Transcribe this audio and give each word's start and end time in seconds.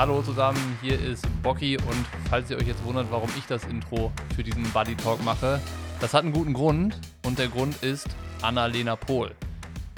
Hallo 0.00 0.22
zusammen, 0.22 0.78
hier 0.80 0.98
ist 0.98 1.26
Bocky 1.42 1.76
und 1.76 2.06
falls 2.30 2.50
ihr 2.50 2.56
euch 2.56 2.66
jetzt 2.66 2.82
wundert, 2.86 3.08
warum 3.10 3.28
ich 3.36 3.44
das 3.44 3.66
Intro 3.66 4.10
für 4.34 4.42
diesen 4.42 4.62
Buddy 4.72 4.94
Talk 4.94 5.22
mache, 5.22 5.60
das 6.00 6.14
hat 6.14 6.24
einen 6.24 6.32
guten 6.32 6.54
Grund 6.54 6.98
und 7.26 7.38
der 7.38 7.48
Grund 7.48 7.82
ist 7.82 8.08
Annalena 8.40 8.96
Pohl. 8.96 9.32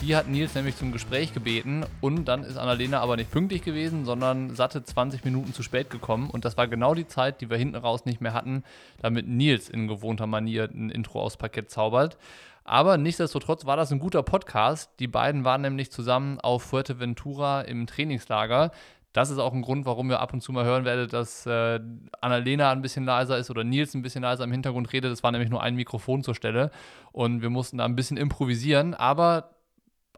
Die 0.00 0.16
hat 0.16 0.26
Nils 0.26 0.56
nämlich 0.56 0.76
zum 0.76 0.90
Gespräch 0.90 1.32
gebeten 1.32 1.86
und 2.00 2.24
dann 2.24 2.42
ist 2.42 2.56
Annalena 2.56 2.98
aber 2.98 3.14
nicht 3.14 3.30
pünktlich 3.30 3.62
gewesen, 3.62 4.04
sondern 4.04 4.56
satte 4.56 4.82
20 4.82 5.24
Minuten 5.24 5.54
zu 5.54 5.62
spät 5.62 5.88
gekommen 5.88 6.30
und 6.30 6.44
das 6.44 6.56
war 6.56 6.66
genau 6.66 6.94
die 6.94 7.06
Zeit, 7.06 7.40
die 7.40 7.48
wir 7.48 7.56
hinten 7.56 7.76
raus 7.76 8.04
nicht 8.04 8.20
mehr 8.20 8.34
hatten, 8.34 8.64
damit 9.00 9.28
Nils 9.28 9.68
in 9.68 9.86
gewohnter 9.86 10.26
Manier 10.26 10.64
ein 10.64 10.90
Intro 10.90 11.22
aufs 11.22 11.36
Parkett 11.36 11.70
zaubert. 11.70 12.18
Aber 12.64 12.96
nichtsdestotrotz 12.96 13.66
war 13.66 13.76
das 13.76 13.92
ein 13.92 13.98
guter 13.98 14.22
Podcast. 14.22 14.90
Die 14.98 15.08
beiden 15.08 15.44
waren 15.44 15.62
nämlich 15.62 15.90
zusammen 15.90 16.40
auf 16.40 16.62
Fuerteventura 16.62 17.62
im 17.62 17.86
Trainingslager. 17.86 18.70
Das 19.12 19.30
ist 19.30 19.38
auch 19.38 19.52
ein 19.52 19.62
Grund, 19.62 19.84
warum 19.84 20.10
ihr 20.10 20.20
ab 20.20 20.32
und 20.32 20.40
zu 20.40 20.52
mal 20.52 20.64
hören 20.64 20.84
werdet, 20.84 21.12
dass 21.12 21.44
äh, 21.46 21.80
Annalena 22.20 22.70
ein 22.70 22.80
bisschen 22.80 23.04
leiser 23.04 23.36
ist 23.36 23.50
oder 23.50 23.62
Nils 23.62 23.94
ein 23.94 24.02
bisschen 24.02 24.22
leiser 24.22 24.44
im 24.44 24.52
Hintergrund 24.52 24.92
redet. 24.92 25.12
Es 25.12 25.22
war 25.22 25.32
nämlich 25.32 25.50
nur 25.50 25.62
ein 25.62 25.74
Mikrofon 25.74 26.22
zur 26.22 26.34
Stelle 26.34 26.70
und 27.12 27.42
wir 27.42 27.50
mussten 27.50 27.78
da 27.78 27.84
ein 27.84 27.96
bisschen 27.96 28.16
improvisieren. 28.16 28.94
Aber 28.94 29.50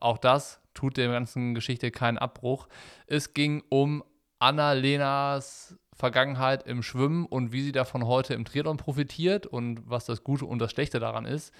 auch 0.00 0.18
das 0.18 0.60
tut 0.74 0.96
der 0.96 1.08
ganzen 1.08 1.54
Geschichte 1.54 1.90
keinen 1.90 2.18
Abbruch. 2.18 2.68
Es 3.06 3.34
ging 3.34 3.64
um 3.68 4.04
Annalenas 4.38 5.76
Vergangenheit 5.94 6.66
im 6.66 6.82
Schwimmen 6.82 7.24
und 7.24 7.52
wie 7.52 7.62
sie 7.62 7.72
davon 7.72 8.06
heute 8.06 8.34
im 8.34 8.44
Triathlon 8.44 8.76
profitiert 8.76 9.46
und 9.46 9.88
was 9.88 10.04
das 10.06 10.24
Gute 10.24 10.44
und 10.44 10.58
das 10.58 10.72
Schlechte 10.72 10.98
daran 10.98 11.24
ist. 11.24 11.52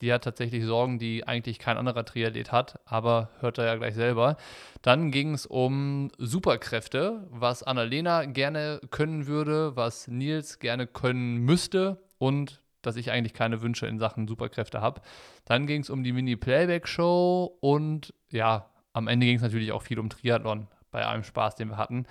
Die 0.00 0.12
hat 0.12 0.24
tatsächlich 0.24 0.64
Sorgen, 0.64 0.98
die 0.98 1.26
eigentlich 1.26 1.58
kein 1.58 1.76
anderer 1.76 2.04
Triathlet 2.04 2.52
hat, 2.52 2.80
aber 2.84 3.30
hört 3.40 3.58
er 3.58 3.66
ja 3.66 3.74
gleich 3.76 3.94
selber. 3.94 4.36
Dann 4.82 5.10
ging 5.10 5.34
es 5.34 5.44
um 5.44 6.10
Superkräfte, 6.18 7.26
was 7.30 7.62
Annalena 7.62 8.24
gerne 8.24 8.80
können 8.90 9.26
würde, 9.26 9.74
was 9.74 10.06
Nils 10.06 10.60
gerne 10.60 10.86
können 10.86 11.38
müsste 11.38 12.00
und 12.18 12.62
dass 12.82 12.96
ich 12.96 13.10
eigentlich 13.10 13.34
keine 13.34 13.60
Wünsche 13.60 13.86
in 13.86 13.98
Sachen 13.98 14.28
Superkräfte 14.28 14.80
habe. 14.80 15.00
Dann 15.44 15.66
ging 15.66 15.80
es 15.80 15.90
um 15.90 16.04
die 16.04 16.12
Mini-Playback-Show 16.12 17.58
und 17.60 18.14
ja, 18.30 18.70
am 18.92 19.08
Ende 19.08 19.26
ging 19.26 19.36
es 19.36 19.42
natürlich 19.42 19.72
auch 19.72 19.82
viel 19.82 19.98
um 19.98 20.10
Triathlon 20.10 20.68
bei 20.90 21.04
allem 21.04 21.24
Spaß, 21.24 21.56
den 21.56 21.70
wir 21.70 21.76
hatten. 21.76 22.06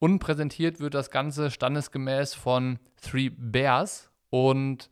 Und 0.00 0.18
präsentiert 0.18 0.80
wird 0.80 0.94
das 0.94 1.10
Ganze 1.10 1.50
standesgemäß 1.50 2.34
von 2.34 2.78
Three 3.00 3.30
Bears 3.30 4.10
und 4.30 4.90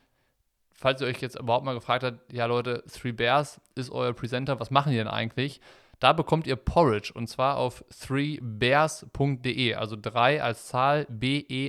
falls 0.76 1.00
ihr 1.00 1.06
euch 1.06 1.20
jetzt 1.20 1.38
überhaupt 1.38 1.64
mal 1.64 1.74
gefragt 1.74 2.04
habt, 2.04 2.32
ja 2.32 2.46
Leute, 2.46 2.84
Three 2.92 3.12
Bears 3.12 3.60
ist 3.74 3.90
euer 3.90 4.12
Presenter, 4.12 4.60
was 4.60 4.70
machen 4.70 4.92
die 4.92 4.98
denn 4.98 5.08
eigentlich? 5.08 5.60
Da 5.98 6.12
bekommt 6.12 6.46
ihr 6.46 6.56
Porridge 6.56 7.12
und 7.14 7.26
zwar 7.28 7.56
auf 7.56 7.82
threebears.de, 7.88 9.74
also 9.74 9.96
3 10.00 10.42
als 10.42 10.66
Zahl 10.66 11.06
B-E-A-R-S.de 11.08 11.64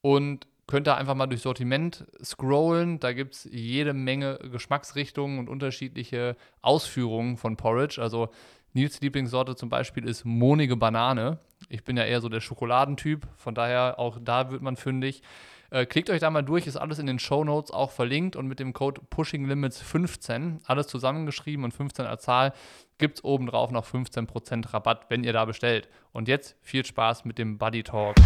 und 0.00 0.46
könnt 0.66 0.86
da 0.86 0.96
einfach 0.96 1.14
mal 1.14 1.26
durch 1.26 1.42
Sortiment 1.42 2.06
scrollen. 2.22 3.00
Da 3.00 3.12
gibt 3.12 3.34
es 3.34 3.48
jede 3.50 3.92
Menge 3.92 4.38
Geschmacksrichtungen 4.50 5.38
und 5.38 5.48
unterschiedliche 5.48 6.36
Ausführungen 6.62 7.36
von 7.36 7.56
Porridge. 7.56 8.00
Also 8.00 8.30
Nils 8.72 9.00
Lieblingssorte 9.00 9.56
zum 9.56 9.68
Beispiel 9.68 10.04
ist 10.06 10.24
monige 10.24 10.76
Banane. 10.76 11.38
Ich 11.68 11.84
bin 11.84 11.96
ja 11.96 12.04
eher 12.04 12.20
so 12.20 12.28
der 12.28 12.40
Schokoladentyp, 12.40 13.26
von 13.36 13.54
daher 13.54 13.98
auch 13.98 14.18
da 14.22 14.50
wird 14.50 14.62
man 14.62 14.76
fündig. 14.76 15.22
Äh, 15.70 15.84
klickt 15.84 16.08
euch 16.08 16.20
da 16.20 16.30
mal 16.30 16.42
durch, 16.42 16.66
ist 16.66 16.78
alles 16.78 16.98
in 16.98 17.06
den 17.06 17.18
Show 17.18 17.44
Notes 17.44 17.70
auch 17.70 17.90
verlinkt 17.90 18.36
und 18.36 18.46
mit 18.46 18.58
dem 18.58 18.72
Code 18.72 19.02
PushingLimits15, 19.10 20.60
alles 20.64 20.86
zusammengeschrieben 20.86 21.62
und 21.62 21.74
15 21.74 22.06
als 22.06 22.22
Zahl, 22.22 22.54
gibt 22.96 23.18
es 23.18 23.24
obendrauf 23.24 23.70
noch 23.70 23.86
15% 23.86 24.72
Rabatt, 24.72 25.10
wenn 25.10 25.24
ihr 25.24 25.34
da 25.34 25.44
bestellt. 25.44 25.90
Und 26.12 26.26
jetzt 26.26 26.56
viel 26.62 26.86
Spaß 26.86 27.26
mit 27.26 27.36
dem 27.36 27.58
Buddy 27.58 27.82
Talk. 27.82 28.16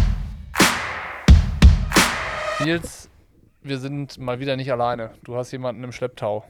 Nils, 2.63 3.09
wir 3.61 3.77
sind 3.77 4.17
mal 4.19 4.39
wieder 4.39 4.55
nicht 4.55 4.71
alleine. 4.71 5.11
Du 5.25 5.35
hast 5.35 5.51
jemanden 5.51 5.83
im 5.83 5.91
Schlepptau. 5.91 6.45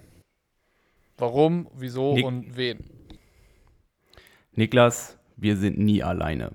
Warum, 1.18 1.68
wieso 1.74 2.14
Nik 2.14 2.26
und 2.26 2.56
wen? 2.56 2.84
Niklas, 4.52 5.18
wir 5.38 5.58
sind 5.58 5.80
nie 5.80 6.04
alleine. 6.04 6.52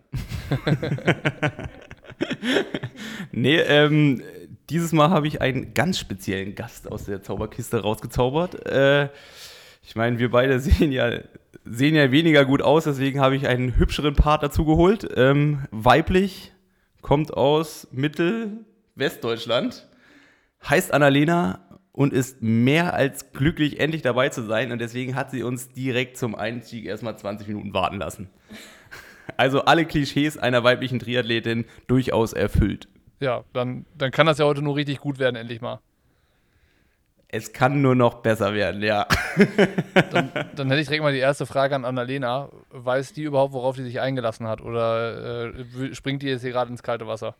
nee, 3.33 3.57
ähm, 3.57 4.23
dieses 4.71 4.93
Mal 4.93 5.11
habe 5.11 5.27
ich 5.27 5.41
einen 5.41 5.75
ganz 5.75 5.99
speziellen 5.99 6.55
Gast 6.55 6.91
aus 6.91 7.05
der 7.05 7.23
Zauberkiste 7.23 7.81
rausgezaubert. 7.81 8.67
Äh, 8.67 9.09
ich 9.83 9.97
meine, 9.97 10.19
wir 10.19 10.31
beide 10.31 10.61
sehen 10.61 10.93
ja, 10.93 11.21
sehen 11.65 11.95
ja 11.95 12.11
weniger 12.13 12.45
gut 12.45 12.63
aus, 12.63 12.85
deswegen 12.85 13.21
habe 13.21 13.37
ich 13.37 13.47
einen 13.47 13.77
hübscheren 13.77 14.15
Part 14.15 14.43
dazu 14.43 14.65
geholt. 14.65 15.09
Ähm, 15.17 15.67
weiblich, 15.71 16.53
kommt 17.01 17.33
aus 17.33 17.89
Mittel-Westdeutschland, 17.93 19.89
heißt 20.69 20.93
Annalena 20.93 21.61
und 21.93 22.13
ist 22.13 22.43
mehr 22.43 22.95
als 22.95 23.33
glücklich, 23.33 23.81
endlich 23.81 24.03
dabei 24.03 24.29
zu 24.29 24.43
sein. 24.43 24.71
Und 24.73 24.81
deswegen 24.81 25.17
hat 25.17 25.31
sie 25.31 25.43
uns 25.43 25.71
direkt 25.71 26.17
zum 26.17 26.35
Einstieg 26.35 26.85
erstmal 26.85 27.19
20 27.19 27.49
Minuten 27.49 27.75
warten 27.75 27.97
lassen. 27.97 28.31
Also 29.37 29.65
alle 29.65 29.85
Klischees 29.85 30.37
einer 30.39 30.65
weiblichen 30.65 30.99
Triathletin 30.99 31.65
durchaus 31.87 32.33
erfüllt. 32.33 32.89
Ja, 33.21 33.45
dann, 33.53 33.85
dann 33.97 34.11
kann 34.11 34.27
das 34.27 34.39
ja 34.39 34.45
heute 34.45 34.63
nur 34.63 34.77
richtig 34.77 34.99
gut 34.99 35.19
werden, 35.19 35.37
endlich 35.37 35.61
mal. 35.61 35.81
Es 37.31 37.53
kann 37.53 37.83
nur 37.83 37.95
noch 37.95 38.23
besser 38.23 38.55
werden, 38.55 38.83
ja. 38.83 39.07
Dann, 40.11 40.33
dann 40.57 40.69
hätte 40.71 40.81
ich 40.81 40.87
direkt 40.87 41.03
mal 41.03 41.13
die 41.13 41.19
erste 41.19 41.45
Frage 41.45 41.75
an 41.75 41.85
Annalena. 41.85 42.49
Weiß 42.71 43.13
die 43.13 43.25
überhaupt, 43.25 43.53
worauf 43.53 43.77
die 43.77 43.83
sich 43.83 44.01
eingelassen 44.01 44.49
hat? 44.49 44.63
Oder 44.63 45.53
äh, 45.55 45.95
springt 45.95 46.23
die 46.23 46.29
jetzt 46.29 46.41
hier 46.41 46.53
gerade 46.53 46.71
ins 46.71 46.83
kalte 46.83 47.07
Wasser? 47.07 47.37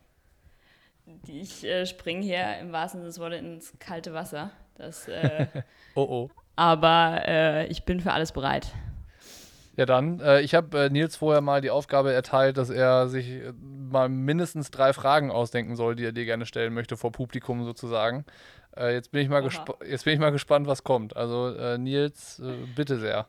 Ich 1.27 1.65
äh, 1.65 1.87
springe 1.87 2.23
hier 2.23 2.59
im 2.61 2.71
wahrsten 2.71 3.01
Sinne 3.01 3.09
des 3.09 3.19
Wortes 3.19 3.41
ins 3.41 3.79
kalte 3.79 4.13
Wasser. 4.13 4.51
Das, 4.77 5.09
äh, 5.09 5.47
Oh 5.95 6.03
oh. 6.03 6.31
aber 6.55 7.23
äh, 7.27 7.67
ich 7.69 7.85
bin 7.85 8.01
für 8.01 8.13
alles 8.13 8.33
bereit. 8.33 8.69
Ja, 9.79 9.87
dann. 9.87 10.19
Äh, 10.19 10.41
ich 10.41 10.57
habe 10.57 10.77
äh, 10.77 10.91
Nils 10.91 11.15
vorher 11.15 11.41
mal 11.41 11.61
die 11.61 11.71
Aufgabe 11.71 12.13
erteilt, 12.13 12.57
dass 12.57 12.69
er 12.69 13.07
sich 13.07 13.29
äh, 13.29 13.53
mal 13.63 14.09
mindestens 14.09 14.73
drei 14.73 14.93
Fragen 14.93 15.31
ausdenken 15.31 15.77
soll, 15.77 15.95
die 15.95 16.05
er 16.05 16.11
dir 16.11 16.25
gerne 16.25 16.47
stellen 16.47 16.75
möchte, 16.75 16.97
vor 16.97 17.13
Publikum 17.13 17.63
sozusagen. 17.65 18.25
Äh, 18.77 18.95
jetzt, 18.95 19.13
bin 19.13 19.23
ich 19.23 19.29
mal 19.29 19.49
jetzt 19.89 20.05
bin 20.05 20.15
ich 20.15 20.19
mal 20.19 20.33
gespannt, 20.33 20.67
was 20.67 20.83
kommt. 20.83 21.17
Also, 21.17 21.55
äh, 21.55 21.79
Nils, 21.79 22.41
äh, 22.41 22.67
bitte 22.75 22.99
sehr. 22.99 23.29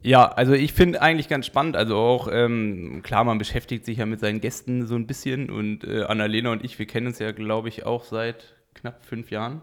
Ja, 0.00 0.28
also 0.28 0.54
ich 0.54 0.72
finde 0.72 1.02
eigentlich 1.02 1.28
ganz 1.28 1.44
spannend, 1.44 1.76
also 1.76 1.96
auch, 1.98 2.28
ähm, 2.32 3.02
klar, 3.02 3.24
man 3.24 3.36
beschäftigt 3.36 3.84
sich 3.84 3.98
ja 3.98 4.06
mit 4.06 4.20
seinen 4.20 4.40
Gästen 4.40 4.86
so 4.86 4.94
ein 4.94 5.06
bisschen 5.06 5.50
und 5.50 5.84
äh, 5.84 6.04
Annalena 6.04 6.52
und 6.52 6.64
ich, 6.64 6.78
wir 6.78 6.86
kennen 6.86 7.08
uns 7.08 7.18
ja, 7.18 7.32
glaube 7.32 7.68
ich, 7.68 7.84
auch 7.84 8.04
seit 8.04 8.54
knapp 8.72 9.04
fünf 9.04 9.30
Jahren. 9.30 9.60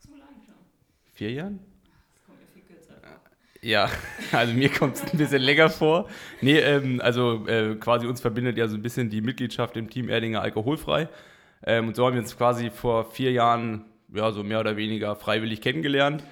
So 0.00 0.10
lang 0.10 0.28
schon. 0.44 0.54
Vier 1.14 1.30
Jahren? 1.30 1.60
Das 2.14 2.24
kommt 2.26 2.40
mir 2.40 2.46
viel 2.46 2.62
kürzer 2.62 2.94
vor. 2.94 3.20
Ja, 3.60 3.90
also 4.32 4.52
mir 4.54 4.68
kommt 4.68 4.96
es 4.96 5.12
ein 5.12 5.18
bisschen 5.18 5.42
länger 5.42 5.68
vor. 5.70 6.08
Nee, 6.40 6.58
ähm, 6.58 7.00
also 7.00 7.46
äh, 7.46 7.74
quasi 7.76 8.06
uns 8.06 8.20
verbindet 8.20 8.56
ja 8.56 8.68
so 8.68 8.76
ein 8.76 8.82
bisschen 8.82 9.10
die 9.10 9.20
Mitgliedschaft 9.20 9.76
im 9.76 9.90
Team 9.90 10.08
Erdinger 10.08 10.42
alkoholfrei. 10.42 11.08
Ähm, 11.64 11.88
und 11.88 11.96
so 11.96 12.06
haben 12.06 12.14
wir 12.14 12.20
uns 12.20 12.36
quasi 12.36 12.70
vor 12.70 13.10
vier 13.10 13.32
Jahren, 13.32 13.84
ja, 14.14 14.30
so 14.30 14.44
mehr 14.44 14.60
oder 14.60 14.76
weniger 14.76 15.16
freiwillig 15.16 15.60
kennengelernt. 15.60 16.22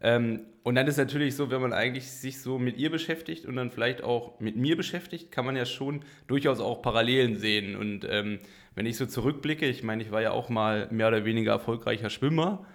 Ähm, 0.00 0.40
und 0.62 0.74
dann 0.74 0.86
ist 0.86 0.98
natürlich 0.98 1.34
so, 1.34 1.50
wenn 1.50 1.62
man 1.62 1.72
eigentlich 1.72 2.10
sich 2.10 2.40
so 2.42 2.58
mit 2.58 2.76
ihr 2.76 2.90
beschäftigt 2.90 3.46
und 3.46 3.56
dann 3.56 3.70
vielleicht 3.70 4.02
auch 4.04 4.38
mit 4.38 4.56
mir 4.56 4.76
beschäftigt, 4.76 5.32
kann 5.32 5.46
man 5.46 5.56
ja 5.56 5.64
schon 5.64 6.02
durchaus 6.26 6.60
auch 6.60 6.82
Parallelen 6.82 7.36
sehen. 7.36 7.74
Und 7.74 8.06
ähm, 8.08 8.38
wenn 8.74 8.86
ich 8.86 8.96
so 8.96 9.06
zurückblicke, 9.06 9.66
ich 9.66 9.82
meine, 9.82 10.02
ich 10.02 10.12
war 10.12 10.22
ja 10.22 10.30
auch 10.30 10.48
mal 10.48 10.86
mehr 10.90 11.08
oder 11.08 11.24
weniger 11.24 11.52
erfolgreicher 11.52 12.10
Schwimmer 12.10 12.66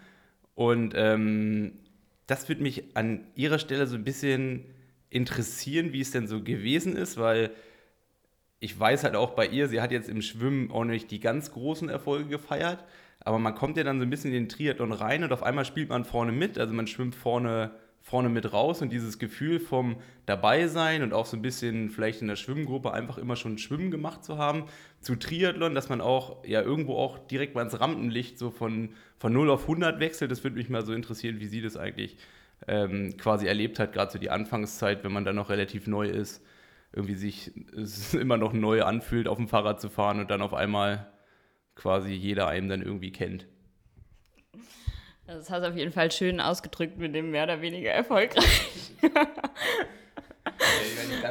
und 0.56 0.94
ähm, 0.98 1.74
das 2.34 2.50
würde 2.50 2.64
mich 2.64 2.84
an 2.96 3.28
ihrer 3.36 3.60
Stelle 3.60 3.86
so 3.86 3.96
ein 3.96 4.04
bisschen 4.04 4.66
interessieren, 5.12 5.94
wie 5.94 6.02
es 6.02 6.10
denn 6.10 6.28
so 6.28 6.42
gewesen 6.42 6.96
ist, 6.96 7.18
weil 7.18 7.52
ich 8.60 8.80
weiß 8.80 9.04
halt 9.04 9.16
auch 9.16 9.32
bei 9.32 9.46
ihr, 9.46 9.68
sie 9.68 9.82
hat 9.82 9.92
jetzt 9.92 10.10
im 10.10 10.24
Schwimmen 10.24 10.72
auch 10.72 10.84
nicht 10.84 11.12
die 11.12 11.20
ganz 11.20 11.52
großen 11.52 11.90
Erfolge 11.90 12.30
gefeiert, 12.30 12.84
aber 13.20 13.38
man 13.38 13.54
kommt 13.54 13.78
ja 13.78 13.84
dann 13.84 14.00
so 14.00 14.06
ein 14.06 14.10
bisschen 14.10 14.34
in 14.34 14.46
den 14.46 14.50
Triathlon 14.50 14.94
rein 14.94 15.24
und 15.24 15.32
auf 15.32 15.44
einmal 15.44 15.64
spielt 15.64 15.90
man 15.90 16.06
vorne 16.06 16.32
mit, 16.32 16.58
also 16.58 16.74
man 16.74 16.88
schwimmt 16.88 17.14
vorne, 17.14 17.70
vorne 18.04 18.28
mit 18.28 18.52
raus 18.52 18.82
und 18.82 18.92
dieses 18.92 19.18
Gefühl 19.18 19.62
vom 19.62 19.96
Dabeisein 20.26 21.04
und 21.04 21.14
auch 21.14 21.26
so 21.26 21.38
ein 21.38 21.42
bisschen 21.42 21.90
vielleicht 21.90 22.22
in 22.22 22.28
der 22.28 22.36
Schwimmgruppe 22.36 22.92
einfach 22.92 23.18
immer 23.18 23.38
schon 23.38 23.58
Schwimmen 23.58 23.92
gemacht 23.92 24.26
zu 24.26 24.38
haben, 24.38 24.66
zu 25.00 25.16
Triathlon, 25.16 25.74
dass 25.74 25.88
man 25.88 26.02
auch 26.02 26.44
ja 26.46 26.62
irgendwo 26.62 26.98
auch 26.98 27.18
direkt 27.18 27.56
mal 27.56 27.62
ins 27.62 27.80
Rampenlicht 27.80 28.38
so 28.38 28.52
von, 28.52 28.90
von 29.18 29.32
0 29.32 29.50
auf 29.50 29.62
100 29.64 30.02
wechselt, 30.02 30.32
das 30.32 30.44
würde 30.44 30.58
mich 30.58 30.70
mal 30.70 30.86
so 30.86 30.94
interessieren, 30.94 31.40
wie 31.40 31.46
sie 31.48 31.62
das 31.62 31.78
eigentlich 31.78 32.18
ähm, 32.68 33.16
quasi 33.16 33.48
erlebt 33.48 33.80
hat, 33.80 33.94
gerade 33.94 34.12
so 34.12 34.20
die 34.20 34.30
Anfangszeit, 34.30 35.06
wenn 35.06 35.14
man 35.14 35.24
dann 35.24 35.38
noch 35.38 35.50
relativ 35.50 35.88
neu 35.88 36.10
ist, 36.10 36.44
irgendwie 36.92 37.16
sich 37.16 37.54
es 37.76 38.14
immer 38.14 38.36
noch 38.36 38.52
neu 38.52 38.84
anfühlt, 38.84 39.30
auf 39.30 39.38
dem 39.38 39.48
Fahrrad 39.48 39.80
zu 39.80 39.90
fahren 39.90 40.20
und 40.20 40.30
dann 40.30 40.42
auf 40.42 40.54
einmal 40.54 41.10
quasi 41.76 42.12
jeder 42.12 42.50
einem 42.50 42.68
dann 42.68 42.82
irgendwie 42.82 43.14
kennt. 43.14 43.48
Also 45.34 45.46
Das 45.46 45.50
hast 45.50 45.64
du 45.64 45.70
auf 45.70 45.76
jeden 45.76 45.92
Fall 45.92 46.12
schön 46.12 46.40
ausgedrückt 46.40 46.98
mit 47.00 47.16
dem 47.16 47.32
mehr 47.32 47.46
oder 47.46 47.60
weniger 47.62 47.90
erfolgreich. 47.90 48.92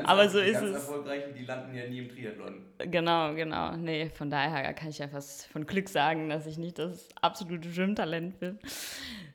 Aber 0.04 0.28
so 0.28 0.40
ist 0.40 0.60
es. 0.60 0.74
Erfolgreichen, 0.74 1.34
die 1.34 1.44
landen 1.44 1.72
ja 1.74 1.86
nie 1.86 2.00
im 2.00 2.08
Triathlon. 2.08 2.64
Genau, 2.78 3.32
genau. 3.34 3.76
Nee, 3.76 4.10
von 4.10 4.28
daher 4.28 4.74
kann 4.74 4.88
ich 4.88 4.98
ja 4.98 5.06
fast 5.06 5.46
von 5.46 5.66
Glück 5.66 5.88
sagen, 5.88 6.28
dass 6.28 6.46
ich 6.46 6.58
nicht 6.58 6.80
das 6.80 7.08
absolute 7.20 7.72
Schwimmtalent 7.72 8.40
bin. 8.40 8.58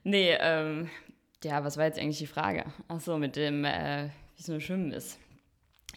Nee, 0.03 0.35
ähm, 0.39 0.89
ja, 1.43 1.63
was 1.63 1.77
war 1.77 1.85
jetzt 1.85 1.97
eigentlich 1.99 2.17
die 2.17 2.27
Frage? 2.27 2.65
Achso, 2.89 3.17
mit 3.17 3.37
dem, 3.37 3.63
äh, 3.63 4.09
wie 4.35 4.41
es 4.41 4.47
nur 4.49 4.59
Schwimmen 4.59 4.91
ist. 4.91 5.17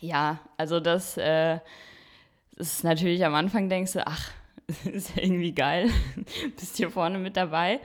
Ja, 0.00 0.38
also 0.56 0.78
das 0.78 1.16
äh, 1.16 1.58
ist 2.56 2.84
natürlich 2.84 3.24
am 3.24 3.34
Anfang 3.34 3.68
denkst 3.68 3.94
du, 3.94 4.06
ach, 4.06 4.30
ist 4.84 5.16
ja 5.16 5.22
irgendwie 5.22 5.52
geil, 5.52 5.90
bist 6.56 6.76
hier 6.76 6.90
vorne 6.90 7.18
mit 7.18 7.36
dabei. 7.36 7.80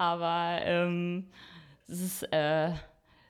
Aber 0.00 0.60
ähm, 0.62 1.26
es 1.86 2.00
ist, 2.00 2.32
äh, 2.32 2.70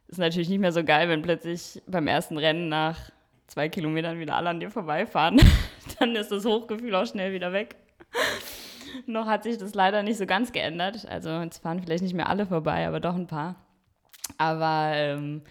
ist 0.07 0.19
natürlich 0.19 0.49
nicht 0.49 0.61
mehr 0.61 0.71
so 0.71 0.85
geil, 0.85 1.09
wenn 1.09 1.21
plötzlich 1.21 1.83
beim 1.89 2.07
ersten 2.07 2.39
Rennen 2.39 2.69
nach 2.69 2.97
zwei 3.49 3.69
Kilometern 3.69 4.21
wieder 4.21 4.37
alle 4.37 4.51
an 4.51 4.61
dir 4.61 4.71
vorbeifahren. 4.71 5.41
Dann 5.99 6.15
ist 6.15 6.31
das 6.31 6.45
Hochgefühl 6.45 6.95
auch 6.95 7.07
schnell 7.07 7.33
wieder 7.33 7.53
weg. 7.53 7.75
Noch 9.07 9.27
hat 9.27 9.43
sich 9.43 9.59
das 9.59 9.75
leider 9.75 10.05
nicht 10.05 10.19
so 10.19 10.27
ganz 10.27 10.53
geändert. 10.53 11.09
Also 11.09 11.31
jetzt 11.41 11.59
fahren 11.59 11.83
vielleicht 11.83 12.05
nicht 12.05 12.15
mehr 12.15 12.29
alle 12.29 12.47
vorbei, 12.47 12.87
aber 12.87 13.01
doch 13.01 13.17
ein 13.17 13.27
paar. 13.27 13.57
Aber 14.39 14.93
ähm, 14.95 15.43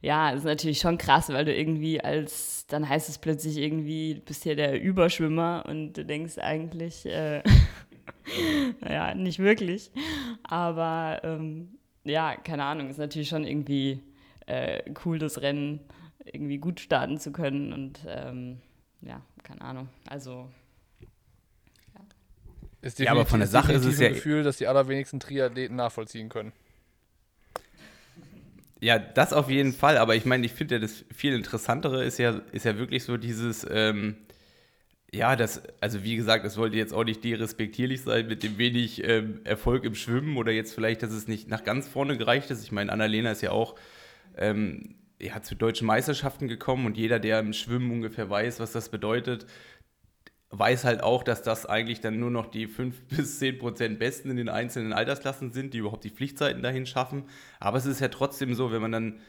ja, 0.00 0.30
ist 0.30 0.44
natürlich 0.44 0.78
schon 0.78 0.96
krass, 0.96 1.28
weil 1.30 1.44
du 1.44 1.52
irgendwie 1.52 2.00
als, 2.00 2.68
dann 2.68 2.88
heißt 2.88 3.08
es 3.08 3.18
plötzlich 3.18 3.56
irgendwie, 3.56 4.14
du 4.14 4.20
bist 4.20 4.44
hier 4.44 4.54
der 4.54 4.80
Überschwimmer 4.80 5.64
und 5.66 5.94
du 5.94 6.04
denkst 6.04 6.38
eigentlich, 6.38 7.04
äh, 7.04 7.42
naja, 8.80 9.14
nicht 9.14 9.38
wirklich. 9.38 9.90
Aber 10.44 11.20
ähm, 11.22 11.78
ja, 12.04 12.36
keine 12.36 12.64
Ahnung, 12.64 12.90
ist 12.90 12.98
natürlich 12.98 13.28
schon 13.28 13.44
irgendwie 13.44 14.00
äh, 14.46 14.82
cool, 15.04 15.18
das 15.18 15.40
Rennen 15.42 15.80
irgendwie 16.24 16.58
gut 16.58 16.80
starten 16.80 17.18
zu 17.18 17.32
können 17.32 17.72
und 17.72 18.00
ähm, 18.06 18.58
ja, 19.00 19.20
keine 19.42 19.62
Ahnung. 19.62 19.88
Also 20.08 20.48
Ist 22.80 22.98
Ja, 22.98 23.12
aber 23.12 23.26
von 23.26 23.38
der 23.40 23.48
Sache 23.48 23.72
ist 23.72 23.84
es 23.84 23.98
ja- 23.98 24.08
Gefühl, 24.08 24.42
dass 24.42 24.56
die 24.56 24.66
allerwenigsten 24.66 25.20
Triathleten 25.20 25.76
nachvollziehen 25.76 26.28
können. 26.28 26.52
Ja, 28.80 28.98
das 28.98 29.32
auf 29.32 29.48
jeden 29.48 29.72
Fall, 29.72 29.96
aber 29.96 30.16
ich 30.16 30.24
meine, 30.24 30.44
ich 30.44 30.52
finde 30.52 30.74
ja 30.74 30.80
das 30.80 31.04
viel 31.14 31.34
interessantere 31.34 32.04
ist 32.04 32.18
ja, 32.18 32.40
ist 32.50 32.64
ja 32.64 32.76
wirklich 32.76 33.04
so 33.04 33.16
dieses, 33.16 33.64
ähm, 33.70 34.16
ja, 35.14 35.36
das, 35.36 35.62
also 35.80 36.04
wie 36.04 36.16
gesagt, 36.16 36.44
es 36.46 36.54
sollte 36.54 36.76
jetzt 36.76 36.94
auch 36.94 37.04
nicht 37.04 37.22
derespektierlich 37.22 38.02
sein 38.02 38.26
mit 38.26 38.42
dem 38.42 38.56
wenig 38.56 39.06
ähm, 39.06 39.40
Erfolg 39.44 39.84
im 39.84 39.94
Schwimmen 39.94 40.38
oder 40.38 40.52
jetzt 40.52 40.74
vielleicht, 40.74 41.02
dass 41.02 41.12
es 41.12 41.28
nicht 41.28 41.48
nach 41.48 41.64
ganz 41.64 41.86
vorne 41.86 42.16
gereicht 42.16 42.50
ist. 42.50 42.64
Ich 42.64 42.72
meine, 42.72 42.90
Annalena 42.90 43.30
ist 43.30 43.42
ja 43.42 43.50
auch 43.50 43.74
ähm, 44.38 44.94
ja, 45.20 45.42
zu 45.42 45.54
deutschen 45.54 45.86
Meisterschaften 45.86 46.48
gekommen 46.48 46.86
und 46.86 46.96
jeder, 46.96 47.18
der 47.20 47.40
im 47.40 47.52
Schwimmen 47.52 47.90
ungefähr 47.90 48.30
weiß, 48.30 48.58
was 48.58 48.72
das 48.72 48.88
bedeutet, 48.88 49.46
weiß 50.48 50.84
halt 50.84 51.02
auch, 51.02 51.22
dass 51.22 51.42
das 51.42 51.66
eigentlich 51.66 52.00
dann 52.00 52.18
nur 52.18 52.30
noch 52.30 52.46
die 52.46 52.66
5 52.66 53.02
bis 53.08 53.38
10 53.38 53.58
Prozent 53.58 53.98
Besten 53.98 54.30
in 54.30 54.38
den 54.38 54.48
einzelnen 54.48 54.94
Altersklassen 54.94 55.52
sind, 55.52 55.74
die 55.74 55.78
überhaupt 55.78 56.04
die 56.04 56.10
Pflichtzeiten 56.10 56.62
dahin 56.62 56.86
schaffen. 56.86 57.24
Aber 57.60 57.76
es 57.76 57.84
ist 57.84 58.00
ja 58.00 58.08
trotzdem 58.08 58.54
so, 58.54 58.72
wenn 58.72 58.80
man 58.80 58.92
dann 58.92 59.20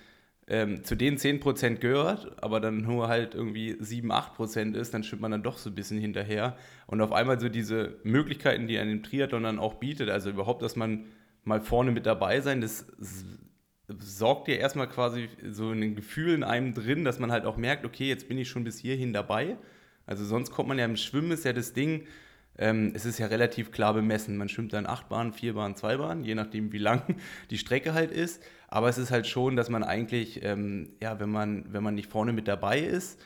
ähm, 0.54 0.84
zu 0.84 0.96
den 0.96 1.18
10 1.18 1.40
Prozent 1.40 1.82
gehört, 1.82 2.44
aber 2.44 2.60
dann 2.60 2.84
nur 2.84 3.08
halt 3.08 3.34
irgendwie 3.34 3.76
7, 3.80 4.12
8 4.12 4.36
Prozent 4.36 4.78
ist, 4.78 4.94
dann 4.94 5.04
schwimmt 5.04 5.24
man 5.24 5.32
dann 5.32 5.42
doch 5.42 5.58
so 5.58 5.72
ein 5.72 5.76
bisschen 5.76 6.00
hinterher. 6.00 6.56
Und 6.86 7.02
auf 7.02 7.12
einmal 7.12 7.40
so 7.40 7.50
diese 7.50 7.98
Möglichkeiten, 8.04 8.68
die 8.68 8.78
einem 8.78 9.02
Triathlon 9.02 9.42
dann 9.42 9.58
auch 9.58 9.74
bietet, 9.74 10.12
also 10.12 10.30
überhaupt, 10.30 10.62
dass 10.62 10.76
man 10.76 11.06
mal 11.44 11.60
vorne 11.60 11.90
mit 11.90 12.06
dabei 12.06 12.40
sein, 12.40 12.62
das 12.62 12.86
sorgt 13.88 14.48
dir 14.48 14.60
erstmal 14.60 14.88
quasi 14.88 15.28
so 15.50 15.72
ein 15.72 15.96
Gefühl 15.96 16.36
in 16.36 16.44
einem 16.44 16.76
drin, 16.76 17.04
dass 17.04 17.18
man 17.18 17.32
halt 17.32 17.46
auch 17.46 17.58
merkt, 17.58 17.84
okay, 17.84 18.08
jetzt 18.08 18.28
bin 18.28 18.38
ich 18.38 18.48
schon 18.48 18.64
bis 18.64 18.78
hierhin 18.78 19.12
dabei. 19.12 19.58
Also 20.06 20.24
sonst 20.24 20.52
kommt 20.52 20.70
man 20.70 20.78
ja 20.78 20.86
im 20.86 20.98
Schwimmen, 20.98 21.32
ist 21.32 21.46
ja 21.46 21.54
das 21.54 21.74
Ding, 21.74 22.06
ähm, 22.58 22.92
es 22.96 23.06
ist 23.06 23.20
ja 23.20 23.28
relativ 23.28 23.72
klar 23.72 23.94
bemessen. 23.94 24.38
Man 24.38 24.50
schwimmt 24.50 24.74
dann 24.74 24.86
acht 24.86 25.10
Bahnen, 25.10 25.34
vier 25.34 25.54
Bahnen, 25.54 25.76
zwei 25.76 25.98
Bahnen, 25.98 26.24
je 26.24 26.36
nachdem, 26.36 26.72
wie 26.72 26.78
lang 26.78 27.02
die 27.50 27.58
Strecke 27.58 27.94
halt 27.94 28.12
ist. 28.12 28.44
Aber 28.68 28.90
es 28.90 28.98
ist 28.98 29.12
halt 29.12 29.28
schon, 29.28 29.56
dass 29.56 29.70
man 29.70 29.84
eigentlich, 29.84 30.44
ähm, 30.44 30.94
ja, 31.02 31.20
wenn 31.20 31.30
man, 31.30 31.66
wenn 31.72 31.84
man 31.84 31.96
nicht 31.96 32.10
vorne 32.10 32.34
mit 32.34 32.48
dabei 32.48 32.80
ist, 32.80 33.20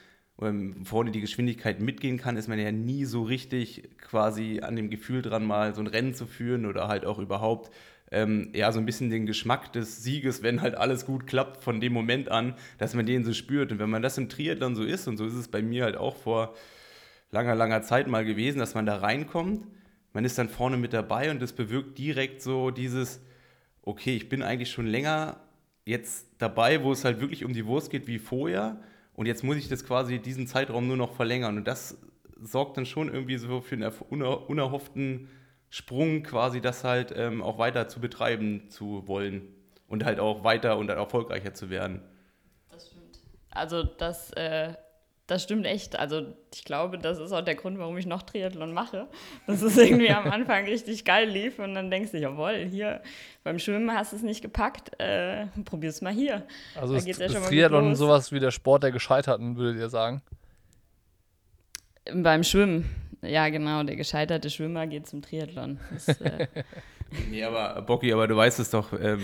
vorne 0.83 1.09
die 1.09 1.21
Geschwindigkeit 1.21 1.81
mitgehen 1.81 2.19
kann, 2.19 2.37
ist 2.37 2.47
man 2.47 2.59
ja 2.59 2.71
nie 2.71 3.05
so 3.05 3.23
richtig 3.23 3.89
quasi 3.97 4.59
an 4.61 4.75
dem 4.75 4.91
Gefühl 4.91 5.23
dran, 5.23 5.43
mal 5.43 5.73
so 5.73 5.81
ein 5.81 5.87
Rennen 5.87 6.13
zu 6.13 6.27
führen 6.27 6.67
oder 6.67 6.87
halt 6.87 7.05
auch 7.05 7.17
überhaupt 7.17 7.71
ähm, 8.11 8.51
ja, 8.53 8.71
so 8.71 8.79
ein 8.79 8.85
bisschen 8.85 9.09
den 9.09 9.25
Geschmack 9.25 9.73
des 9.73 10.03
Sieges, 10.03 10.43
wenn 10.43 10.61
halt 10.61 10.75
alles 10.75 11.05
gut 11.05 11.27
klappt, 11.27 11.63
von 11.63 11.81
dem 11.81 11.93
Moment 11.93 12.29
an, 12.29 12.55
dass 12.77 12.93
man 12.93 13.05
den 13.05 13.25
so 13.25 13.33
spürt. 13.33 13.71
Und 13.71 13.79
wenn 13.79 13.89
man 13.89 14.01
das 14.01 14.17
im 14.17 14.29
Triathlon 14.29 14.75
so 14.75 14.83
ist, 14.83 15.07
und 15.07 15.17
so 15.17 15.25
ist 15.25 15.33
es 15.33 15.49
bei 15.49 15.61
mir 15.61 15.83
halt 15.83 15.97
auch 15.97 16.15
vor 16.15 16.53
langer, 17.31 17.55
langer 17.55 17.81
Zeit 17.81 18.07
mal 18.07 18.25
gewesen, 18.25 18.59
dass 18.59 18.75
man 18.75 18.85
da 18.85 18.97
reinkommt, 18.97 19.67
man 20.13 20.25
ist 20.25 20.37
dann 20.37 20.49
vorne 20.49 20.77
mit 20.77 20.93
dabei 20.93 21.29
und 21.29 21.41
das 21.41 21.53
bewirkt 21.53 21.97
direkt 21.97 22.41
so 22.41 22.71
dieses, 22.71 23.21
okay, 23.83 24.15
ich 24.15 24.29
bin 24.29 24.41
eigentlich 24.41 24.71
schon 24.71 24.87
länger 24.87 25.39
jetzt 25.85 26.27
dabei, 26.37 26.83
wo 26.83 26.91
es 26.91 27.05
halt 27.05 27.21
wirklich 27.21 27.45
um 27.45 27.53
die 27.53 27.65
Wurst 27.65 27.89
geht 27.89 28.07
wie 28.07 28.19
vorher. 28.19 28.79
Und 29.13 29.25
jetzt 29.25 29.43
muss 29.43 29.57
ich 29.57 29.69
das 29.69 29.85
quasi 29.85 30.19
diesen 30.19 30.47
Zeitraum 30.47 30.87
nur 30.87 30.97
noch 30.97 31.13
verlängern. 31.13 31.57
Und 31.57 31.67
das 31.67 31.97
sorgt 32.41 32.77
dann 32.77 32.85
schon 32.85 33.13
irgendwie 33.13 33.37
so 33.37 33.61
für 33.61 33.75
einen 33.75 33.91
uner 34.09 34.49
unerhofften 34.49 35.29
Sprung, 35.69 36.23
quasi 36.23 36.61
das 36.61 36.83
halt 36.83 37.13
ähm, 37.15 37.41
auch 37.41 37.57
weiter 37.57 37.87
zu 37.87 37.99
betreiben 37.99 38.69
zu 38.69 39.07
wollen. 39.07 39.43
Und 39.87 40.03
halt 40.03 40.19
auch 40.19 40.43
weiter 40.43 40.77
und 40.77 40.89
erfolgreicher 40.89 41.53
zu 41.53 41.69
werden. 41.69 42.01
Das 42.69 42.87
stimmt. 42.87 43.19
Also 43.51 43.83
das, 43.83 44.31
äh, 44.33 44.73
das 45.27 45.43
stimmt 45.43 45.65
echt. 45.65 45.99
Also 45.99 46.33
ich 46.53 46.63
glaube, 46.63 46.97
das 46.97 47.19
ist 47.19 47.31
auch 47.33 47.41
der 47.41 47.55
Grund, 47.55 47.77
warum 47.77 47.97
ich 47.97 48.05
noch 48.05 48.23
Triathlon 48.23 48.73
mache. 48.73 49.07
Dass 49.45 49.61
es 49.61 49.77
irgendwie 49.77 50.09
am 50.09 50.31
Anfang 50.31 50.65
richtig 50.65 51.03
geil 51.05 51.29
lief 51.29 51.59
und 51.59 51.75
dann 51.75 51.91
denkst 51.91 52.11
du, 52.11 52.17
jawohl, 52.17 52.65
hier 52.69 53.01
beim 53.43 53.59
Schwimmen 53.59 53.91
hast 53.93 54.13
du 54.13 54.15
es 54.17 54.23
nicht 54.23 54.41
gepackt, 54.41 54.99
äh, 54.99 55.47
probier's 55.65 56.01
mal 56.01 56.13
hier. 56.13 56.45
Also 56.75 56.93
Da 56.93 56.99
ist, 56.99 57.07
ja 57.19 57.25
ist 57.25 57.47
Triathlon 57.47 57.89
los. 57.89 57.97
sowas 57.97 58.31
wie 58.31 58.39
der 58.39 58.51
Sport 58.51 58.83
der 58.83 58.91
Gescheiterten, 58.91 59.57
würdet 59.57 59.79
ihr 59.81 59.89
sagen? 59.89 60.21
Beim 62.13 62.43
Schwimmen. 62.43 62.89
Ja, 63.21 63.49
genau, 63.49 63.83
der 63.83 63.95
gescheiterte 63.95 64.49
Schwimmer 64.49 64.87
geht 64.87 65.07
zum 65.07 65.21
Triathlon. 65.21 65.79
Das, 65.91 66.07
äh, 66.21 66.47
Nee, 67.29 67.43
aber 67.43 67.81
Bocky, 67.83 68.11
aber 68.11 68.27
du 68.27 68.35
weißt 68.35 68.59
es 68.59 68.69
doch, 68.69 68.91
ähm, 68.93 69.21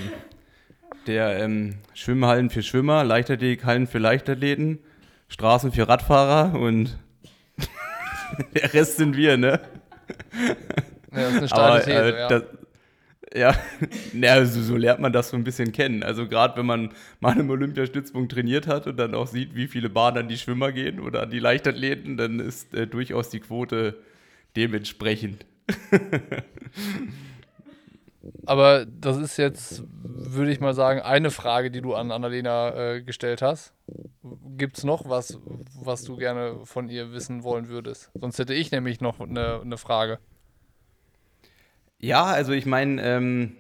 der 1.05 1.38
ähm, 1.39 1.79
Schwimmhallen 1.93 2.50
für 2.50 2.63
Schwimmer, 2.63 3.03
Leichtathletikhallen 3.03 3.88
für 3.88 4.00
Leichtathleten, 4.00 4.79
Straßen 5.27 5.71
für 5.71 5.87
Radfahrer 5.87 6.59
und 6.59 6.97
der 8.55 8.73
Rest 8.73 8.97
sind 8.97 9.15
wir, 9.15 9.37
ne? 9.37 9.59
Ja, 11.11 11.31
das 11.31 11.43
ist 11.43 11.53
eine 11.53 11.61
Aber 11.61 11.79
These, 11.79 11.91
äh, 11.91 12.19
ja. 12.19 12.27
das, 12.27 12.43
ja, 13.35 13.55
na, 14.13 14.45
so, 14.45 14.61
so 14.61 14.75
lernt 14.75 14.99
man 14.99 15.11
das 15.11 15.29
so 15.29 15.37
ein 15.37 15.43
bisschen 15.43 15.71
kennen. 15.71 16.03
Also 16.03 16.27
gerade 16.27 16.55
wenn 16.57 16.65
man 16.65 16.89
mal 17.19 17.37
im 17.39 17.49
Olympiastützpunkt 17.49 18.31
trainiert 18.31 18.67
hat 18.67 18.87
und 18.87 18.97
dann 18.97 19.15
auch 19.15 19.27
sieht, 19.27 19.55
wie 19.55 19.67
viele 19.67 19.89
Bahnen 19.89 20.17
an 20.17 20.27
die 20.27 20.37
Schwimmer 20.37 20.71
gehen 20.71 20.99
oder 20.99 21.23
an 21.23 21.31
die 21.31 21.39
Leichtathleten, 21.39 22.17
dann 22.17 22.39
ist 22.39 22.73
äh, 22.73 22.85
durchaus 22.87 23.29
die 23.29 23.39
Quote 23.39 23.97
dementsprechend. 24.55 25.45
Aber 28.45 28.85
das 28.85 29.17
ist 29.17 29.37
jetzt, 29.37 29.83
würde 29.91 30.51
ich 30.51 30.59
mal 30.59 30.73
sagen, 30.73 31.01
eine 31.01 31.31
Frage, 31.31 31.71
die 31.71 31.81
du 31.81 31.93
an 31.93 32.11
Annalena 32.11 32.73
äh, 32.75 33.01
gestellt 33.01 33.41
hast. 33.41 33.73
Gibt 34.57 34.77
es 34.77 34.83
noch 34.83 35.09
was, 35.09 35.39
was 35.75 36.03
du 36.03 36.15
gerne 36.15 36.65
von 36.65 36.89
ihr 36.89 37.11
wissen 37.11 37.43
wollen 37.43 37.67
würdest? 37.67 38.11
Sonst 38.13 38.39
hätte 38.39 38.53
ich 38.53 38.71
nämlich 38.71 39.01
noch 39.01 39.19
eine, 39.19 39.61
eine 39.61 39.77
Frage. 39.77 40.19
Ja, 41.99 42.25
also 42.25 42.53
ich 42.53 42.65
meine, 42.65 43.01
ähm, 43.01 43.55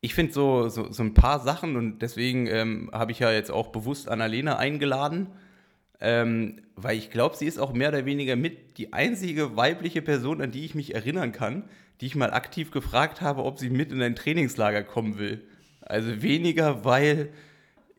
ich 0.00 0.14
finde 0.14 0.32
so, 0.32 0.68
so, 0.68 0.90
so 0.90 1.02
ein 1.02 1.14
paar 1.14 1.40
Sachen 1.40 1.76
und 1.76 2.00
deswegen 2.00 2.46
ähm, 2.46 2.90
habe 2.92 3.12
ich 3.12 3.18
ja 3.18 3.30
jetzt 3.30 3.50
auch 3.50 3.68
bewusst 3.68 4.08
Annalena 4.08 4.56
eingeladen, 4.56 5.28
ähm, 6.00 6.62
weil 6.76 6.96
ich 6.96 7.10
glaube, 7.10 7.36
sie 7.36 7.46
ist 7.46 7.58
auch 7.58 7.74
mehr 7.74 7.90
oder 7.90 8.06
weniger 8.06 8.36
mit 8.36 8.78
die 8.78 8.94
einzige 8.94 9.56
weibliche 9.56 10.00
Person, 10.00 10.40
an 10.40 10.50
die 10.50 10.64
ich 10.64 10.74
mich 10.74 10.94
erinnern 10.94 11.32
kann, 11.32 11.64
die 12.00 12.06
ich 12.06 12.14
mal 12.14 12.32
aktiv 12.32 12.70
gefragt 12.70 13.20
habe, 13.20 13.44
ob 13.44 13.58
sie 13.58 13.70
mit 13.70 13.92
in 13.92 14.02
ein 14.02 14.16
Trainingslager 14.16 14.82
kommen 14.82 15.18
will. 15.18 15.46
Also 15.80 16.22
weniger, 16.22 16.84
weil 16.84 17.30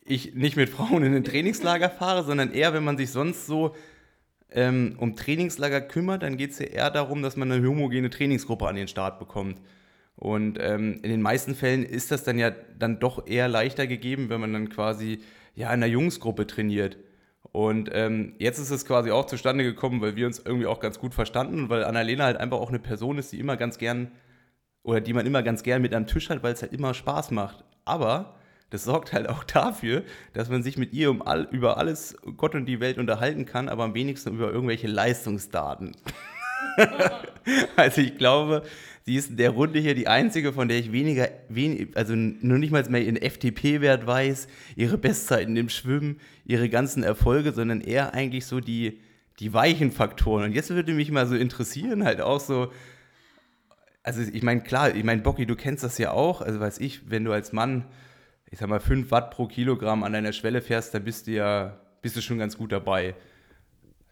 ich 0.03 0.33
nicht 0.33 0.55
mit 0.55 0.69
Frauen 0.69 1.03
in 1.03 1.15
ein 1.15 1.23
Trainingslager 1.23 1.89
fahre, 1.89 2.23
sondern 2.23 2.51
eher, 2.51 2.73
wenn 2.73 2.83
man 2.83 2.97
sich 2.97 3.11
sonst 3.11 3.45
so 3.45 3.75
ähm, 4.51 4.95
um 4.97 5.15
Trainingslager 5.15 5.81
kümmert, 5.81 6.23
dann 6.23 6.37
geht 6.37 6.51
es 6.51 6.59
ja 6.59 6.65
eher 6.65 6.89
darum, 6.89 7.21
dass 7.21 7.37
man 7.37 7.51
eine 7.51 7.65
homogene 7.65 8.09
Trainingsgruppe 8.09 8.67
an 8.67 8.75
den 8.75 8.87
Start 8.87 9.19
bekommt. 9.19 9.59
Und 10.15 10.57
ähm, 10.59 10.99
in 11.03 11.09
den 11.09 11.21
meisten 11.21 11.55
Fällen 11.55 11.83
ist 11.83 12.11
das 12.11 12.23
dann 12.23 12.37
ja 12.37 12.51
dann 12.77 12.99
doch 12.99 13.25
eher 13.27 13.47
leichter 13.47 13.87
gegeben, 13.87 14.29
wenn 14.29 14.41
man 14.41 14.53
dann 14.53 14.69
quasi 14.69 15.19
ja 15.55 15.67
in 15.67 15.73
einer 15.73 15.87
Jungsgruppe 15.87 16.47
trainiert. 16.47 16.97
Und 17.51 17.89
ähm, 17.93 18.33
jetzt 18.39 18.59
ist 18.59 18.71
es 18.71 18.85
quasi 18.85 19.11
auch 19.11 19.25
zustande 19.25 19.63
gekommen, 19.63 20.01
weil 20.01 20.15
wir 20.15 20.25
uns 20.25 20.39
irgendwie 20.39 20.67
auch 20.67 20.79
ganz 20.79 20.99
gut 20.99 21.13
verstanden 21.13 21.69
weil 21.69 21.83
Annalena 21.83 22.23
halt 22.23 22.37
einfach 22.37 22.57
auch 22.57 22.69
eine 22.69 22.79
Person 22.79 23.17
ist, 23.17 23.31
die 23.33 23.39
immer 23.39 23.57
ganz 23.57 23.77
gern 23.77 24.11
oder 24.83 25.01
die 25.01 25.13
man 25.13 25.25
immer 25.25 25.43
ganz 25.43 25.63
gern 25.63 25.81
mit 25.81 25.93
am 25.93 26.07
Tisch 26.07 26.29
hat, 26.29 26.43
weil 26.43 26.53
es 26.53 26.61
halt 26.61 26.73
immer 26.73 26.93
Spaß 26.93 27.31
macht. 27.31 27.63
Aber 27.83 28.35
das 28.69 28.85
sorgt 28.85 29.13
halt 29.13 29.29
auch 29.29 29.43
dafür, 29.43 30.03
dass 30.33 30.49
man 30.49 30.63
sich 30.63 30.77
mit 30.77 30.93
ihr 30.93 31.11
um 31.11 31.21
all, 31.21 31.47
über 31.51 31.77
alles 31.77 32.15
Gott 32.37 32.55
und 32.55 32.65
die 32.65 32.79
Welt 32.79 32.97
unterhalten 32.97 33.45
kann, 33.45 33.69
aber 33.69 33.83
am 33.83 33.93
wenigsten 33.93 34.33
über 34.33 34.51
irgendwelche 34.51 34.87
Leistungsdaten. 34.87 35.95
also 37.75 38.01
ich 38.01 38.17
glaube, 38.17 38.63
sie 39.05 39.15
ist 39.15 39.31
in 39.31 39.37
der 39.37 39.51
Runde 39.51 39.79
hier 39.79 39.95
die 39.95 40.07
einzige, 40.07 40.53
von 40.53 40.67
der 40.67 40.77
ich 40.77 40.91
weniger, 40.91 41.29
wenig, 41.49 41.95
also 41.95 42.15
nur 42.15 42.57
nicht 42.57 42.71
mal 42.71 42.83
mehr 42.89 43.03
ihren 43.03 43.17
FTP-Wert 43.17 44.05
weiß, 44.05 44.47
ihre 44.75 44.97
Bestzeiten 44.97 45.55
im 45.57 45.69
Schwimmen, 45.69 46.19
ihre 46.45 46.69
ganzen 46.69 47.03
Erfolge, 47.03 47.51
sondern 47.51 47.81
eher 47.81 48.13
eigentlich 48.13 48.45
so 48.45 48.59
die, 48.59 48.99
die 49.39 49.53
weichen 49.53 49.91
Faktoren. 49.91 50.45
Und 50.45 50.53
jetzt 50.53 50.69
würde 50.69 50.93
mich 50.93 51.11
mal 51.11 51.27
so 51.27 51.35
interessieren, 51.35 52.03
halt 52.03 52.21
auch 52.21 52.39
so, 52.39 52.71
also 54.03 54.21
ich 54.21 54.43
meine, 54.43 54.61
klar, 54.61 54.95
ich 54.95 55.03
meine, 55.03 55.21
Bocky, 55.21 55.45
du 55.45 55.55
kennst 55.55 55.83
das 55.83 55.97
ja 55.97 56.11
auch, 56.11 56.41
also 56.41 56.59
weiß 56.59 56.79
ich, 56.79 57.09
wenn 57.09 57.23
du 57.23 57.31
als 57.31 57.53
Mann, 57.53 57.85
ich 58.49 58.59
sag 58.59 58.69
mal, 58.69 58.79
5 58.79 59.11
Watt 59.11 59.31
pro 59.31 59.47
Kilogramm 59.47 60.03
an 60.03 60.13
deiner 60.13 60.33
Schwelle 60.33 60.61
fährst, 60.61 60.93
dann 60.93 61.03
bist 61.03 61.27
du 61.27 61.31
ja, 61.31 61.79
bist 62.01 62.15
du 62.15 62.21
schon 62.21 62.37
ganz 62.37 62.57
gut 62.57 62.71
dabei. 62.71 63.15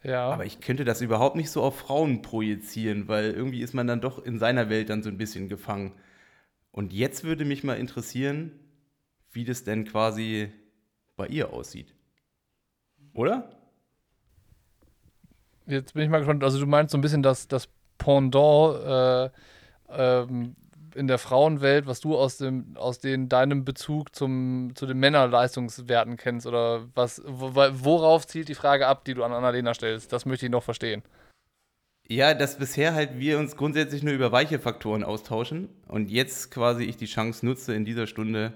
Ja. 0.02 0.30
Aber 0.30 0.46
ich 0.46 0.60
könnte 0.60 0.84
das 0.84 1.00
überhaupt 1.00 1.36
nicht 1.36 1.50
so 1.50 1.62
auf 1.62 1.78
Frauen 1.78 2.22
projizieren, 2.22 3.08
weil 3.08 3.32
irgendwie 3.32 3.60
ist 3.60 3.74
man 3.74 3.86
dann 3.86 4.00
doch 4.00 4.24
in 4.24 4.38
seiner 4.38 4.70
Welt 4.70 4.88
dann 4.90 5.02
so 5.02 5.10
ein 5.10 5.18
bisschen 5.18 5.48
gefangen. 5.48 5.92
Und 6.72 6.92
jetzt 6.92 7.24
würde 7.24 7.44
mich 7.44 7.64
mal 7.64 7.74
interessieren, 7.74 8.52
wie 9.32 9.44
das 9.44 9.64
denn 9.64 9.84
quasi 9.84 10.50
bei 11.16 11.26
ihr 11.26 11.52
aussieht. 11.52 11.94
Oder? 13.12 13.50
Jetzt 15.66 15.94
bin 15.94 16.04
ich 16.04 16.08
mal 16.08 16.18
gespannt. 16.18 16.42
Also 16.44 16.58
du 16.58 16.66
meinst 16.66 16.92
so 16.92 16.98
ein 16.98 17.02
bisschen 17.02 17.22
das, 17.22 17.48
das 17.48 17.68
Pendant 17.98 18.82
äh, 18.82 19.30
ähm, 19.90 20.56
in 20.94 21.06
der 21.06 21.18
Frauenwelt, 21.18 21.86
was 21.86 22.00
du 22.00 22.16
aus 22.16 22.38
dem, 22.38 22.76
aus 22.76 22.98
den, 22.98 23.28
deinem 23.28 23.64
Bezug 23.64 24.14
zum, 24.14 24.72
zu 24.74 24.86
den 24.86 24.98
Männerleistungswerten 24.98 26.16
kennst 26.16 26.46
oder 26.46 26.88
was, 26.94 27.22
worauf 27.24 28.26
zielt 28.26 28.48
die 28.48 28.54
Frage 28.54 28.86
ab, 28.86 29.04
die 29.04 29.14
du 29.14 29.24
an 29.24 29.32
Annalena 29.32 29.74
stellst? 29.74 30.12
Das 30.12 30.26
möchte 30.26 30.46
ich 30.46 30.52
noch 30.52 30.62
verstehen. 30.62 31.02
Ja, 32.06 32.34
dass 32.34 32.58
bisher 32.58 32.94
halt 32.94 33.20
wir 33.20 33.38
uns 33.38 33.56
grundsätzlich 33.56 34.02
nur 34.02 34.14
über 34.14 34.32
weiche 34.32 34.58
Faktoren 34.58 35.04
austauschen 35.04 35.68
und 35.86 36.10
jetzt 36.10 36.50
quasi 36.50 36.84
ich 36.84 36.96
die 36.96 37.06
Chance 37.06 37.46
nutze, 37.46 37.72
in 37.74 37.84
dieser 37.84 38.08
Stunde 38.08 38.52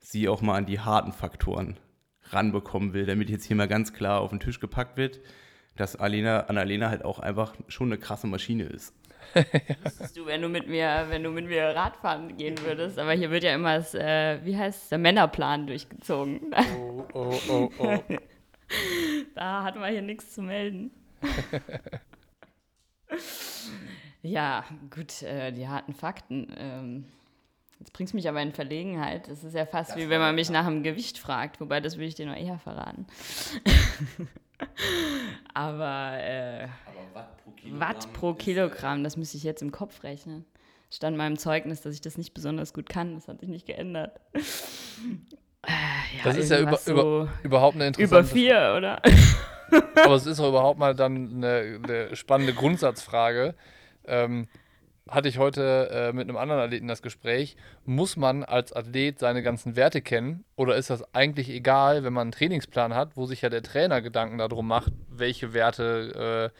sie 0.00 0.28
auch 0.28 0.42
mal 0.42 0.56
an 0.56 0.66
die 0.66 0.80
harten 0.80 1.12
Faktoren 1.12 1.78
ranbekommen 2.24 2.92
will, 2.92 3.06
damit 3.06 3.30
jetzt 3.30 3.46
hier 3.46 3.56
mal 3.56 3.68
ganz 3.68 3.92
klar 3.92 4.20
auf 4.20 4.30
den 4.30 4.40
Tisch 4.40 4.60
gepackt 4.60 4.96
wird, 4.96 5.20
dass 5.76 5.96
Alena, 5.96 6.40
Annalena 6.40 6.90
halt 6.90 7.04
auch 7.04 7.20
einfach 7.20 7.54
schon 7.68 7.88
eine 7.88 7.98
krasse 7.98 8.26
Maschine 8.26 8.64
ist. 8.64 8.94
Wüsstest 9.84 10.16
du, 10.16 10.26
wenn 10.26 10.42
du 10.42 10.48
mit 10.48 10.68
mir, 10.68 11.06
wenn 11.08 11.22
du 11.22 11.30
mit 11.30 11.46
mir 11.46 11.64
Radfahren 11.74 12.36
gehen 12.36 12.58
würdest, 12.64 12.98
aber 12.98 13.12
hier 13.12 13.30
wird 13.30 13.44
ja 13.44 13.54
immer 13.54 13.76
das, 13.76 13.94
äh, 13.94 14.38
wie 14.44 14.56
heißt 14.56 14.90
der 14.90 14.98
Männerplan 14.98 15.66
durchgezogen. 15.66 16.54
Oh, 16.76 17.04
oh, 17.12 17.40
oh, 17.48 17.70
oh. 17.78 17.98
da 19.34 19.64
hat 19.64 19.76
man 19.76 19.90
hier 19.92 20.02
nichts 20.02 20.34
zu 20.34 20.42
melden. 20.42 20.90
ja, 24.22 24.64
gut, 24.90 25.22
äh, 25.22 25.52
die 25.52 25.68
harten 25.68 25.94
Fakten. 25.94 26.54
Ähm, 26.56 27.04
jetzt 27.78 27.92
bringst 27.92 28.12
du 28.12 28.16
mich 28.16 28.28
aber 28.28 28.42
in 28.42 28.52
Verlegenheit. 28.52 29.28
Es 29.28 29.44
ist 29.44 29.54
ja 29.54 29.66
fast 29.66 29.90
das 29.90 29.96
wie 29.98 30.08
wenn 30.08 30.20
man 30.20 30.34
mich 30.34 30.50
nach 30.50 30.66
dem 30.66 30.82
Gewicht 30.82 31.18
fragt, 31.18 31.60
wobei 31.60 31.80
das 31.80 31.96
würde 31.96 32.06
ich 32.06 32.14
dir 32.14 32.26
noch 32.26 32.36
eher 32.36 32.58
verraten. 32.58 33.06
aber, 35.54 36.12
äh, 36.18 36.68
aber 36.86 37.10
Watt 37.14 37.36
pro 37.42 37.50
Kilogramm, 37.52 37.80
Watt 37.80 38.12
pro 38.12 38.34
Kilogramm 38.34 39.04
das 39.04 39.16
müsste 39.16 39.36
ich 39.36 39.42
jetzt 39.42 39.62
im 39.62 39.72
Kopf 39.72 40.02
rechnen. 40.02 40.44
Stand 40.90 41.16
mal 41.16 41.26
im 41.26 41.38
Zeugnis, 41.38 41.82
dass 41.82 41.94
ich 41.94 42.00
das 42.00 42.18
nicht 42.18 42.34
besonders 42.34 42.72
gut 42.72 42.88
kann. 42.88 43.14
Das 43.14 43.28
hat 43.28 43.40
sich 43.40 43.48
nicht 43.48 43.66
geändert. 43.66 44.20
Äh, 45.62 46.16
ja, 46.16 46.24
das 46.24 46.38
ist 46.38 46.50
ja 46.50 46.58
über, 46.58 46.78
so 46.78 46.92
über, 46.92 47.28
überhaupt 47.42 47.74
eine 47.74 47.88
interessante 47.88 48.18
Über 48.18 48.24
vier, 48.24 48.74
oder? 48.78 49.02
Aber 50.04 50.14
es 50.14 50.24
ist 50.24 50.40
auch 50.40 50.48
überhaupt 50.48 50.78
mal 50.78 50.94
dann 50.94 51.34
eine, 51.34 51.80
eine 51.84 52.16
spannende 52.16 52.54
Grundsatzfrage. 52.54 53.54
Ähm, 54.06 54.48
hatte 55.10 55.28
ich 55.28 55.38
heute 55.38 55.90
äh, 55.90 56.12
mit 56.12 56.28
einem 56.28 56.36
anderen 56.36 56.60
Athleten 56.60 56.88
das 56.88 57.02
Gespräch. 57.02 57.56
Muss 57.84 58.16
man 58.16 58.44
als 58.44 58.72
Athlet 58.72 59.18
seine 59.18 59.42
ganzen 59.42 59.76
Werte 59.76 60.00
kennen 60.00 60.44
oder 60.56 60.76
ist 60.76 60.88
das 60.88 61.14
eigentlich 61.14 61.50
egal, 61.50 62.04
wenn 62.04 62.12
man 62.12 62.22
einen 62.22 62.32
Trainingsplan 62.32 62.94
hat, 62.94 63.16
wo 63.16 63.26
sich 63.26 63.42
ja 63.42 63.48
der 63.48 63.62
Trainer 63.62 64.00
Gedanken 64.02 64.38
darum 64.38 64.66
macht, 64.66 64.92
welche 65.10 65.52
Werte, 65.52 66.52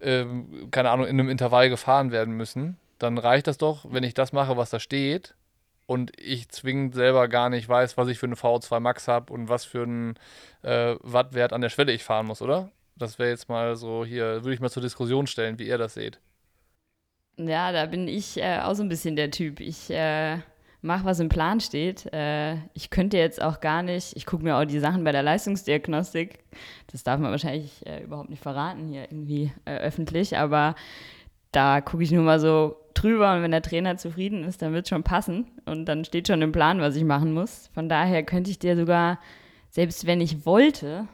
äh, 0.00 0.20
äh, 0.22 0.26
keine 0.70 0.90
Ahnung, 0.90 1.06
in 1.06 1.20
einem 1.20 1.28
Intervall 1.28 1.68
gefahren 1.68 2.10
werden 2.10 2.34
müssen? 2.34 2.78
Dann 2.98 3.18
reicht 3.18 3.46
das 3.46 3.58
doch, 3.58 3.86
wenn 3.90 4.02
ich 4.02 4.14
das 4.14 4.32
mache, 4.32 4.56
was 4.56 4.70
da 4.70 4.80
steht 4.80 5.34
und 5.86 6.18
ich 6.18 6.48
zwingend 6.48 6.94
selber 6.94 7.28
gar 7.28 7.50
nicht 7.50 7.68
weiß, 7.68 7.96
was 7.96 8.08
ich 8.08 8.18
für 8.18 8.26
eine 8.26 8.36
VO2 8.36 8.80
Max 8.80 9.08
habe 9.08 9.32
und 9.32 9.48
was 9.48 9.64
für 9.64 9.82
einen 9.82 10.14
äh, 10.62 10.96
Wattwert 11.00 11.52
an 11.52 11.60
der 11.60 11.68
Schwelle 11.68 11.92
ich 11.92 12.04
fahren 12.04 12.26
muss, 12.26 12.40
oder? 12.40 12.70
Das 12.96 13.18
wäre 13.18 13.30
jetzt 13.30 13.48
mal 13.48 13.76
so 13.76 14.04
hier, 14.04 14.44
würde 14.44 14.54
ich 14.54 14.60
mal 14.60 14.70
zur 14.70 14.82
Diskussion 14.82 15.26
stellen, 15.26 15.58
wie 15.58 15.66
ihr 15.66 15.78
das 15.78 15.94
seht. 15.94 16.20
Ja, 17.36 17.72
da 17.72 17.86
bin 17.86 18.06
ich 18.06 18.36
äh, 18.36 18.60
auch 18.60 18.74
so 18.74 18.82
ein 18.82 18.88
bisschen 18.88 19.16
der 19.16 19.30
Typ. 19.30 19.60
Ich 19.60 19.90
äh, 19.90 20.38
mache, 20.84 21.04
was 21.04 21.18
im 21.18 21.28
Plan 21.28 21.60
steht. 21.60 22.12
Äh, 22.12 22.56
ich 22.74 22.90
könnte 22.90 23.16
jetzt 23.16 23.42
auch 23.42 23.60
gar 23.60 23.82
nicht, 23.82 24.16
ich 24.16 24.26
gucke 24.26 24.44
mir 24.44 24.56
auch 24.56 24.64
die 24.64 24.78
Sachen 24.78 25.02
bei 25.02 25.12
der 25.12 25.22
Leistungsdiagnostik, 25.22 26.38
das 26.92 27.02
darf 27.02 27.18
man 27.18 27.30
wahrscheinlich 27.30 27.84
äh, 27.86 28.04
überhaupt 28.04 28.30
nicht 28.30 28.42
verraten 28.42 28.88
hier 28.88 29.10
irgendwie 29.10 29.50
äh, 29.64 29.76
öffentlich, 29.78 30.36
aber 30.36 30.74
da 31.52 31.80
gucke 31.80 32.02
ich 32.02 32.12
nur 32.12 32.22
mal 32.22 32.38
so 32.38 32.76
drüber 32.94 33.34
und 33.34 33.42
wenn 33.42 33.50
der 33.50 33.62
Trainer 33.62 33.96
zufrieden 33.96 34.44
ist, 34.44 34.62
dann 34.62 34.72
wird 34.72 34.84
es 34.84 34.90
schon 34.90 35.02
passen 35.02 35.46
und 35.64 35.86
dann 35.86 36.04
steht 36.04 36.28
schon 36.28 36.42
im 36.42 36.52
Plan, 36.52 36.80
was 36.80 36.96
ich 36.96 37.04
machen 37.04 37.32
muss. 37.32 37.70
Von 37.72 37.88
daher 37.88 38.22
könnte 38.22 38.50
ich 38.50 38.58
dir 38.58 38.76
sogar, 38.76 39.18
selbst 39.70 40.06
wenn 40.06 40.20
ich 40.20 40.44
wollte, 40.44 41.08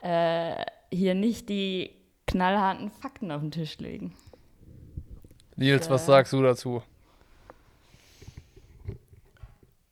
äh, 0.00 0.64
hier 0.92 1.14
nicht 1.14 1.48
die 1.48 1.90
knallharten 2.26 2.90
Fakten 2.90 3.30
auf 3.30 3.40
den 3.40 3.50
Tisch 3.50 3.78
legen. 3.78 4.14
Nils, 5.56 5.90
was 5.90 6.06
sagst 6.06 6.32
du 6.32 6.42
dazu? 6.42 6.82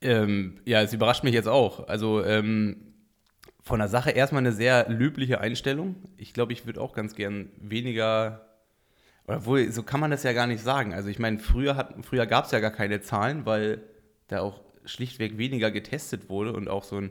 Ähm, 0.02 0.60
ja, 0.64 0.80
es 0.80 0.92
überrascht 0.92 1.24
mich 1.24 1.34
jetzt 1.34 1.48
auch. 1.48 1.86
Also 1.88 2.24
ähm, 2.24 2.94
von 3.62 3.78
der 3.78 3.88
Sache 3.88 4.10
erstmal 4.10 4.40
eine 4.40 4.52
sehr 4.52 4.88
löbliche 4.88 5.40
Einstellung. 5.40 5.96
Ich 6.16 6.32
glaube, 6.32 6.52
ich 6.52 6.66
würde 6.66 6.80
auch 6.80 6.94
ganz 6.94 7.14
gern 7.14 7.50
weniger, 7.58 8.46
obwohl, 9.26 9.70
so 9.70 9.82
kann 9.82 10.00
man 10.00 10.10
das 10.10 10.22
ja 10.22 10.32
gar 10.32 10.46
nicht 10.46 10.62
sagen. 10.62 10.94
Also 10.94 11.08
ich 11.08 11.18
meine, 11.18 11.38
früher, 11.38 11.94
früher 12.02 12.26
gab 12.26 12.46
es 12.46 12.50
ja 12.50 12.60
gar 12.60 12.70
keine 12.70 13.00
Zahlen, 13.02 13.44
weil 13.44 13.82
da 14.28 14.40
auch 14.40 14.60
schlichtweg 14.86 15.36
weniger 15.36 15.70
getestet 15.70 16.30
wurde 16.30 16.54
und 16.54 16.68
auch 16.68 16.84
so 16.84 16.96
ein 16.96 17.10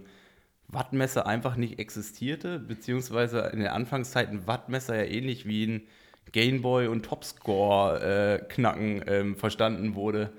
Wattmesser 0.67 1.27
einfach 1.27 1.55
nicht 1.55 1.79
existierte, 1.79 2.59
beziehungsweise 2.59 3.39
in 3.53 3.59
der 3.59 3.73
Anfangszeit 3.73 4.29
ein 4.29 4.47
Wattmesser 4.47 4.95
ja 4.95 5.03
ähnlich 5.03 5.45
wie 5.45 5.65
ein 5.65 5.81
Gameboy 6.31 6.87
und 6.87 7.05
Topscore-Knacken 7.05 9.01
äh, 9.01 9.19
ähm, 9.19 9.35
verstanden 9.35 9.95
wurde. 9.95 10.31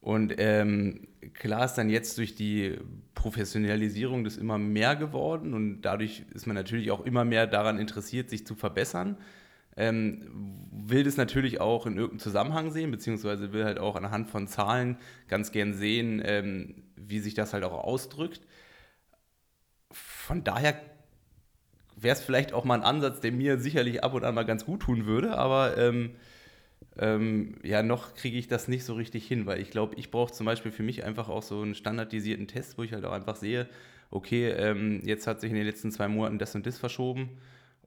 Und 0.00 0.34
ähm, 0.38 1.06
klar 1.34 1.64
ist 1.64 1.74
dann 1.74 1.88
jetzt 1.88 2.18
durch 2.18 2.34
die 2.34 2.76
Professionalisierung 3.14 4.24
das 4.24 4.36
immer 4.36 4.58
mehr 4.58 4.96
geworden 4.96 5.54
und 5.54 5.82
dadurch 5.82 6.24
ist 6.34 6.46
man 6.46 6.56
natürlich 6.56 6.90
auch 6.90 7.06
immer 7.06 7.24
mehr 7.24 7.46
daran 7.46 7.78
interessiert, 7.78 8.28
sich 8.28 8.44
zu 8.44 8.56
verbessern. 8.56 9.16
Ähm, 9.76 10.28
will 10.72 11.04
das 11.04 11.16
natürlich 11.16 11.60
auch 11.60 11.86
in 11.86 11.94
irgendeinem 11.94 12.18
Zusammenhang 12.18 12.72
sehen, 12.72 12.90
beziehungsweise 12.90 13.52
will 13.52 13.64
halt 13.64 13.78
auch 13.78 13.96
anhand 13.96 14.28
von 14.28 14.48
Zahlen 14.48 14.98
ganz 15.28 15.52
gern 15.52 15.72
sehen, 15.72 16.20
ähm, 16.24 16.82
wie 16.96 17.20
sich 17.20 17.34
das 17.34 17.52
halt 17.52 17.64
auch 17.64 17.84
ausdrückt. 17.84 18.40
Von 19.90 20.44
daher 20.44 20.74
wäre 22.02 22.16
es 22.16 22.22
vielleicht 22.22 22.52
auch 22.52 22.64
mal 22.64 22.74
ein 22.74 22.82
Ansatz, 22.82 23.20
der 23.20 23.32
mir 23.32 23.58
sicherlich 23.58 24.02
ab 24.04 24.14
und 24.14 24.24
an 24.24 24.34
mal 24.34 24.44
ganz 24.44 24.64
gut 24.64 24.80
tun 24.80 25.06
würde, 25.06 25.36
aber 25.36 25.76
ähm, 25.78 26.12
ähm, 26.98 27.56
ja, 27.62 27.82
noch 27.82 28.14
kriege 28.14 28.38
ich 28.38 28.48
das 28.48 28.68
nicht 28.68 28.84
so 28.84 28.94
richtig 28.94 29.26
hin, 29.26 29.46
weil 29.46 29.60
ich 29.60 29.70
glaube, 29.70 29.94
ich 29.96 30.10
brauche 30.10 30.32
zum 30.32 30.46
Beispiel 30.46 30.72
für 30.72 30.82
mich 30.82 31.04
einfach 31.04 31.28
auch 31.28 31.42
so 31.42 31.62
einen 31.62 31.74
standardisierten 31.74 32.48
Test, 32.48 32.76
wo 32.76 32.82
ich 32.82 32.92
halt 32.92 33.04
auch 33.04 33.12
einfach 33.12 33.36
sehe, 33.36 33.68
okay, 34.10 34.50
ähm, 34.50 35.00
jetzt 35.04 35.26
hat 35.26 35.40
sich 35.40 35.50
in 35.50 35.56
den 35.56 35.66
letzten 35.66 35.90
zwei 35.90 36.08
Monaten 36.08 36.38
das 36.38 36.54
und 36.54 36.66
das 36.66 36.78
verschoben 36.78 37.38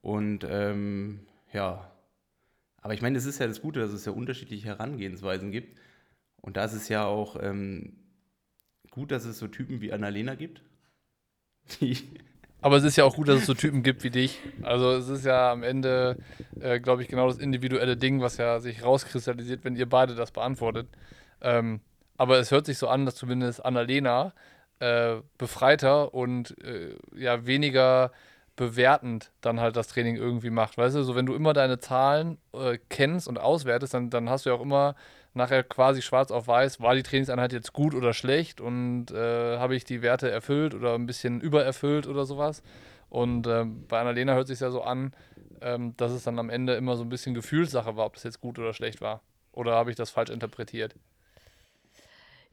und 0.01 0.45
ähm, 0.49 1.19
ja, 1.53 1.91
aber 2.81 2.93
ich 2.93 3.01
meine, 3.01 3.17
es 3.17 3.25
ist 3.25 3.39
ja 3.39 3.47
das 3.47 3.61
Gute, 3.61 3.79
dass 3.79 3.91
es 3.91 4.05
ja 4.05 4.11
unterschiedliche 4.11 4.67
Herangehensweisen 4.67 5.51
gibt 5.51 5.77
und 6.41 6.57
da 6.57 6.65
ist 6.65 6.73
es 6.73 6.89
ja 6.89 7.05
auch 7.05 7.37
ähm, 7.41 7.97
gut, 8.89 9.11
dass 9.11 9.25
es 9.25 9.37
so 9.37 9.47
Typen 9.47 9.81
wie 9.81 9.93
Annalena 9.93 10.35
gibt, 10.35 10.63
die 11.79 11.97
aber 12.61 12.77
es 12.77 12.83
ist 12.83 12.95
ja 12.95 13.03
auch 13.03 13.15
gut, 13.15 13.27
dass 13.27 13.41
es 13.41 13.45
so 13.45 13.53
Typen 13.53 13.83
gibt 13.83 14.03
wie 14.03 14.09
dich. 14.09 14.39
Also 14.63 14.91
es 14.91 15.07
ist 15.07 15.25
ja 15.25 15.51
am 15.51 15.63
Ende, 15.63 16.17
äh, 16.59 16.79
glaube 16.79 17.01
ich, 17.01 17.07
genau 17.07 17.27
das 17.27 17.37
individuelle 17.37 17.97
Ding, 17.97 18.21
was 18.21 18.37
ja 18.37 18.59
sich 18.59 18.83
rauskristallisiert, 18.83 19.63
wenn 19.63 19.75
ihr 19.75 19.87
beide 19.87 20.15
das 20.15 20.31
beantwortet. 20.31 20.87
Ähm, 21.41 21.81
aber 22.17 22.39
es 22.39 22.51
hört 22.51 22.65
sich 22.65 22.77
so 22.77 22.87
an, 22.87 23.05
dass 23.05 23.15
zumindest 23.15 23.63
Annalena 23.63 24.33
äh, 24.79 25.17
befreiter 25.37 26.13
und 26.13 26.55
äh, 26.63 26.95
ja 27.15 27.45
weniger 27.45 28.11
bewertend 28.55 29.31
dann 29.41 29.59
halt 29.59 29.75
das 29.75 29.87
Training 29.87 30.15
irgendwie 30.15 30.49
macht. 30.49 30.77
Weißt 30.77 30.95
du, 30.95 31.03
so 31.03 31.15
wenn 31.15 31.25
du 31.25 31.33
immer 31.35 31.53
deine 31.53 31.79
Zahlen 31.79 32.37
äh, 32.53 32.77
kennst 32.89 33.27
und 33.27 33.37
auswertest, 33.37 33.93
dann, 33.93 34.09
dann 34.09 34.29
hast 34.29 34.45
du 34.45 34.49
ja 34.49 34.55
auch 34.55 34.61
immer 34.61 34.95
nachher 35.35 35.63
quasi 35.63 36.01
schwarz 36.01 36.31
auf 36.31 36.47
weiß, 36.47 36.79
war 36.81 36.95
die 36.95 37.03
Trainingseinheit 37.03 37.53
jetzt 37.53 37.73
gut 37.73 37.93
oder 37.93 38.13
schlecht 38.13 38.61
und 38.61 39.11
äh, 39.11 39.57
habe 39.57 39.75
ich 39.75 39.83
die 39.83 40.01
Werte 40.01 40.29
erfüllt 40.29 40.73
oder 40.73 40.95
ein 40.95 41.05
bisschen 41.05 41.41
übererfüllt 41.41 42.07
oder 42.07 42.25
sowas. 42.25 42.63
Und 43.09 43.47
äh, 43.47 43.65
bei 43.65 43.99
Annalena 43.99 44.33
hört 44.33 44.47
sich 44.47 44.59
ja 44.59 44.71
so 44.71 44.81
an, 44.81 45.13
ähm, 45.61 45.95
dass 45.97 46.11
es 46.11 46.23
dann 46.23 46.39
am 46.39 46.49
Ende 46.49 46.75
immer 46.75 46.95
so 46.95 47.03
ein 47.03 47.09
bisschen 47.09 47.33
Gefühlssache 47.33 47.95
war, 47.95 48.05
ob 48.05 48.13
das 48.13 48.23
jetzt 48.23 48.41
gut 48.41 48.59
oder 48.59 48.73
schlecht 48.73 49.01
war. 49.01 49.21
Oder 49.51 49.75
habe 49.75 49.89
ich 49.89 49.95
das 49.95 50.09
falsch 50.09 50.29
interpretiert? 50.29 50.95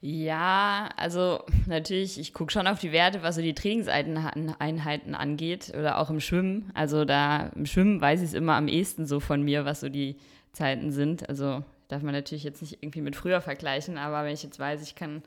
Ja, 0.00 0.88
also 0.96 1.44
natürlich, 1.66 2.18
ich 2.18 2.34
gucke 2.34 2.52
schon 2.52 2.66
auf 2.66 2.80
die 2.80 2.92
Werte, 2.92 3.22
was 3.22 3.36
so 3.36 3.42
die 3.42 3.54
Trainingseinheiten 3.54 5.14
angeht 5.14 5.72
oder 5.78 5.98
auch 5.98 6.10
im 6.10 6.20
Schwimmen. 6.20 6.70
Also 6.74 7.04
da 7.04 7.50
im 7.54 7.66
Schwimmen 7.66 8.00
weiß 8.00 8.20
ich 8.20 8.28
es 8.28 8.34
immer 8.34 8.54
am 8.54 8.68
ehesten 8.68 9.06
so 9.06 9.20
von 9.20 9.42
mir, 9.42 9.64
was 9.64 9.80
so 9.80 9.88
die 9.88 10.16
Zeiten 10.52 10.90
sind. 10.90 11.28
Also 11.28 11.64
darf 11.92 12.02
man 12.02 12.14
natürlich 12.14 12.44
jetzt 12.44 12.62
nicht 12.62 12.78
irgendwie 12.80 13.00
mit 13.00 13.16
früher 13.16 13.40
vergleichen, 13.40 13.98
aber 13.98 14.24
wenn 14.24 14.34
ich 14.34 14.42
jetzt 14.42 14.58
weiß, 14.58 14.82
ich 14.82 14.94
kann, 14.94 15.22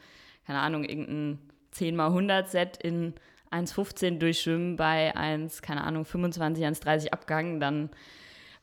keine 0.45 0.59
Ahnung, 0.59 0.83
irgendein 0.83 1.39
10 1.71 1.95
mal 1.95 2.07
100 2.07 2.49
Set 2.49 2.77
in 2.77 3.13
1,15 3.51 4.17
durchschwimmen 4.17 4.75
bei 4.75 5.15
1, 5.15 5.61
keine 5.61 5.83
Ahnung, 5.83 6.05
25, 6.05 6.65
1,30 6.65 7.11
Abgang, 7.13 7.59
dann 7.59 7.89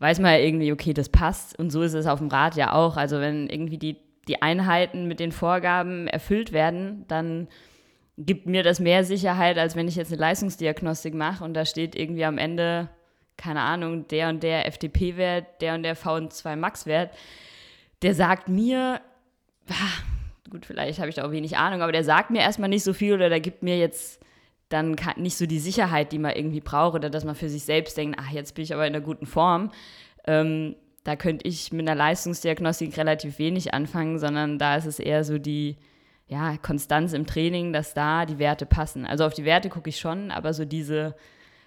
weiß 0.01 0.21
man 0.21 0.33
ja 0.33 0.39
irgendwie, 0.39 0.73
okay, 0.73 0.93
das 0.93 1.09
passt. 1.09 1.59
Und 1.59 1.71
so 1.71 1.83
ist 1.83 1.95
es 1.95 2.07
auf 2.07 2.19
dem 2.19 2.29
Rad 2.29 2.57
ja 2.57 2.73
auch. 2.73 2.97
Also 2.97 3.21
wenn 3.21 3.49
irgendwie 3.49 3.79
die 3.79 3.97
die 4.29 4.41
Einheiten 4.41 5.09
mit 5.09 5.21
den 5.21 5.33
Vorgaben 5.33 6.07
erfüllt 6.07 6.53
werden, 6.53 7.05
dann 7.09 7.49
gibt 8.19 8.47
mir 8.47 8.63
das 8.63 8.79
mehr 8.79 9.05
Sicherheit, 9.05 9.59
als 9.59 9.75
wenn 9.75 9.89
ich 9.89 9.97
jetzt 9.97 10.13
eine 10.13 10.21
Leistungsdiagnostik 10.21 11.15
mache 11.15 11.43
und 11.45 11.55
da 11.55 11.65
steht 11.65 11.97
irgendwie 11.97 12.25
am 12.25 12.39
Ende, 12.39 12.89
keine 13.37 13.63
Ahnung, 13.63 14.07
der 14.09 14.29
und 14.29 14.43
der 14.43 14.67
FDP-Wert, 14.67 15.61
der 15.61 15.75
und 15.75 15.83
der 15.83 15.97
V2 15.97 16.57
Max-Wert. 16.57 17.11
Der 18.03 18.15
sagt 18.15 18.49
mir, 18.49 19.01
gut, 20.51 20.67
vielleicht 20.67 20.99
habe 20.99 21.09
ich 21.09 21.15
da 21.15 21.25
auch 21.25 21.31
wenig 21.31 21.57
Ahnung, 21.57 21.83
aber 21.83 21.93
der 21.93 22.05
sagt 22.05 22.31
mir 22.31 22.41
erstmal 22.41 22.69
nicht 22.69 22.85
so 22.85 22.93
viel 22.93 23.15
oder 23.15 23.29
der 23.29 23.41
gibt 23.41 23.63
mir 23.63 23.79
jetzt 23.79 24.21
dann 24.69 24.97
nicht 25.17 25.37
so 25.37 25.47
die 25.47 25.59
Sicherheit, 25.59 26.13
die 26.13 26.19
man 26.19 26.35
irgendwie 26.35 26.61
braucht 26.61 26.95
oder 26.95 27.11
dass 27.11 27.25
man 27.25 27.35
für 27.35 27.49
sich 27.49 27.65
selbst 27.65 27.97
denkt, 27.97 28.19
ach, 28.21 28.31
jetzt 28.31 28.55
bin 28.55 28.65
ich 28.65 28.73
aber 28.73 28.87
in 28.87 28.95
einer 28.95 29.05
guten 29.05 29.27
Form. 29.27 29.71
Ähm, 30.27 30.77
da 31.05 31.17
könnte 31.17 31.47
ich 31.47 31.73
mit 31.73 31.87
einer 31.87 31.97
Leistungsdiagnostik 31.97 32.97
relativ 32.97 33.39
wenig 33.39 33.75
anfangen, 33.75 34.19
sondern 34.19 34.59
da 34.59 34.77
ist 34.77 34.87
es 34.87 34.99
eher 34.99 35.25
so 35.25 35.39
die 35.39 35.77
ja, 36.27 36.57
Konstanz 36.57 37.13
im 37.13 37.27
Training, 37.27 37.73
dass 37.73 37.93
da 37.93 38.25
die 38.25 38.39
Werte 38.39 38.65
passen. 38.65 39.05
Also 39.05 39.25
auf 39.25 39.35
die 39.35 39.45
Werte 39.45 39.69
gucke 39.69 39.91
ich 39.91 39.99
schon, 39.99 40.31
aber 40.31 40.55
so 40.55 40.65
diese 40.65 41.15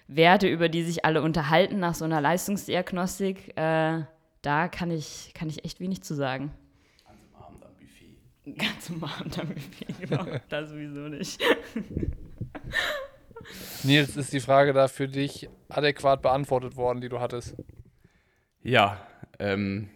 Werte, 0.08 0.48
über 0.48 0.68
die 0.68 0.82
sich 0.82 1.04
alle 1.04 1.22
unterhalten 1.22 1.78
nach 1.78 1.94
so 1.94 2.04
einer 2.04 2.20
Leistungsdiagnostik, 2.20 3.56
äh, 3.56 4.02
da 4.46 4.68
kann 4.68 4.92
ich, 4.92 5.32
kann 5.34 5.48
ich 5.48 5.64
echt 5.64 5.80
wenig 5.80 6.02
zu 6.02 6.14
sagen. 6.14 6.52
Ganz 7.04 7.18
am 7.34 7.42
Abend 7.42 7.64
am 7.64 7.74
Buffet. 7.74 8.56
Ganz 8.56 8.90
am 8.90 9.02
Abend 9.02 9.38
am 9.40 9.48
Buffet, 9.48 9.86
genau. 10.00 10.24
da 10.48 10.64
sowieso 10.64 11.08
nicht. 11.08 11.42
Nils, 13.82 14.16
ist 14.16 14.32
die 14.32 14.38
Frage 14.38 14.72
da 14.72 14.86
für 14.86 15.08
dich 15.08 15.48
adäquat 15.68 16.22
beantwortet 16.22 16.76
worden, 16.76 17.00
die 17.00 17.08
du 17.08 17.18
hattest? 17.18 17.56
Ja, 18.62 19.04
ähm, 19.40 19.88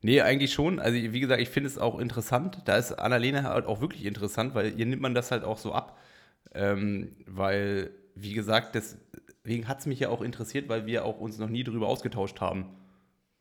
nee, 0.00 0.22
eigentlich 0.22 0.54
schon. 0.54 0.80
Also, 0.80 0.96
wie 0.96 1.20
gesagt, 1.20 1.42
ich 1.42 1.50
finde 1.50 1.68
es 1.68 1.76
auch 1.76 1.98
interessant. 1.98 2.62
Da 2.64 2.78
ist 2.78 2.92
Annalena 2.92 3.42
halt 3.42 3.66
auch 3.66 3.82
wirklich 3.82 4.06
interessant, 4.06 4.54
weil 4.54 4.78
ihr 4.78 4.86
nimmt 4.86 5.02
man 5.02 5.14
das 5.14 5.30
halt 5.30 5.44
auch 5.44 5.58
so 5.58 5.74
ab. 5.74 5.98
Ähm, 6.54 7.16
weil, 7.26 7.90
wie 8.14 8.32
gesagt, 8.32 8.74
deswegen 8.74 9.68
hat 9.68 9.80
es 9.80 9.86
mich 9.86 10.00
ja 10.00 10.08
auch 10.08 10.22
interessiert, 10.22 10.70
weil 10.70 10.86
wir 10.86 11.04
auch 11.04 11.18
uns 11.20 11.36
noch 11.36 11.50
nie 11.50 11.64
darüber 11.64 11.88
ausgetauscht 11.88 12.40
haben. 12.40 12.74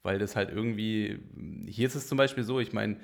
Weil 0.07 0.19
das 0.19 0.37
halt 0.37 0.49
irgendwie, 0.49 1.19
hier 1.67 1.85
ist 1.85 1.95
es 1.95 2.07
zum 2.07 2.17
Beispiel 2.17 2.45
so, 2.45 2.61
ich 2.61 2.71
meine, 2.71 2.95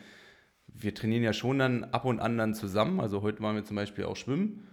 wir 0.67 0.95
trainieren 0.95 1.21
ja 1.21 1.33
schon 1.33 1.59
dann 1.59 1.83
ab 1.83 2.05
und 2.05 2.21
an 2.21 2.37
dann 2.37 2.53
zusammen. 2.53 3.01
Also 3.01 3.21
heute 3.21 3.41
waren 3.41 3.57
wir 3.57 3.65
zum 3.65 3.75
Beispiel 3.75 4.05
auch 4.05 4.15
schwimmen. 4.15 4.65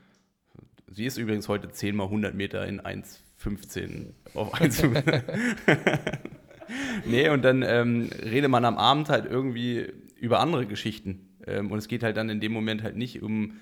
Sie 0.87 1.07
ist 1.07 1.19
übrigens 1.19 1.49
heute 1.49 1.73
10 1.73 1.97
mal 1.97 2.05
100 2.05 2.37
Meter 2.37 2.65
in 2.69 2.81
1,15 2.81 4.13
auf 4.35 4.55
1,15. 4.61 6.21
nee, 7.05 7.29
und 7.31 7.43
dann 7.43 7.65
ähm, 7.67 8.09
redet 8.23 8.49
man 8.49 8.65
am 8.65 8.79
Abend 8.79 9.09
halt 9.09 9.27
irgendwie 9.27 9.93
über 10.15 10.39
andere 10.39 10.67
Geschichten. 10.67 11.35
Ähm, 11.49 11.73
und 11.73 11.79
es 11.79 11.89
geht 11.89 12.05
halt 12.05 12.17
dann 12.17 12.29
in 12.29 12.39
dem 12.39 12.53
Moment 12.53 12.85
halt 12.85 12.95
nicht 12.95 13.23
um, 13.23 13.55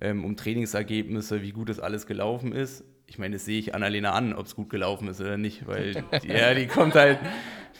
ähm, 0.00 0.24
um 0.24 0.36
Trainingsergebnisse, 0.36 1.42
wie 1.42 1.52
gut 1.52 1.68
das 1.68 1.78
alles 1.78 2.08
gelaufen 2.08 2.50
ist. 2.50 2.82
Ich 3.06 3.18
meine, 3.18 3.36
das 3.36 3.44
sehe 3.44 3.58
ich 3.58 3.74
Annalena 3.74 4.12
an, 4.12 4.32
ob 4.32 4.46
es 4.46 4.56
gut 4.56 4.68
gelaufen 4.68 5.08
ist 5.08 5.20
oder 5.20 5.36
nicht, 5.36 5.66
weil 5.66 5.94
die, 6.22 6.28
ja, 6.28 6.54
die 6.54 6.66
kommt 6.66 6.94
halt, 6.94 7.18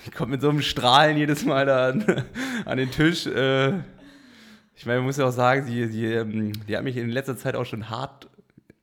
die 0.07 0.11
kommt 0.11 0.31
mit 0.31 0.41
so 0.41 0.49
einem 0.49 0.63
Strahlen 0.63 1.17
jedes 1.17 1.45
Mal 1.45 1.67
da 1.67 1.89
an, 1.89 2.25
an 2.65 2.79
den 2.79 2.91
Tisch. 2.91 3.27
Äh, 3.27 3.79
ich 4.75 4.85
meine, 4.85 4.99
man 4.99 5.07
muss 5.07 5.17
ja 5.17 5.27
auch 5.27 5.33
sagen, 5.33 5.67
die, 5.67 5.89
die, 5.89 6.07
ähm, 6.07 6.53
die 6.69 6.77
hat 6.77 6.85
mich 6.85 6.97
in 6.97 7.09
letzter 7.09 7.37
Zeit 7.37 7.57
auch 7.57 7.65
schon 7.65 7.91
hart 7.91 8.29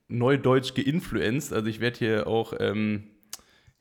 neudeutsch 0.08 0.74
geinfluenzt. 0.74 1.52
Also 1.52 1.68
ich 1.68 1.80
werde 1.80 1.98
hier 1.98 2.26
auch 2.26 2.52
ähm, 2.58 3.04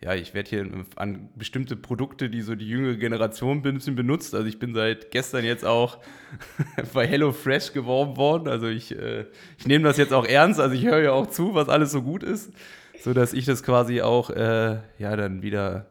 ja, 0.04 0.14
ich 0.16 0.34
werde 0.34 0.50
hier 0.50 0.70
an 0.98 1.30
bestimmte 1.36 1.78
Produkte, 1.78 2.30
die 2.30 2.42
so 2.42 2.56
die 2.56 2.68
jüngere 2.68 2.96
Generation 2.96 3.62
bisschen 3.62 3.96
benutzt. 3.96 4.36
Also 4.36 4.48
ich 4.48 4.60
bin 4.60 4.74
seit 4.74 5.12
gestern 5.12 5.46
jetzt 5.46 5.64
auch 5.64 6.00
bei 6.94 7.08
HelloFresh 7.08 7.72
geworben 7.72 8.18
worden. 8.18 8.50
Also 8.50 8.68
ich, 8.68 8.98
äh, 8.98 9.26
ich 9.58 9.66
nehme 9.66 9.86
das 9.86 9.96
jetzt 9.96 10.12
auch 10.12 10.26
ernst. 10.26 10.60
Also 10.60 10.76
ich 10.76 10.84
höre 10.84 11.02
ja 11.02 11.12
auch 11.14 11.28
zu, 11.28 11.56
was 11.56 11.70
alles 11.70 11.94
so 11.94 12.02
gut 12.02 12.22
ist, 12.22 12.52
sodass 13.00 13.32
ich 13.32 13.46
das 13.46 13.64
quasi 13.64 14.02
auch 14.02 14.30
äh, 14.30 14.80
ja 14.98 15.16
dann 15.16 15.42
wieder, 15.42 15.86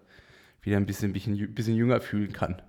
wieder 0.61 0.77
ein 0.77 0.85
bisschen, 0.85 1.15
bisschen, 1.15 1.55
bisschen 1.55 1.75
jünger 1.75 2.03
fühlen 2.03 2.35
kann. 2.35 2.61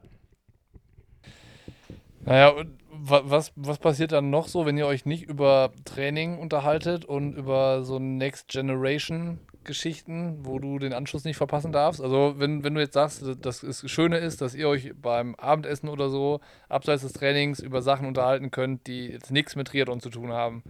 Naja, 2.25 2.49
und 2.49 2.79
was, 2.89 3.51
was 3.57 3.79
passiert 3.79 4.13
dann 4.13 4.29
noch 4.29 4.47
so, 4.47 4.65
wenn 4.65 4.77
ihr 4.77 4.87
euch 4.87 5.05
nicht 5.05 5.23
über 5.23 5.73
Training 5.83 6.37
unterhaltet 6.37 7.03
und 7.03 7.33
über 7.33 7.83
so 7.83 7.99
Next 7.99 8.47
Generation 8.47 9.39
Geschichten, 9.65 10.45
wo 10.45 10.59
du 10.59 10.79
den 10.79 10.93
Anschluss 10.93 11.23
nicht 11.23 11.37
verpassen 11.37 11.71
darfst? 11.71 12.01
Also, 12.01 12.35
wenn, 12.37 12.63
wenn 12.63 12.75
du 12.75 12.81
jetzt 12.81 12.93
sagst, 12.93 13.23
dass 13.41 13.61
das 13.61 13.89
Schöne 13.89 14.17
ist, 14.17 14.41
dass 14.41 14.55
ihr 14.55 14.67
euch 14.67 14.93
beim 14.95 15.35
Abendessen 15.35 15.89
oder 15.89 16.09
so 16.09 16.39
abseits 16.69 17.03
des 17.03 17.13
Trainings 17.13 17.59
über 17.59 17.81
Sachen 17.81 18.07
unterhalten 18.07 18.51
könnt, 18.51 18.87
die 18.87 19.07
jetzt 19.07 19.31
nichts 19.31 19.55
mit 19.55 19.67
Triathlon 19.67 19.99
zu 19.99 20.09
tun 20.09 20.31
haben, 20.31 20.63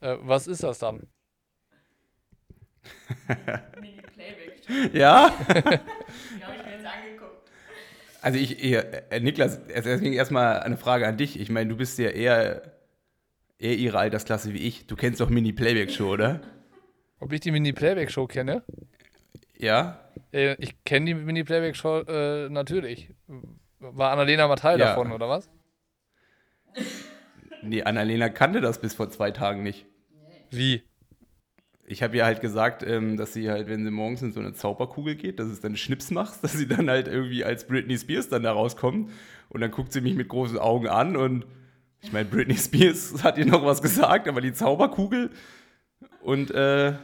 äh, 0.00 0.16
was 0.20 0.46
ist 0.46 0.62
das 0.62 0.78
dann? 0.78 1.06
Mini-Playback. 3.80 4.94
Ja? 4.94 5.32
Die 5.48 5.54
habe 5.54 5.80
ich 6.56 6.64
mir 6.64 6.72
jetzt 6.72 6.86
angeguckt. 6.86 7.50
Also 8.22 8.38
ich, 8.38 8.62
äh, 8.62 9.20
Niklas, 9.20 9.60
deswegen 9.66 10.12
erstmal 10.12 10.60
eine 10.60 10.76
Frage 10.76 11.06
an 11.06 11.16
dich. 11.16 11.38
Ich 11.38 11.50
meine, 11.50 11.70
du 11.70 11.76
bist 11.76 11.98
ja 11.98 12.10
eher, 12.10 12.62
eher 13.58 13.76
ihre 13.76 13.98
Altersklasse 13.98 14.52
wie 14.52 14.66
ich. 14.66 14.86
Du 14.86 14.96
kennst 14.96 15.20
doch 15.20 15.30
Mini-Playback-Show, 15.30 16.12
oder? 16.12 16.40
Ob 17.20 17.32
ich 17.32 17.40
die 17.40 17.50
Mini-Playback-Show 17.50 18.26
kenne? 18.26 18.62
Ja. 19.56 20.00
Äh, 20.32 20.56
ich 20.58 20.82
kenne 20.84 21.06
die 21.06 21.14
Mini-Playback-Show 21.14 22.00
äh, 22.00 22.48
natürlich. 22.48 23.10
War 23.78 24.12
Annalena 24.12 24.48
mal 24.48 24.56
Teil 24.56 24.78
ja. 24.78 24.86
davon, 24.86 25.12
oder 25.12 25.28
was? 25.28 25.48
Nee, 27.62 27.82
Annalena 27.82 28.28
kannte 28.28 28.60
das 28.60 28.80
bis 28.80 28.94
vor 28.94 29.10
zwei 29.10 29.30
Tagen 29.32 29.62
nicht. 29.62 29.86
Wie? 30.50 30.82
Ich 31.86 32.02
habe 32.02 32.16
ihr 32.16 32.24
halt 32.24 32.40
gesagt, 32.40 32.82
ähm, 32.82 33.16
dass 33.16 33.32
sie 33.32 33.50
halt, 33.50 33.68
wenn 33.68 33.84
sie 33.84 33.90
morgens 33.90 34.22
in 34.22 34.32
so 34.32 34.40
eine 34.40 34.52
Zauberkugel 34.52 35.14
geht, 35.14 35.38
dass 35.40 35.48
es 35.48 35.60
dann 35.60 35.76
Schnips 35.76 36.10
macht, 36.10 36.38
dass 36.44 36.52
sie 36.52 36.66
dann 36.66 36.88
halt 36.88 37.08
irgendwie 37.08 37.44
als 37.44 37.66
Britney 37.66 37.98
Spears 37.98 38.28
dann 38.28 38.42
da 38.42 38.52
rauskommt. 38.52 39.10
Und 39.48 39.60
dann 39.60 39.70
guckt 39.70 39.92
sie 39.92 40.00
mich 40.00 40.14
mit 40.14 40.28
großen 40.28 40.58
Augen 40.58 40.88
an 40.88 41.16
und 41.16 41.46
ich 42.02 42.12
meine, 42.12 42.26
Britney 42.26 42.56
Spears 42.56 43.14
hat 43.24 43.38
ihr 43.38 43.46
noch 43.46 43.64
was 43.64 43.82
gesagt, 43.82 44.28
aber 44.28 44.40
die 44.40 44.52
Zauberkugel, 44.52 45.30
und 46.22 46.50
äh, 46.50 46.94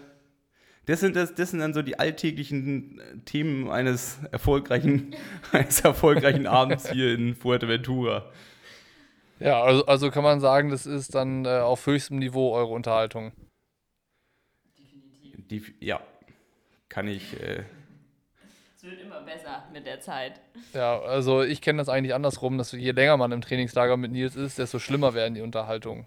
das, 0.87 1.01
sind, 1.01 1.15
das, 1.17 1.35
das 1.35 1.51
sind 1.51 1.61
dann 1.61 1.75
so 1.75 1.83
die 1.83 1.99
alltäglichen 1.99 2.99
äh, 2.99 3.19
Themen 3.25 3.71
eines 3.71 4.19
erfolgreichen, 4.33 5.15
eines 5.53 5.81
erfolgreichen 5.81 6.47
Abends 6.47 6.91
hier 6.91 7.15
in 7.15 7.35
Fuerteventura. 7.35 8.31
Ja, 9.39 9.63
also, 9.63 9.87
also 9.87 10.11
kann 10.11 10.23
man 10.23 10.41
sagen, 10.41 10.71
das 10.71 10.87
ist 10.87 11.15
dann 11.15 11.45
äh, 11.45 11.49
auf 11.49 11.87
höchstem 11.87 12.19
Niveau 12.19 12.53
eure 12.53 12.73
Unterhaltung. 12.73 13.33
Definitiv. 15.25 15.73
ja, 15.81 16.01
kann 16.89 17.09
ich. 17.09 17.41
Äh, 17.41 17.65
es 18.77 18.85
wird 18.85 19.01
immer 19.01 19.21
besser 19.21 19.65
mit 19.73 19.87
der 19.87 20.01
Zeit. 20.01 20.41
Ja, 20.75 21.01
also 21.01 21.43
ich 21.43 21.61
kenne 21.61 21.79
das 21.79 21.89
eigentlich 21.89 22.15
andersrum, 22.15 22.59
dass 22.59 22.73
je 22.73 22.91
länger 22.91 23.17
man 23.17 23.31
im 23.31 23.41
Trainingslager 23.41 23.97
mit 23.97 24.11
Nils 24.11 24.35
ist, 24.35 24.59
desto 24.59 24.81
schlimmer 24.81 25.15
werden 25.15 25.35
die 25.35 25.41
Unterhaltungen. 25.41 26.07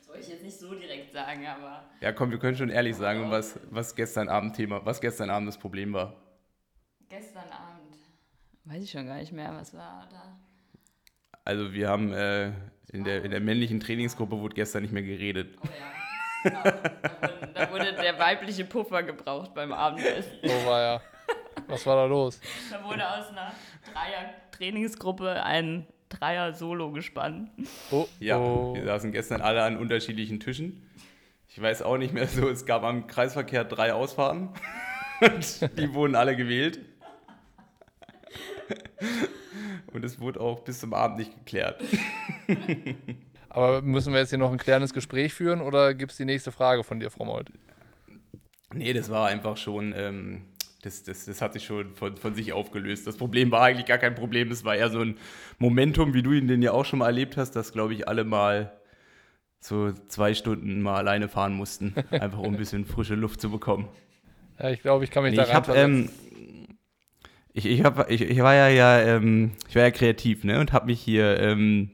Soll 0.00 0.16
ich 0.20 0.28
jetzt 0.28 0.42
nicht 0.42 0.58
so 0.58 0.74
direkt 0.74 1.12
sagen, 1.12 1.46
aber. 1.46 1.84
Ja, 2.00 2.12
komm, 2.12 2.30
wir 2.30 2.38
können 2.38 2.56
schon 2.56 2.70
ehrlich 2.70 2.96
sagen, 2.96 3.30
was, 3.30 3.58
was 3.70 3.94
gestern 3.94 4.28
Abend 4.28 4.56
Thema, 4.56 4.84
was 4.84 5.00
gestern 5.00 5.30
Abend 5.30 5.48
das 5.48 5.58
Problem 5.58 5.92
war. 5.92 6.14
Gestern 7.08 7.50
Abend. 7.50 7.96
Weiß 8.64 8.82
ich 8.82 8.90
schon 8.90 9.06
gar 9.06 9.16
nicht 9.16 9.32
mehr, 9.32 9.52
was 9.54 9.74
war 9.74 10.06
da? 10.10 10.38
Also 11.44 11.72
wir 11.72 11.88
haben 11.88 12.12
äh, 12.12 12.52
in, 12.92 13.04
der, 13.04 13.24
in 13.24 13.30
der 13.30 13.40
männlichen 13.40 13.80
Trainingsgruppe 13.80 14.38
wurde 14.38 14.54
gestern 14.54 14.82
nicht 14.82 14.92
mehr 14.92 15.02
geredet. 15.02 15.56
Oh 15.62 15.66
ja. 15.66 15.92
Da 17.54 17.70
wurde 17.72 17.92
der 17.94 18.18
weibliche 18.18 18.64
Puffer 18.64 19.02
gebraucht 19.02 19.54
beim 19.54 19.72
Abendessen. 19.72 20.38
So 20.42 20.66
war 20.66 20.80
ja. 20.80 21.00
Was 21.66 21.84
war 21.86 21.96
da 21.96 22.04
los? 22.04 22.40
Da 22.70 22.82
wurde 22.84 23.08
aus 23.08 23.28
einer 23.28 23.52
Dreier-Trainingsgruppe 23.92 25.42
ein 25.42 25.86
Dreier-Solo 26.08 26.92
gespannt. 26.92 27.50
Oh, 27.90 28.06
Ja, 28.20 28.38
oh. 28.38 28.74
wir 28.74 28.84
saßen 28.84 29.12
gestern 29.12 29.40
alle 29.40 29.62
an 29.62 29.76
unterschiedlichen 29.76 30.40
Tischen. 30.40 30.82
Ich 31.48 31.60
weiß 31.60 31.82
auch 31.82 31.96
nicht 31.96 32.12
mehr 32.12 32.26
so, 32.26 32.48
es 32.48 32.66
gab 32.66 32.84
am 32.84 33.06
Kreisverkehr 33.06 33.64
drei 33.64 33.92
Ausfahrten. 33.92 34.50
Und 35.20 35.78
die 35.78 35.92
wurden 35.94 36.14
alle 36.14 36.36
gewählt. 36.36 36.78
Und 39.92 40.04
es 40.04 40.20
wurde 40.20 40.40
auch 40.40 40.60
bis 40.60 40.80
zum 40.80 40.94
Abend 40.94 41.18
nicht 41.18 41.34
geklärt. 41.34 41.82
Aber 43.48 43.82
müssen 43.82 44.12
wir 44.12 44.20
jetzt 44.20 44.28
hier 44.28 44.38
noch 44.38 44.52
ein 44.52 44.58
klärendes 44.58 44.92
Gespräch 44.92 45.32
führen 45.32 45.60
oder 45.60 45.94
gibt 45.94 46.12
es 46.12 46.18
die 46.18 46.24
nächste 46.24 46.52
Frage 46.52 46.84
von 46.84 47.00
dir, 47.00 47.10
Frau 47.10 47.24
Molt? 47.24 47.50
Nee, 48.72 48.92
das 48.92 49.08
war 49.08 49.26
einfach 49.26 49.56
schon, 49.56 49.94
ähm, 49.96 50.42
das, 50.82 51.02
das, 51.02 51.24
das 51.24 51.42
hat 51.42 51.54
sich 51.54 51.64
schon 51.64 51.94
von, 51.94 52.16
von 52.16 52.34
sich 52.34 52.52
aufgelöst. 52.52 53.06
Das 53.06 53.16
Problem 53.16 53.50
war 53.50 53.62
eigentlich 53.62 53.86
gar 53.86 53.98
kein 53.98 54.14
Problem, 54.14 54.50
es 54.50 54.64
war 54.64 54.76
eher 54.76 54.90
so 54.90 55.00
ein 55.00 55.16
Momentum, 55.58 56.14
wie 56.14 56.22
du 56.22 56.32
ihn 56.32 56.46
den 56.46 56.62
ja 56.62 56.72
auch 56.72 56.84
schon 56.84 57.00
mal 57.00 57.06
erlebt 57.06 57.36
hast, 57.36 57.52
dass, 57.52 57.72
glaube 57.72 57.94
ich, 57.94 58.06
alle 58.06 58.24
mal 58.24 58.72
so 59.60 59.92
zwei 60.06 60.34
Stunden 60.34 60.80
mal 60.80 60.96
alleine 60.96 61.28
fahren 61.28 61.54
mussten, 61.54 61.94
einfach 62.10 62.38
um 62.38 62.54
ein 62.54 62.56
bisschen 62.56 62.84
frische 62.84 63.16
Luft 63.16 63.40
zu 63.40 63.50
bekommen. 63.50 63.88
Ja, 64.60 64.70
ich 64.70 64.80
glaube, 64.80 65.04
ich 65.04 65.10
kann 65.10 65.24
mich 65.24 65.32
Nee, 65.32 65.38
da 65.38 65.44
ich, 65.44 65.54
hab, 65.54 65.68
ähm, 65.68 66.10
ich, 67.52 67.66
ich, 67.66 67.82
hab, 67.82 68.08
ich, 68.08 68.22
ich 68.22 68.38
war 68.38 68.54
ja, 68.54 68.68
ja 68.68 69.00
ähm, 69.00 69.52
ich 69.68 69.74
war 69.74 69.82
ja 69.82 69.90
kreativ, 69.90 70.44
ne, 70.44 70.60
und 70.60 70.72
habe 70.72 70.86
mich 70.86 71.00
hier 71.00 71.40
ähm, 71.40 71.90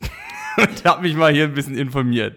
und 0.56 0.84
habe 0.86 1.02
mich 1.02 1.14
mal 1.16 1.32
hier 1.32 1.44
ein 1.44 1.54
bisschen 1.54 1.76
informiert. 1.76 2.36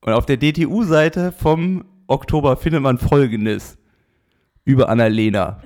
Und 0.00 0.14
auf 0.14 0.24
der 0.24 0.38
DTU-Seite 0.38 1.30
vom 1.30 1.84
Oktober 2.06 2.56
findet 2.56 2.82
man 2.82 2.98
Folgendes 2.98 3.78
über 4.64 4.88
Annalena. 4.88 5.62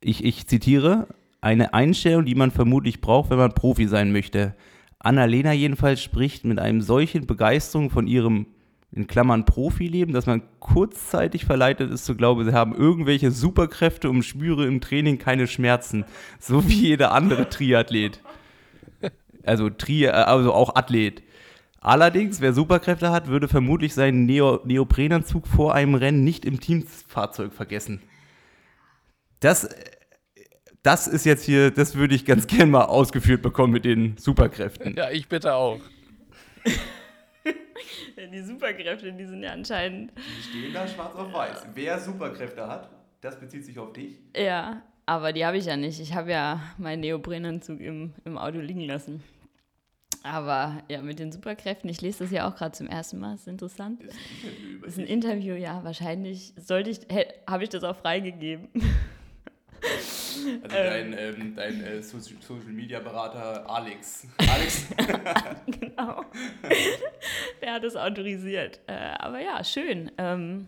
Ich, 0.00 0.24
ich 0.24 0.46
zitiere: 0.46 1.08
Eine 1.40 1.74
Einstellung, 1.74 2.24
die 2.24 2.34
man 2.34 2.50
vermutlich 2.50 3.00
braucht, 3.00 3.30
wenn 3.30 3.38
man 3.38 3.54
Profi 3.54 3.86
sein 3.86 4.12
möchte. 4.12 4.54
Annalena 4.98 5.52
jedenfalls 5.52 6.02
spricht 6.02 6.44
mit 6.44 6.58
einem 6.58 6.82
solchen 6.82 7.26
Begeisterung 7.26 7.90
von 7.90 8.06
ihrem 8.06 8.46
in 8.92 9.06
Klammern 9.06 9.44
Profileben, 9.44 10.12
dass 10.12 10.26
man 10.26 10.42
kurzzeitig 10.58 11.44
verleitet 11.44 11.92
ist 11.92 12.04
zu 12.04 12.16
glauben, 12.16 12.44
sie 12.44 12.52
haben 12.52 12.74
irgendwelche 12.74 13.30
Superkräfte 13.30 14.10
und 14.10 14.24
spüre 14.24 14.66
im 14.66 14.80
Training 14.80 15.18
keine 15.18 15.46
Schmerzen. 15.46 16.04
So 16.40 16.68
wie 16.68 16.88
jeder 16.88 17.12
andere 17.12 17.48
Triathlet. 17.48 18.20
Also, 19.44 19.70
Tri 19.70 20.08
also 20.08 20.52
auch 20.52 20.74
Athlet. 20.74 21.22
Allerdings, 21.80 22.42
wer 22.42 22.52
Superkräfte 22.52 23.10
hat, 23.10 23.28
würde 23.28 23.48
vermutlich 23.48 23.94
seinen 23.94 24.26
Neo 24.26 24.60
Neoprenanzug 24.64 25.46
vor 25.46 25.74
einem 25.74 25.94
Rennen 25.94 26.24
nicht 26.24 26.44
im 26.44 26.60
Teamfahrzeug 26.60 27.54
vergessen. 27.54 28.02
Das, 29.40 29.66
das 30.82 31.06
ist 31.06 31.24
jetzt 31.24 31.44
hier, 31.44 31.70
das 31.70 31.94
würde 31.94 32.14
ich 32.14 32.26
ganz 32.26 32.46
gern 32.46 32.70
mal 32.70 32.84
ausgeführt 32.84 33.40
bekommen 33.40 33.72
mit 33.72 33.86
den 33.86 34.18
Superkräften. 34.18 34.94
Ja, 34.94 35.10
ich 35.10 35.28
bitte 35.28 35.54
auch. 35.54 35.80
Die 38.32 38.42
Superkräfte, 38.42 39.12
die 39.14 39.24
sind 39.24 39.42
ja 39.42 39.52
anscheinend. 39.52 40.12
Die 40.14 40.42
stehen 40.42 40.74
da 40.74 40.86
schwarz 40.86 41.14
auf 41.14 41.32
weiß. 41.32 41.68
Wer 41.74 41.98
Superkräfte 41.98 42.68
hat, 42.68 42.90
das 43.22 43.40
bezieht 43.40 43.64
sich 43.64 43.78
auf 43.78 43.94
dich. 43.94 44.18
Ja, 44.36 44.82
aber 45.06 45.32
die 45.32 45.44
habe 45.44 45.56
ich 45.56 45.64
ja 45.64 45.76
nicht. 45.78 45.98
Ich 46.00 46.14
habe 46.14 46.30
ja 46.30 46.60
meinen 46.76 47.00
Neoprenanzug 47.00 47.80
im, 47.80 48.12
im 48.26 48.36
Auto 48.36 48.58
liegen 48.58 48.82
lassen. 48.82 49.22
Aber 50.22 50.82
ja, 50.88 51.00
mit 51.00 51.18
den 51.18 51.32
Superkräften, 51.32 51.88
ich 51.88 52.00
lese 52.02 52.24
das 52.24 52.30
ja 52.30 52.48
auch 52.48 52.54
gerade 52.54 52.72
zum 52.72 52.86
ersten 52.86 53.18
Mal, 53.18 53.34
ist 53.34 53.48
interessant. 53.48 54.02
Das 54.82 54.92
ist 54.92 54.98
ein 54.98 55.06
Interview, 55.06 55.54
ja, 55.54 55.82
wahrscheinlich 55.82 56.52
sollte 56.56 56.90
ich, 56.90 57.00
habe 57.48 57.64
ich 57.64 57.70
das 57.70 57.84
auch 57.84 57.96
freigegeben. 57.96 58.68
Also 60.62 60.76
dein, 60.76 61.14
ähm, 61.18 61.54
dein 61.56 61.82
äh, 61.82 62.02
so 62.02 62.18
Social 62.18 62.72
Media 62.72 63.00
Berater 63.00 63.68
Alex. 63.68 64.26
Alex. 64.38 64.86
genau. 65.66 66.24
Der 67.62 67.74
hat 67.74 67.84
es 67.84 67.96
autorisiert. 67.96 68.80
Äh, 68.86 68.92
aber 69.18 69.40
ja, 69.40 69.62
schön. 69.64 70.10
Ähm, 70.18 70.66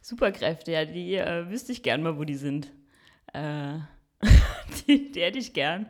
Superkräfte, 0.00 0.72
ja, 0.72 0.84
die 0.84 1.16
äh, 1.16 1.48
wüsste 1.50 1.72
ich 1.72 1.82
gern 1.82 2.02
mal, 2.02 2.16
wo 2.18 2.24
die 2.24 2.36
sind. 2.36 2.72
Äh, 3.32 3.78
die, 4.86 5.12
die 5.12 5.20
hätte 5.20 5.38
ich 5.38 5.52
gern. 5.52 5.86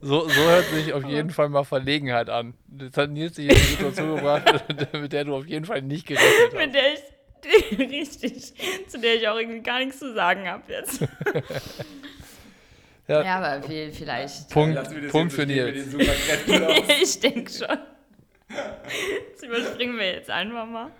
So, 0.00 0.28
so 0.28 0.40
hört 0.42 0.66
sich 0.66 0.92
auf 0.92 1.04
jeden 1.04 1.30
Fall 1.30 1.48
mal 1.48 1.64
Verlegenheit 1.64 2.30
an. 2.30 2.54
Das 2.68 2.96
hat 2.96 3.10
Nils 3.10 3.34
dich 3.34 3.46
in 3.46 3.50
eine 3.50 3.60
Situation 3.60 4.14
gebracht, 4.16 4.64
mit 4.92 5.12
der 5.12 5.24
du 5.24 5.34
auf 5.34 5.46
jeden 5.46 5.64
Fall 5.64 5.82
nicht 5.82 6.06
gerechnet 6.06 6.30
hast. 6.46 6.54
Mit 6.56 6.74
der 6.74 6.92
ich, 6.94 7.78
richtig, 7.78 8.52
zu 8.88 8.98
der 9.00 9.14
ich 9.16 9.26
auch 9.28 9.36
irgendwie 9.36 9.60
gar 9.60 9.78
nichts 9.80 9.98
zu 9.98 10.14
sagen 10.14 10.46
habe 10.48 10.62
jetzt. 10.72 11.00
Ja. 13.08 13.22
Ja, 13.22 13.36
aber 13.38 13.66
vi- 13.66 13.90
vielleicht. 13.92 14.50
Punkt, 14.50 14.76
das 14.76 14.88
Punkt 15.10 15.32
jetzt 15.32 15.34
für 15.34 15.46
Nils. 15.46 15.94
ich 17.02 17.20
denke 17.20 17.50
schon. 17.50 17.78
Das 19.32 19.42
überspringen 19.42 19.96
wir 19.98 20.12
jetzt 20.12 20.30
einfach 20.30 20.66
mal. 20.66 20.90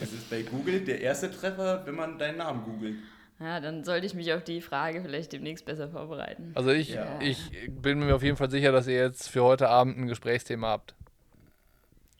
Das 0.00 0.12
ist 0.12 0.28
bei 0.30 0.42
Google 0.42 0.80
der 0.80 1.00
erste 1.00 1.30
Treffer, 1.30 1.82
wenn 1.84 1.94
man 1.94 2.18
deinen 2.18 2.38
Namen 2.38 2.62
googelt. 2.64 2.96
Ja, 3.40 3.60
dann 3.60 3.82
sollte 3.84 4.06
ich 4.06 4.14
mich 4.14 4.32
auf 4.32 4.44
die 4.44 4.60
Frage 4.60 5.02
vielleicht 5.02 5.32
demnächst 5.32 5.64
besser 5.64 5.88
vorbereiten. 5.88 6.52
Also 6.54 6.70
ich, 6.70 6.90
Ja. 6.90 7.18
ich 7.20 7.50
bin 7.68 7.98
mir 8.00 8.14
auf 8.14 8.22
jeden 8.22 8.36
Fall 8.36 8.50
sicher, 8.50 8.70
dass 8.72 8.86
ihr 8.86 8.94
jetzt 8.94 9.28
für 9.28 9.42
heute 9.42 9.68
Abend 9.68 9.98
ein 9.98 10.06
Gesprächsthema 10.06 10.68
habt. 10.68 10.94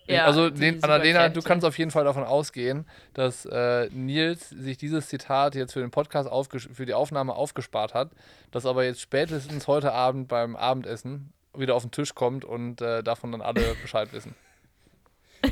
Ja, 0.06 0.24
also 0.26 0.50
den, 0.50 0.82
Annalena, 0.82 1.28
du 1.28 1.40
kannst 1.42 1.64
auf 1.64 1.78
jeden 1.78 1.92
Fall 1.92 2.04
davon 2.04 2.24
ausgehen, 2.24 2.86
dass 3.14 3.46
äh, 3.46 3.88
Nils 3.92 4.50
sich 4.50 4.76
dieses 4.76 5.06
Zitat 5.08 5.54
jetzt 5.54 5.72
für 5.74 5.80
den 5.80 5.92
Podcast 5.92 6.28
für 6.72 6.86
die 6.86 6.92
Aufnahme 6.94 7.34
aufgespart 7.34 7.94
hat, 7.94 8.10
das 8.50 8.66
aber 8.66 8.84
jetzt 8.84 9.00
spätestens 9.00 9.68
heute 9.68 9.92
Abend 9.92 10.26
beim 10.26 10.56
Abendessen 10.56 11.32
wieder 11.56 11.76
auf 11.76 11.82
den 11.82 11.92
Tisch 11.92 12.16
kommt 12.16 12.44
und 12.44 12.80
äh, 12.80 13.04
davon 13.04 13.30
dann 13.30 13.42
alle 13.42 13.62
Bescheid 13.82 14.12
wissen. 14.12 14.34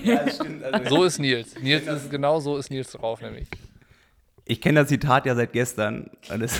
Ja, 0.02 0.24
das 0.24 0.36
stimmt. 0.36 0.64
Also 0.64 0.96
So 0.96 1.04
ist 1.04 1.18
Nils. 1.20 1.56
Nils 1.60 1.86
ist 1.86 2.10
genau 2.10 2.40
so 2.40 2.56
ist 2.56 2.70
Nils 2.70 2.90
drauf 2.90 3.20
nämlich. 3.22 3.46
Ich 4.44 4.60
kenne 4.60 4.80
das 4.80 4.88
Zitat 4.88 5.26
ja 5.26 5.34
seit 5.34 5.52
gestern. 5.52 6.10
Und 6.32 6.42
es 6.42 6.58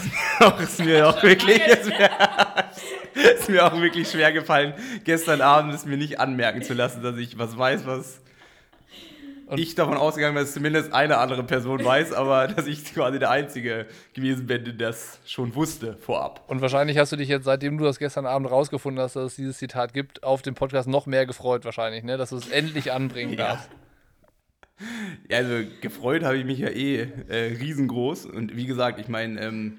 ist 0.60 0.78
mir 0.84 1.08
auch, 1.08 1.22
wirklich, 1.22 1.58
ist 1.66 1.86
mir, 1.86 2.10
ist 3.34 3.48
mir 3.48 3.66
auch 3.66 3.80
wirklich 3.80 4.08
schwer 4.10 4.32
gefallen, 4.32 4.74
gestern 5.04 5.40
Abend 5.40 5.74
es 5.74 5.84
mir 5.86 5.96
nicht 5.96 6.20
anmerken 6.20 6.62
zu 6.62 6.74
lassen, 6.74 7.02
dass 7.02 7.16
ich 7.16 7.38
was 7.38 7.58
weiß, 7.58 7.86
was 7.86 8.20
Und- 9.46 9.58
ich 9.58 9.74
davon 9.74 9.96
ausgegangen 9.96 10.36
bin, 10.36 10.44
dass 10.44 10.52
zumindest 10.54 10.92
eine 10.92 11.18
andere 11.18 11.42
Person 11.42 11.84
weiß, 11.84 12.12
aber 12.12 12.46
dass 12.46 12.68
ich 12.68 12.94
quasi 12.94 13.18
der 13.18 13.30
Einzige 13.30 13.86
gewesen 14.14 14.46
bin, 14.46 14.62
der 14.64 14.74
das 14.74 15.18
schon 15.26 15.54
wusste 15.56 15.96
vorab. 15.96 16.44
Und 16.46 16.60
wahrscheinlich 16.60 16.96
hast 16.98 17.10
du 17.10 17.16
dich 17.16 17.28
jetzt, 17.28 17.44
seitdem 17.44 17.76
du 17.76 17.84
das 17.84 17.98
gestern 17.98 18.26
Abend 18.26 18.48
rausgefunden 18.48 19.02
hast, 19.02 19.16
dass 19.16 19.32
es 19.32 19.34
dieses 19.36 19.58
Zitat 19.58 19.92
gibt, 19.92 20.22
auf 20.22 20.42
dem 20.42 20.54
Podcast 20.54 20.88
noch 20.88 21.06
mehr 21.06 21.26
gefreut 21.26 21.64
wahrscheinlich, 21.64 22.04
ne? 22.04 22.16
dass 22.16 22.30
du 22.30 22.36
es 22.36 22.48
endlich 22.48 22.92
anbringen 22.92 23.32
Ja. 23.32 23.38
darfst. 23.48 23.68
Ja, 25.28 25.38
also 25.38 25.68
gefreut 25.80 26.22
habe 26.22 26.38
ich 26.38 26.44
mich 26.44 26.58
ja 26.58 26.68
eh 26.68 27.08
äh, 27.28 27.56
riesengroß. 27.60 28.26
Und 28.26 28.56
wie 28.56 28.66
gesagt, 28.66 28.98
ich 28.98 29.08
meine, 29.08 29.40
ähm, 29.40 29.78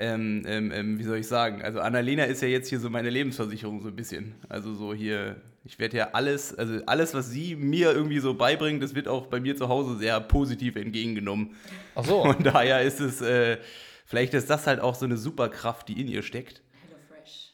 ähm, 0.00 0.44
ähm, 0.46 0.72
ähm, 0.72 0.98
wie 0.98 1.04
soll 1.04 1.18
ich 1.18 1.26
sagen? 1.26 1.62
Also 1.62 1.80
Annalena 1.80 2.24
ist 2.24 2.40
ja 2.40 2.48
jetzt 2.48 2.68
hier 2.68 2.80
so 2.80 2.88
meine 2.88 3.10
Lebensversicherung 3.10 3.82
so 3.82 3.88
ein 3.88 3.96
bisschen. 3.96 4.34
Also 4.48 4.74
so 4.74 4.94
hier, 4.94 5.36
ich 5.64 5.78
werde 5.78 5.98
ja 5.98 6.08
alles, 6.12 6.54
also 6.54 6.80
alles, 6.86 7.12
was 7.12 7.30
sie 7.30 7.54
mir 7.54 7.92
irgendwie 7.92 8.18
so 8.18 8.34
beibringt, 8.34 8.82
das 8.82 8.94
wird 8.94 9.08
auch 9.08 9.26
bei 9.26 9.40
mir 9.40 9.56
zu 9.56 9.68
Hause 9.68 9.98
sehr 9.98 10.18
positiv 10.20 10.76
entgegengenommen. 10.76 11.50
Ach 11.94 12.04
so. 12.04 12.22
Und 12.22 12.46
daher 12.46 12.82
ist 12.82 13.00
es, 13.00 13.20
äh, 13.20 13.58
vielleicht 14.06 14.32
ist 14.32 14.48
das 14.48 14.66
halt 14.66 14.80
auch 14.80 14.94
so 14.94 15.04
eine 15.04 15.18
Superkraft, 15.18 15.88
die 15.88 16.00
in 16.00 16.08
ihr 16.08 16.22
steckt. 16.22 16.62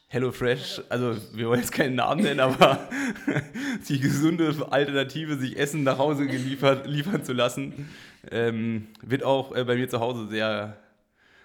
HelloFresh, 0.08 0.82
also 0.88 1.16
wir 1.34 1.48
wollen 1.48 1.60
jetzt 1.60 1.72
keinen 1.72 1.96
Namen 1.96 2.22
nennen, 2.22 2.38
aber 2.38 2.88
die 3.88 3.98
gesunde 3.98 4.54
Alternative, 4.70 5.36
sich 5.36 5.58
Essen 5.58 5.82
nach 5.82 5.98
Hause 5.98 6.26
geliefert, 6.26 6.86
liefern 6.86 7.24
zu 7.24 7.32
lassen, 7.32 7.88
ähm, 8.30 8.88
wird 9.02 9.24
auch 9.24 9.54
äh, 9.54 9.64
bei 9.64 9.74
mir 9.74 9.88
zu 9.88 9.98
Hause 9.98 10.28
sehr, 10.28 10.76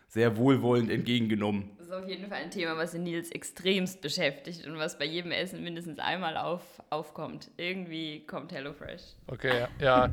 sehr 0.08 0.38
wohlwollend 0.38 0.91
entgegengenommen. 0.91 1.71
Das 1.80 1.88
ist 1.88 1.93
auf 1.93 2.08
jeden 2.08 2.28
Fall 2.28 2.38
ein 2.38 2.52
Thema, 2.52 2.78
was 2.78 2.91
den 2.91 3.04
Nils 3.04 3.32
extremst 3.32 4.00
beschäftigt 4.00 4.67
und 4.67 4.78
was 4.78 5.00
bei 5.00 5.06
jedem 5.06 5.32
Essen 5.32 5.63
mindestens 5.63 5.97
einmal 5.97 6.38
auf, 6.38 6.62
aufkommt. 6.91 7.50
Irgendwie 7.58 8.26
kommt 8.28 8.52
HelloFresh. 8.52 9.02
Okay, 9.26 9.65
ja. 9.80 10.12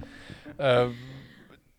Ähm, 0.58 0.94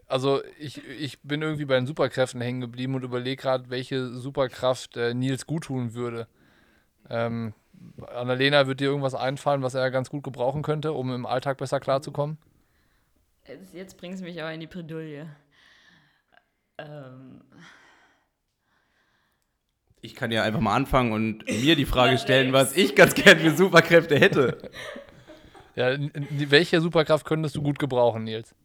also 0.05 0.41
ich, 0.59 0.85
ich 0.87 1.19
bin 1.21 1.41
irgendwie 1.41 1.65
bei 1.65 1.75
den 1.75 1.87
Superkräften 1.87 2.41
hängen 2.41 2.61
geblieben 2.61 2.93
und 2.93 3.03
überlege 3.03 3.41
gerade, 3.41 3.69
welche 3.71 4.09
Superkraft 4.09 4.97
äh, 4.97 5.15
Nils 5.15 5.47
gut 5.47 5.63
tun 5.65 5.95
würde. 5.95 6.27
Ähm, 7.09 7.53
Annalena, 8.13 8.67
wird 8.67 8.79
dir 8.79 8.89
irgendwas 8.89 9.15
einfallen, 9.15 9.61
was 9.61 9.73
er 9.73 9.91
ganz 9.91 10.09
gut 10.09 10.23
gebrauchen 10.23 10.63
könnte, 10.63 10.93
um 10.93 11.13
im 11.13 11.25
Alltag 11.25 11.57
besser 11.57 11.79
klarzukommen? 11.79 12.37
Jetzt, 13.47 13.73
jetzt 13.73 13.97
bringst 13.97 14.21
du 14.21 14.25
mich 14.25 14.41
aber 14.41 14.53
in 14.53 14.59
die 14.59 14.67
Bredouille. 14.67 15.27
Ähm, 16.77 17.41
Ich 20.01 20.15
kann 20.15 20.31
ja 20.31 20.43
einfach 20.43 20.61
mal 20.61 20.75
anfangen 20.75 21.11
und 21.11 21.45
mir 21.45 21.75
die 21.75 21.85
Frage 21.85 22.17
stellen, 22.17 22.53
was 22.53 22.75
ich 22.75 22.95
ganz 22.95 23.15
gern 23.15 23.37
für 23.37 23.51
Superkräfte 23.51 24.17
hätte. 24.17 24.57
Ja, 25.75 25.97
welche 25.97 26.79
Superkraft 26.79 27.25
könntest 27.25 27.55
du 27.55 27.61
gut 27.61 27.79
gebrauchen, 27.79 28.23
Nils? 28.23 28.55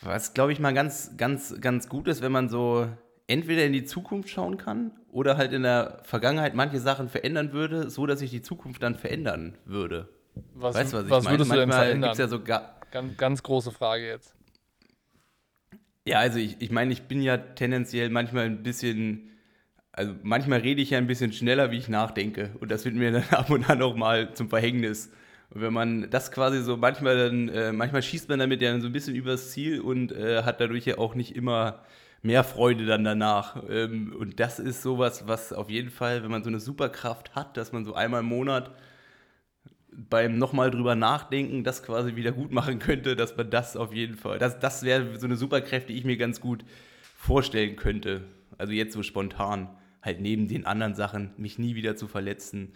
Was, 0.00 0.34
glaube 0.34 0.52
ich, 0.52 0.58
mal 0.58 0.74
ganz, 0.74 1.16
ganz, 1.16 1.60
ganz 1.60 1.88
gut 1.88 2.08
ist, 2.08 2.20
wenn 2.20 2.32
man 2.32 2.48
so 2.48 2.88
entweder 3.28 3.64
in 3.64 3.72
die 3.72 3.84
Zukunft 3.84 4.28
schauen 4.30 4.56
kann 4.56 4.90
oder 5.12 5.36
halt 5.36 5.52
in 5.52 5.62
der 5.62 6.00
Vergangenheit 6.02 6.54
manche 6.54 6.80
Sachen 6.80 7.08
verändern 7.08 7.52
würde, 7.52 7.88
so 7.90 8.06
dass 8.06 8.18
sich 8.18 8.30
die 8.30 8.42
Zukunft 8.42 8.82
dann 8.82 8.96
verändern 8.96 9.56
würde. 9.64 10.08
Was, 10.54 10.74
weißt 10.74 10.92
du, 10.92 10.96
was 10.98 11.04
ich 11.04 11.10
was 11.10 11.24
meine? 11.24 11.34
würdest 11.34 11.50
du 11.50 11.54
denn 11.56 11.68
Manchmal 11.68 11.84
verändern? 11.86 12.08
gibt's 12.10 12.18
ja 12.18 12.28
so 12.28 12.42
ga- 12.42 12.74
ganz, 12.90 13.16
ganz 13.16 13.42
große 13.42 13.70
Frage 13.70 14.06
jetzt. 14.08 14.34
Ja, 16.06 16.18
also 16.20 16.38
ich, 16.38 16.56
ich 16.60 16.70
meine, 16.70 16.92
ich 16.92 17.02
bin 17.02 17.20
ja 17.22 17.36
tendenziell 17.36 18.08
manchmal 18.08 18.46
ein 18.46 18.62
bisschen, 18.62 19.30
also 19.92 20.14
manchmal 20.22 20.60
rede 20.60 20.80
ich 20.80 20.90
ja 20.90 20.98
ein 20.98 21.06
bisschen 21.06 21.32
schneller, 21.32 21.70
wie 21.70 21.76
ich 21.78 21.88
nachdenke. 21.88 22.50
Und 22.60 22.70
das 22.70 22.84
wird 22.84 22.94
mir 22.94 23.12
dann 23.12 23.24
ab 23.30 23.50
und 23.50 23.68
an 23.68 23.82
auch 23.82 23.94
mal 23.94 24.32
zum 24.34 24.48
Verhängnis. 24.48 25.10
Und 25.50 25.60
wenn 25.60 25.72
man 25.72 26.08
das 26.10 26.30
quasi 26.32 26.62
so 26.62 26.76
manchmal 26.76 27.16
dann, 27.16 27.48
äh, 27.50 27.72
manchmal 27.72 28.02
schießt 28.02 28.28
man 28.28 28.38
damit 28.38 28.62
ja 28.62 28.78
so 28.80 28.86
ein 28.86 28.92
bisschen 28.92 29.14
übers 29.16 29.50
Ziel 29.50 29.80
und 29.80 30.12
äh, 30.12 30.42
hat 30.44 30.60
dadurch 30.60 30.86
ja 30.86 30.98
auch 30.98 31.14
nicht 31.14 31.36
immer 31.36 31.82
mehr 32.22 32.44
Freude 32.44 32.86
dann 32.86 33.04
danach. 33.04 33.62
Ähm, 33.68 34.14
und 34.18 34.40
das 34.40 34.58
ist 34.58 34.82
sowas, 34.82 35.26
was 35.26 35.52
auf 35.52 35.70
jeden 35.70 35.90
Fall, 35.90 36.22
wenn 36.22 36.30
man 36.30 36.42
so 36.42 36.50
eine 36.50 36.60
Superkraft 36.60 37.34
hat, 37.34 37.56
dass 37.56 37.72
man 37.72 37.84
so 37.84 37.94
einmal 37.94 38.20
im 38.20 38.26
Monat 38.26 38.70
beim 39.90 40.38
nochmal 40.38 40.70
drüber 40.70 40.94
nachdenken 40.94 41.64
das 41.64 41.82
quasi 41.82 42.14
wieder 42.14 42.32
gut 42.32 42.52
machen 42.52 42.78
könnte, 42.78 43.16
dass 43.16 43.36
man 43.36 43.50
das 43.50 43.76
auf 43.76 43.92
jeden 43.92 44.16
Fall, 44.16 44.38
das, 44.38 44.60
das 44.60 44.82
wäre 44.84 45.18
so 45.18 45.26
eine 45.26 45.36
Superkraft, 45.36 45.88
die 45.88 45.94
ich 45.94 46.04
mir 46.04 46.16
ganz 46.16 46.40
gut 46.40 46.64
vorstellen 47.16 47.76
könnte. 47.76 48.22
Also 48.58 48.72
jetzt 48.72 48.92
so 48.92 49.02
spontan, 49.02 49.68
halt 50.02 50.20
neben 50.20 50.46
den 50.46 50.66
anderen 50.66 50.94
Sachen, 50.94 51.32
mich 51.36 51.58
nie 51.58 51.74
wieder 51.74 51.96
zu 51.96 52.06
verletzen, 52.06 52.72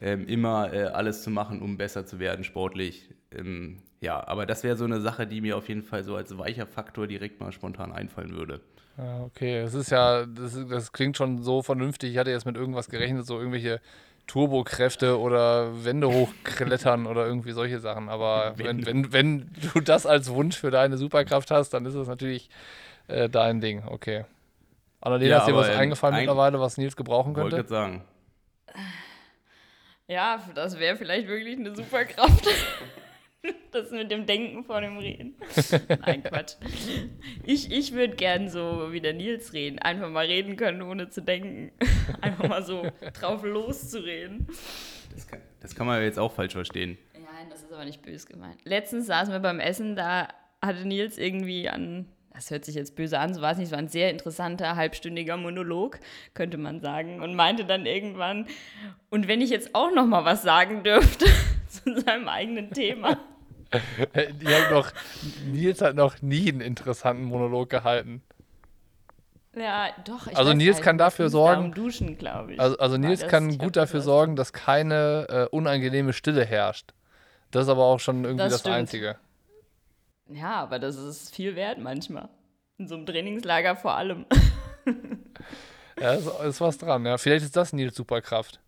ähm, 0.00 0.26
immer 0.26 0.72
äh, 0.72 0.84
alles 0.84 1.22
zu 1.22 1.30
machen, 1.30 1.62
um 1.62 1.76
besser 1.76 2.06
zu 2.06 2.18
werden 2.18 2.44
sportlich. 2.44 3.14
Ähm, 3.32 3.78
ja, 4.00 4.26
aber 4.26 4.46
das 4.46 4.62
wäre 4.64 4.76
so 4.76 4.84
eine 4.84 5.00
Sache, 5.00 5.26
die 5.26 5.40
mir 5.40 5.56
auf 5.56 5.68
jeden 5.68 5.82
Fall 5.82 6.04
so 6.04 6.16
als 6.16 6.36
weicher 6.38 6.66
Faktor 6.66 7.06
direkt 7.06 7.40
mal 7.40 7.52
spontan 7.52 7.92
einfallen 7.92 8.34
würde. 8.36 8.60
Ja, 8.96 9.20
okay, 9.22 9.62
das 9.62 9.74
ist 9.74 9.90
ja, 9.90 10.26
das, 10.26 10.54
ist- 10.54 10.70
das 10.70 10.92
klingt 10.92 11.16
schon 11.16 11.42
so 11.42 11.62
vernünftig. 11.62 12.10
Ich 12.12 12.18
hatte 12.18 12.30
jetzt 12.30 12.46
mit 12.46 12.56
irgendwas 12.56 12.88
gerechnet, 12.88 13.26
so 13.26 13.38
irgendwelche 13.38 13.80
Turbokräfte 14.26 15.18
oder 15.18 15.84
Wände 15.84 16.08
hochklettern 16.10 17.06
oder 17.06 17.24
irgendwie 17.26 17.52
solche 17.52 17.78
Sachen. 17.78 18.08
Aber 18.08 18.54
wenn, 18.58 18.84
wenn, 18.84 19.12
wenn 19.12 19.50
du 19.72 19.80
das 19.80 20.04
als 20.04 20.30
Wunsch 20.30 20.56
für 20.58 20.70
deine 20.70 20.96
Superkraft 20.98 21.50
hast, 21.50 21.70
dann 21.70 21.86
ist 21.86 21.94
das 21.94 22.08
natürlich 22.08 22.50
äh, 23.06 23.28
dein 23.28 23.60
Ding. 23.60 23.84
Okay. 23.86 24.24
Annalena, 25.00 25.30
Ja, 25.30 25.38
ist 25.38 25.46
dir 25.46 25.54
was 25.54 25.68
ähm, 25.68 25.78
eingefallen 25.78 26.14
ein- 26.16 26.20
mittlerweile, 26.22 26.58
was 26.60 26.76
Nils 26.76 26.96
gebrauchen 26.96 27.36
Wollte 27.36 27.56
könnte? 27.56 27.68
gerade 27.68 27.68
sagen. 27.68 28.04
Ja, 30.08 30.42
das 30.54 30.78
wäre 30.78 30.96
vielleicht 30.96 31.28
wirklich 31.28 31.58
eine 31.58 31.74
Superkraft. 31.74 32.48
Das 33.70 33.90
mit 33.90 34.10
dem 34.10 34.26
Denken 34.26 34.64
vor 34.64 34.80
dem 34.80 34.98
Reden. 34.98 35.34
Nein, 36.06 36.22
Quatsch. 36.22 36.54
Ich, 37.44 37.70
ich 37.70 37.92
würde 37.92 38.16
gern 38.16 38.48
so 38.48 38.92
wie 38.92 39.00
der 39.00 39.12
Nils 39.12 39.52
reden. 39.52 39.78
Einfach 39.78 40.08
mal 40.08 40.26
reden 40.26 40.56
können, 40.56 40.82
ohne 40.82 41.10
zu 41.10 41.22
denken. 41.22 41.70
Einfach 42.20 42.48
mal 42.48 42.62
so 42.62 42.86
drauf 43.20 43.42
loszureden. 43.44 44.46
Das 45.14 45.26
kann, 45.26 45.40
das 45.60 45.74
kann 45.74 45.86
man 45.86 46.02
jetzt 46.02 46.18
auch 46.18 46.32
falsch 46.32 46.54
verstehen. 46.54 46.98
Nein, 47.12 47.48
das 47.50 47.62
ist 47.62 47.72
aber 47.72 47.84
nicht 47.84 48.02
böse 48.02 48.26
gemeint. 48.26 48.56
Letztens 48.64 49.06
saßen 49.06 49.32
wir 49.32 49.40
beim 49.40 49.60
Essen, 49.60 49.96
da 49.96 50.28
hatte 50.62 50.86
Nils 50.86 51.18
irgendwie 51.18 51.68
an, 51.68 52.06
das 52.32 52.50
hört 52.50 52.64
sich 52.64 52.74
jetzt 52.74 52.96
böse 52.96 53.18
an, 53.18 53.34
so 53.34 53.42
war 53.42 53.52
es 53.52 53.58
nicht, 53.58 53.66
es 53.66 53.72
war 53.72 53.78
ein 53.78 53.88
sehr 53.88 54.10
interessanter 54.10 54.76
halbstündiger 54.76 55.36
Monolog, 55.36 55.98
könnte 56.34 56.56
man 56.56 56.80
sagen, 56.80 57.20
und 57.20 57.34
meinte 57.34 57.64
dann 57.64 57.86
irgendwann, 57.86 58.46
und 59.10 59.28
wenn 59.28 59.40
ich 59.40 59.50
jetzt 59.50 59.74
auch 59.74 59.92
noch 59.92 60.06
mal 60.06 60.24
was 60.24 60.42
sagen 60.42 60.82
dürfte 60.82 61.26
zu 61.84 62.00
seinem 62.00 62.28
eigenen 62.28 62.70
Thema. 62.72 63.18
Die 64.06 64.46
haben 64.48 64.72
noch, 64.74 64.90
Nils 65.46 65.80
hat 65.82 65.94
noch 65.94 66.22
nie 66.22 66.48
einen 66.48 66.60
interessanten 66.62 67.24
Monolog 67.24 67.68
gehalten. 67.68 68.22
Ja, 69.56 69.88
doch. 70.04 70.26
Ich 70.28 70.36
Also 70.38 70.52
Nils 70.54 70.76
halt, 70.76 70.84
kann 70.84 70.98
dafür 70.98 71.26
da 71.26 71.30
sorgen- 71.30 71.64
Um 71.66 71.74
Duschen, 71.74 72.16
glaube 72.16 72.54
ich. 72.54 72.60
Also, 72.60 72.78
also 72.78 72.96
Nils 72.96 73.20
das? 73.20 73.30
kann 73.30 73.50
Ich 73.50 73.58
gut 73.58 73.76
dafür 73.76 73.98
das- 73.98 74.04
sorgen, 74.04 74.36
dass 74.36 74.52
keine 74.52 75.26
äh, 75.28 75.54
unangenehme 75.54 76.12
Stille 76.12 76.44
herrscht. 76.44 76.92
Das 77.50 77.64
ist 77.64 77.68
aber 77.68 77.84
auch 77.84 77.98
schon 78.00 78.24
irgendwie 78.24 78.44
Das 78.48 78.62
das. 78.62 78.72
Einzige. 78.72 79.16
Ja, 80.30 80.56
aber 80.56 80.78
das 80.78 80.96
ist 80.96 81.34
viel 81.34 81.56
wert 81.56 81.78
manchmal. 81.78 82.28
In 82.78 82.86
so 82.88 82.94
einem 82.94 83.06
Trainingslager 83.06 83.74
vor 83.76 83.94
allem. 83.96 84.26
Ja, 86.00 86.12
ist, 86.12 86.26
ist 86.26 86.60
was 86.60 86.78
dran. 86.78 87.04
Ja. 87.04 87.18
Vielleicht 87.18 87.44
ist 87.44 87.56
das 87.56 87.72
Nils 87.72 87.96
Superkraft. 87.96 88.60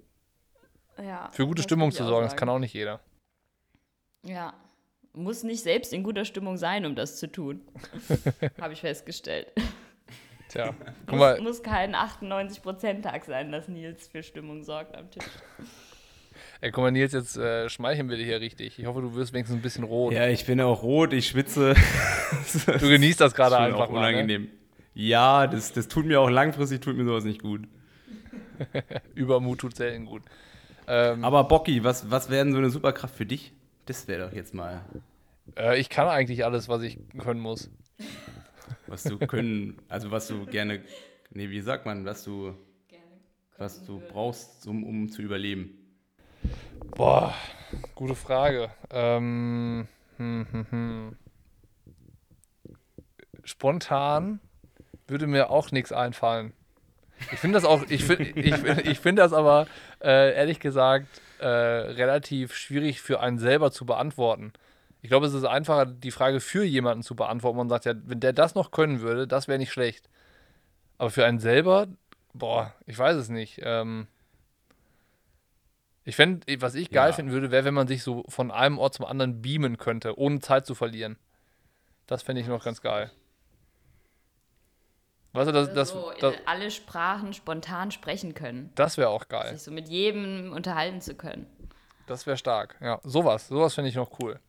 Ja, 1.03 1.31
Für 1.33 1.47
gute 1.47 1.63
Stimmung 1.63 1.93
zu 1.93 2.05
sorgen, 2.05 2.27
das 2.27 2.37
kann 2.37 2.49
auch 2.49 2.59
nicht 2.59 2.75
jeder. 2.75 3.01
Ja. 4.25 4.55
Muss 5.13 5.43
nicht 5.43 5.63
selbst 5.63 5.93
in 5.93 6.05
guter 6.05 6.25
Stimmung 6.25 6.57
sein, 6.57 6.87
um 6.87 6.95
das 6.95 7.17
zu 7.17 7.27
tun. 7.27 7.63
Habe 8.61 8.75
ich 8.75 8.81
festgestellt. 8.81 9.49
Tja, 10.49 10.75
guck 11.07 11.11
Muss, 11.11 11.19
mal, 11.19 11.41
muss 11.41 11.63
kein 11.63 11.95
98%-Tag 11.95 13.25
sein, 13.25 13.51
dass 13.51 13.69
Nils 13.69 14.09
für 14.09 14.23
Stimmung 14.23 14.63
sorgt 14.63 14.97
am 14.97 15.11
Tisch. 15.11 15.25
ey, 16.61 16.71
guck 16.71 16.83
mal, 16.83 16.91
Nils, 16.91 17.13
jetzt 17.13 17.37
äh, 17.37 17.69
schmeicheln 17.69 18.09
wir 18.09 18.17
dir 18.17 18.25
hier 18.25 18.41
richtig. 18.41 18.79
Ich 18.79 18.87
hoffe, 18.87 19.01
du 19.01 19.15
wirst 19.15 19.33
wenigstens 19.33 19.59
ein 19.59 19.63
bisschen 19.63 19.85
rot. 19.85 20.13
Ja, 20.13 20.29
ich 20.29 20.47
bin 20.47 20.61
auch 20.61 20.83
rot, 20.83 21.13
ich 21.13 21.29
schwitze. 21.29 21.75
Du 22.81 22.89
genießt 22.89 23.21
das 23.21 23.35
gerade 23.35 23.59
einfach 23.59 23.81
auch 23.81 23.91
mal. 23.91 24.13
Ne? 24.13 24.19
unangenehm. 24.19 24.49
Ja, 24.95 25.47
das, 25.47 25.73
das 25.73 25.89
tut 25.89 26.07
mir 26.07 26.21
auch 26.21 26.31
langfristig, 26.31 26.81
tut 26.81 26.97
mir 26.97 27.05
sowas 27.05 27.25
nicht 27.25 27.43
gut. 27.43 27.67
Übermut 29.15 29.61
tut 29.61 29.77
selten 29.77 30.07
gut. 30.07 30.23
Ähm, 30.93 31.25
Aber 31.25 31.45
Bocky, 31.45 31.85
was, 31.85 32.11
was 32.11 32.31
wäre 32.31 32.45
denn 32.45 32.53
so 32.53 32.59
eine 32.59 32.69
Superkraft 32.71 33.15
für 33.15 33.25
dich? 33.25 33.53
Das 33.87 34.09
wäre 34.09 34.27
doch 34.27 34.35
jetzt 34.35 34.55
mal, 34.55 34.85
äh, 35.57 35.79
ich 35.79 35.89
kann 35.89 36.09
eigentlich 36.09 36.45
alles, 36.45 36.69
was 36.69 36.83
ich 36.83 36.99
können 37.17 37.41
muss. 37.41 37.71
was 38.89 39.05
du 39.05 39.17
können, 39.19 39.79
also 39.89 40.11
was 40.11 40.27
du 40.27 40.47
gerne, 40.47 40.83
nee, 41.31 41.49
wie 41.51 41.61
sagt 41.61 41.87
man, 41.87 42.05
was 42.05 42.25
du, 42.25 42.55
was 43.57 43.85
du 43.85 44.03
brauchst, 44.09 44.67
um, 44.67 44.83
um 44.83 45.09
zu 45.09 45.23
überleben. 45.23 45.79
Boah, 46.97 47.35
gute 47.95 48.17
Frage. 48.17 48.71
Ähm, 48.91 49.87
hm, 50.17 50.47
hm, 50.51 50.67
hm. 50.71 51.17
Spontan 53.45 54.41
würde 55.07 55.29
mir 55.29 55.51
auch 55.51 55.71
nichts 55.71 55.93
einfallen. 55.93 56.53
Ich 57.33 57.39
finde 57.39 57.57
das 57.57 57.65
auch, 57.65 57.85
ich 57.89 58.05
finde 58.05 58.25
ich, 58.41 58.65
ich 58.87 59.01
find 59.01 59.19
das 59.19 59.33
aber 59.33 59.67
äh, 60.03 60.35
ehrlich 60.35 60.61
gesagt 60.61 61.07
äh, 61.39 61.47
relativ 61.47 62.55
schwierig 62.55 63.01
für 63.01 63.21
einen 63.21 63.39
selber 63.39 63.71
zu 63.71 63.87
beantworten. 63.87 64.53
Ich 65.03 65.09
glaube, 65.09 65.27
es 65.27 65.33
ist 65.33 65.45
einfacher, 65.45 65.87
die 65.87 66.11
Frage 66.11 66.41
für 66.41 66.65
jemanden 66.65 67.03
zu 67.03 67.15
beantworten. 67.15 67.57
Man 67.57 67.69
sagt 67.69 67.85
ja, 67.87 67.95
wenn 68.05 68.21
der 68.21 68.33
das 68.33 68.55
noch 68.55 68.71
können 68.71 69.01
würde, 69.01 69.27
das 69.27 69.49
wäre 69.49 69.59
nicht 69.59 69.73
schlecht. 69.73 70.09
Aber 70.99 71.11
für 71.11 71.25
einen 71.25 71.39
selber, 71.39 71.87
boah, 72.35 72.75
ich 72.87 72.99
weiß 72.99 73.17
es 73.17 73.29
nicht. 73.31 73.61
Ähm, 73.63 74.07
ich 76.05 76.17
fände, 76.17 76.47
was 76.61 76.75
ich 76.75 76.91
geil 76.91 77.11
Ja. 77.11 77.13
finden 77.15 77.33
würde, 77.33 77.51
wäre, 77.51 77.65
wenn 77.65 77.75
man 77.75 77.89
sich 77.89 78.03
so 78.03 78.25
von 78.29 78.51
einem 78.51 78.79
Ort 78.79 78.95
zum 78.95 79.07
anderen 79.07 79.41
beamen 79.41 79.79
könnte, 79.79 80.19
ohne 80.19 80.41
Zeit 80.41 80.67
zu 80.67 80.75
verlieren. 80.75 81.17
Das 82.07 82.23
fände 82.23 82.43
ich 82.43 82.49
noch 82.49 82.65
ganz 82.65 82.83
geil. 82.83 83.11
Weißt 85.33 85.49
du, 85.49 85.53
das, 85.53 85.73
das, 85.73 85.89
so 85.91 86.13
das, 86.21 86.35
in 86.35 86.41
alle 86.47 86.71
Sprachen 86.71 87.33
spontan 87.33 87.93
sprechen 87.93 88.35
können. 88.35 88.71
das 88.75 88.97
wäre 88.97 89.11
auch 89.11 89.29
geil. 89.29 89.53
Sich 89.53 89.63
so 89.63 89.71
mit 89.71 89.89
jedem 89.89 90.53
unterhalten 90.53 91.01
zu 91.01 91.15
können. 91.15 91.47
Das 92.07 92.27
wäre 92.27 92.37
stark. 92.37 92.77
Ja, 92.81 92.99
sowas. 93.05 93.47
Sowas 93.47 93.75
finde 93.75 93.91
ich 93.91 93.95
noch 93.95 94.11
cool. 94.21 94.41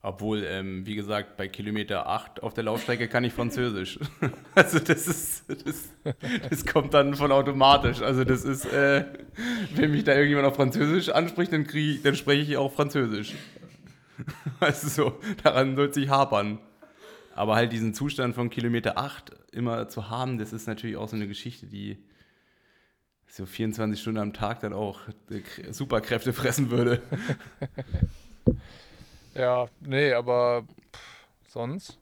Obwohl, 0.00 0.44
ähm, 0.44 0.84
wie 0.86 0.96
gesagt, 0.96 1.38
bei 1.38 1.48
Kilometer 1.48 2.06
8 2.06 2.42
auf 2.42 2.52
der 2.52 2.64
Laufstrecke 2.64 3.08
kann 3.08 3.24
ich 3.24 3.32
Französisch. 3.32 3.98
Also 4.54 4.78
das 4.78 5.06
ist, 5.06 5.44
das, 5.48 5.88
das 6.50 6.66
kommt 6.66 6.94
dann 6.94 7.14
von 7.14 7.32
automatisch. 7.32 8.02
Also 8.02 8.22
das 8.22 8.44
ist, 8.44 8.66
äh, 8.66 9.06
wenn 9.74 9.90
mich 9.90 10.04
da 10.04 10.12
irgendjemand 10.12 10.46
auf 10.46 10.56
Französisch 10.56 11.08
anspricht, 11.08 11.52
dann, 11.52 11.66
krieg, 11.66 12.02
dann 12.04 12.14
spreche 12.14 12.42
ich 12.42 12.56
auch 12.56 12.72
Französisch. 12.72 13.34
Also 14.60 14.88
so, 14.88 15.18
daran 15.42 15.74
soll 15.74 15.88
es 15.88 15.94
sich 15.94 16.08
hapern. 16.08 16.60
Aber 17.34 17.56
halt 17.56 17.72
diesen 17.72 17.94
Zustand 17.94 18.34
von 18.34 18.48
Kilometer 18.48 18.96
8 18.96 19.32
immer 19.52 19.88
zu 19.88 20.08
haben, 20.08 20.38
das 20.38 20.52
ist 20.52 20.66
natürlich 20.66 20.96
auch 20.96 21.08
so 21.08 21.16
eine 21.16 21.26
Geschichte, 21.26 21.66
die 21.66 21.98
so 23.26 23.44
24 23.44 24.00
Stunden 24.00 24.20
am 24.20 24.32
Tag 24.32 24.60
dann 24.60 24.72
auch 24.72 25.00
Superkräfte 25.70 26.32
fressen 26.32 26.70
würde. 26.70 27.02
Ja, 29.34 29.66
nee, 29.80 30.12
aber 30.12 30.62
pff, 30.92 31.26
sonst? 31.48 31.98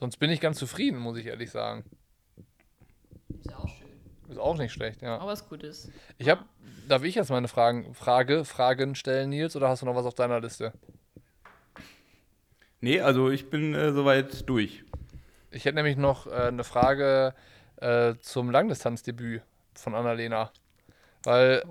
Sonst 0.00 0.16
bin 0.16 0.30
ich 0.30 0.40
ganz 0.40 0.58
zufrieden, 0.58 0.98
muss 0.98 1.16
ich 1.16 1.26
ehrlich 1.26 1.50
sagen. 1.50 1.84
Ist 3.38 3.50
ja 3.50 3.58
auch 3.58 3.68
schön. 3.68 3.88
Ist 4.28 4.38
auch 4.38 4.58
nicht 4.58 4.72
schlecht, 4.72 5.00
ja. 5.00 5.18
Aber 5.18 5.30
was 5.30 5.48
Gutes. 5.48 5.92
Ich 6.18 6.28
habe, 6.28 6.44
darf 6.88 7.04
ich 7.04 7.14
jetzt 7.14 7.30
meine 7.30 7.46
Fragen, 7.46 7.94
Frage, 7.94 8.44
Fragen 8.44 8.96
stellen, 8.96 9.30
Nils, 9.30 9.54
oder 9.54 9.68
hast 9.68 9.82
du 9.82 9.86
noch 9.86 9.94
was 9.94 10.06
auf 10.06 10.14
deiner 10.14 10.40
Liste? 10.40 10.72
Nee, 12.82 13.00
also 13.00 13.30
ich 13.30 13.48
bin 13.48 13.74
äh, 13.74 13.92
soweit 13.92 14.48
durch. 14.48 14.82
Ich 15.52 15.64
hätte 15.64 15.76
nämlich 15.76 15.96
noch 15.96 16.26
äh, 16.26 16.48
eine 16.48 16.64
Frage 16.64 17.32
äh, 17.76 18.14
zum 18.20 18.50
Langdistanzdebüt 18.50 19.42
von 19.74 19.94
Annalena. 19.94 20.50
Weil 21.22 21.62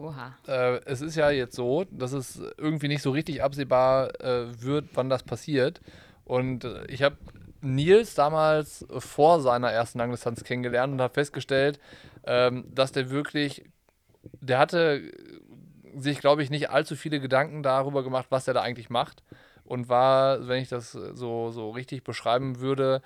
äh, 0.47 0.79
es 0.85 1.01
ist 1.01 1.15
ja 1.15 1.29
jetzt 1.29 1.57
so, 1.57 1.83
dass 1.91 2.13
es 2.13 2.41
irgendwie 2.57 2.87
nicht 2.87 3.01
so 3.01 3.11
richtig 3.11 3.43
absehbar 3.43 4.21
äh, 4.21 4.61
wird, 4.63 4.85
wann 4.93 5.09
das 5.09 5.23
passiert. 5.23 5.81
Und 6.23 6.63
äh, 6.63 6.85
ich 6.85 7.03
habe 7.03 7.17
Nils 7.59 8.15
damals 8.15 8.85
vor 8.97 9.41
seiner 9.41 9.69
ersten 9.69 9.99
Langdistanz 9.99 10.45
kennengelernt 10.45 10.93
und 10.93 11.01
habe 11.01 11.13
festgestellt, 11.13 11.81
ähm, 12.23 12.63
dass 12.73 12.93
der 12.93 13.09
wirklich, 13.09 13.65
der 14.39 14.59
hatte 14.59 15.11
sich, 15.93 16.19
glaube 16.19 16.41
ich, 16.41 16.49
nicht 16.49 16.69
allzu 16.69 16.95
viele 16.95 17.19
Gedanken 17.19 17.63
darüber 17.63 18.01
gemacht, 18.01 18.27
was 18.29 18.47
er 18.47 18.53
da 18.53 18.61
eigentlich 18.61 18.89
macht. 18.89 19.23
Und 19.63 19.89
war, 19.89 20.47
wenn 20.47 20.61
ich 20.61 20.69
das 20.69 20.91
so, 20.91 21.51
so 21.51 21.69
richtig 21.71 22.03
beschreiben 22.03 22.59
würde, 22.59 23.01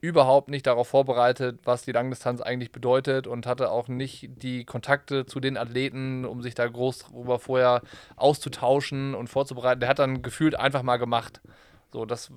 überhaupt 0.00 0.48
nicht 0.48 0.66
darauf 0.66 0.88
vorbereitet, 0.88 1.60
was 1.64 1.82
die 1.82 1.92
Langdistanz 1.92 2.40
eigentlich 2.40 2.72
bedeutet 2.72 3.26
und 3.26 3.46
hatte 3.46 3.70
auch 3.70 3.88
nicht 3.88 4.42
die 4.42 4.64
Kontakte 4.64 5.26
zu 5.26 5.40
den 5.40 5.56
Athleten, 5.56 6.24
um 6.24 6.42
sich 6.42 6.54
da 6.54 6.66
groß 6.66 7.06
darüber 7.10 7.38
vorher 7.38 7.82
auszutauschen 8.16 9.14
und 9.14 9.28
vorzubereiten. 9.28 9.80
Der 9.80 9.90
hat 9.90 9.98
dann 9.98 10.22
gefühlt 10.22 10.54
einfach 10.58 10.82
mal 10.82 10.96
gemacht. 10.96 11.40
So, 11.92 12.06
das 12.06 12.30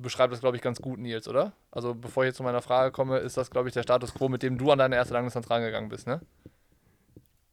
beschreibt 0.00 0.32
das, 0.32 0.40
glaube 0.40 0.56
ich, 0.56 0.62
ganz 0.62 0.80
gut, 0.80 0.98
Nils, 0.98 1.26
oder? 1.28 1.52
Also, 1.70 1.94
bevor 1.94 2.24
ich 2.24 2.28
jetzt 2.28 2.36
zu 2.36 2.42
meiner 2.42 2.62
Frage 2.62 2.92
komme, 2.92 3.18
ist 3.18 3.36
das, 3.36 3.50
glaube 3.50 3.68
ich, 3.68 3.74
der 3.74 3.82
Status 3.82 4.14
quo, 4.14 4.28
mit 4.28 4.42
dem 4.42 4.58
du 4.58 4.70
an 4.70 4.78
deine 4.78 4.96
erste 4.96 5.14
Langdistanz 5.14 5.50
rangegangen 5.50 5.88
bist, 5.88 6.06
ne? 6.06 6.20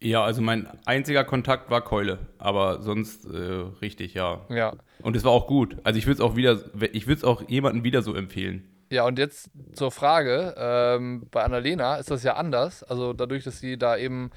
Ja, 0.06 0.24
also 0.24 0.40
mein 0.44 0.68
einziger 0.86 1.24
Kontakt 1.24 1.72
war 1.72 1.82
Keule, 1.82 2.20
aber 2.38 2.84
sonst 2.84 3.26
äh, 3.26 3.66
richtig, 3.82 4.14
ja. 4.14 4.42
Ja. 4.50 4.74
Und 5.02 5.16
es 5.16 5.24
war 5.24 5.32
auch 5.32 5.48
gut. 5.48 5.78
Also 5.84 5.98
ich 5.98 6.06
würde 6.06 6.22
es 6.22 6.22
auch 6.22 6.36
wieder, 6.36 6.60
ich 6.94 7.08
würde 7.08 7.18
es 7.18 7.24
auch 7.24 7.50
jemandem 7.50 7.84
wieder 7.84 8.04
so 8.04 8.14
empfehlen. 8.14 8.70
Ja, 8.92 9.06
und 9.06 9.18
jetzt 9.18 9.50
zur 9.74 9.90
Frage, 9.90 10.54
ähm, 10.60 11.26
bei 11.32 11.44
Annalena 11.44 11.96
ist 11.96 12.12
das 12.12 12.22
ja 12.22 12.36
anders. 12.36 12.84
Also 12.84 13.14
dadurch, 13.14 13.46
dass 13.46 13.60
sie 13.60 13.80
da 13.80 13.98
eben 13.98 14.30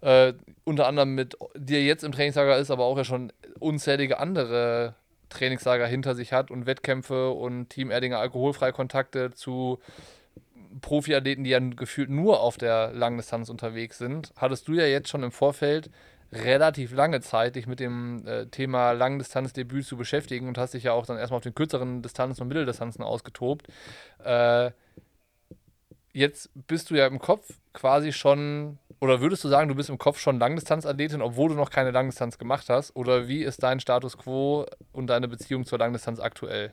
äh, 0.00 0.32
unter 0.64 0.88
anderem 0.88 1.14
mit 1.14 1.36
dir 1.54 1.84
jetzt 1.84 2.02
im 2.02 2.10
Trainingslager 2.10 2.58
ist, 2.58 2.72
aber 2.72 2.82
auch 2.82 2.96
ja 2.96 3.04
schon 3.04 3.32
unzählige 3.60 4.18
andere 4.18 4.96
Trainingslager 5.28 5.86
hinter 5.86 6.16
sich 6.16 6.32
hat 6.32 6.50
und 6.50 6.66
Wettkämpfe 6.66 7.30
und 7.30 7.68
Team 7.68 7.92
Erdinger 7.92 8.18
alkoholfreie 8.18 8.72
Kontakte 8.72 9.30
zu 9.30 9.78
Profiathleten, 10.80 11.44
die 11.44 11.50
ja 11.50 11.58
gefühlt 11.58 12.10
nur 12.10 12.40
auf 12.40 12.56
der 12.56 12.92
Langdistanz 12.92 13.48
unterwegs 13.48 13.98
sind, 13.98 14.32
hattest 14.36 14.68
du 14.68 14.74
ja 14.74 14.86
jetzt 14.86 15.08
schon 15.08 15.22
im 15.22 15.32
Vorfeld 15.32 15.90
relativ 16.32 16.94
lange 16.94 17.20
Zeit, 17.20 17.56
dich 17.56 17.66
mit 17.66 17.78
dem 17.78 18.26
äh, 18.26 18.46
Thema 18.46 18.92
Langdistanzdebüt 18.92 19.84
zu 19.84 19.96
beschäftigen 19.96 20.48
und 20.48 20.56
hast 20.56 20.74
dich 20.74 20.84
ja 20.84 20.92
auch 20.92 21.04
dann 21.04 21.18
erstmal 21.18 21.38
auf 21.38 21.42
den 21.42 21.54
kürzeren 21.54 22.00
Distanzen 22.02 22.42
und 22.42 22.48
Mitteldistanzen 22.48 23.04
ausgetobt. 23.04 23.66
Äh, 24.24 24.70
jetzt 26.12 26.50
bist 26.54 26.90
du 26.90 26.94
ja 26.94 27.06
im 27.06 27.18
Kopf 27.18 27.48
quasi 27.74 28.12
schon, 28.12 28.78
oder 29.00 29.20
würdest 29.20 29.44
du 29.44 29.48
sagen, 29.48 29.68
du 29.68 29.74
bist 29.74 29.90
im 29.90 29.98
Kopf 29.98 30.18
schon 30.18 30.38
Langdistanzathletin, 30.38 31.20
obwohl 31.20 31.50
du 31.50 31.54
noch 31.54 31.70
keine 31.70 31.90
Langdistanz 31.90 32.38
gemacht 32.38 32.68
hast? 32.70 32.96
Oder 32.96 33.28
wie 33.28 33.42
ist 33.42 33.62
dein 33.62 33.80
Status 33.80 34.16
quo 34.16 34.66
und 34.92 35.08
deine 35.08 35.28
Beziehung 35.28 35.66
zur 35.66 35.78
Langdistanz 35.78 36.18
aktuell? 36.18 36.72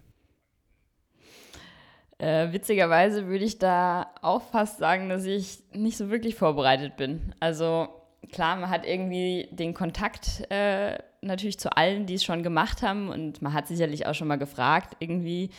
Äh, 2.20 2.52
witzigerweise 2.52 3.28
würde 3.28 3.46
ich 3.46 3.60
da 3.60 4.12
auch 4.22 4.42
fast 4.42 4.78
sagen, 4.78 5.08
dass 5.08 5.26
ich 5.26 5.60
nicht 5.72 5.98
so 5.98 6.10
wirklich 6.10 6.36
vorbereitet 6.36 6.98
bin. 6.98 7.34
Also 7.40 7.88
klar, 8.32 8.58
man 8.58 8.70
hat 8.70 8.86
irgendwie 8.86 9.48
den 9.52 9.74
Kontakt 9.74 10.44
äh, 10.52 10.98
natürlich 11.22 11.60
zu 11.60 11.76
allen, 11.76 12.06
die 12.06 12.16
es 12.16 12.26
schon 12.26 12.44
gemacht 12.44 12.82
haben 12.82 13.08
und 13.08 13.42
man 13.42 13.54
hat 13.54 13.68
sicherlich 13.68 14.06
auch 14.06 14.14
schon 14.14 14.28
mal 14.28 14.38
gefragt, 14.38 14.98
irgendwie, 15.00 15.50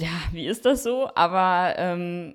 ja, 0.00 0.08
wie 0.32 0.46
ist 0.46 0.64
das 0.64 0.82
so? 0.82 1.10
Aber 1.14 1.74
ähm, 1.76 2.34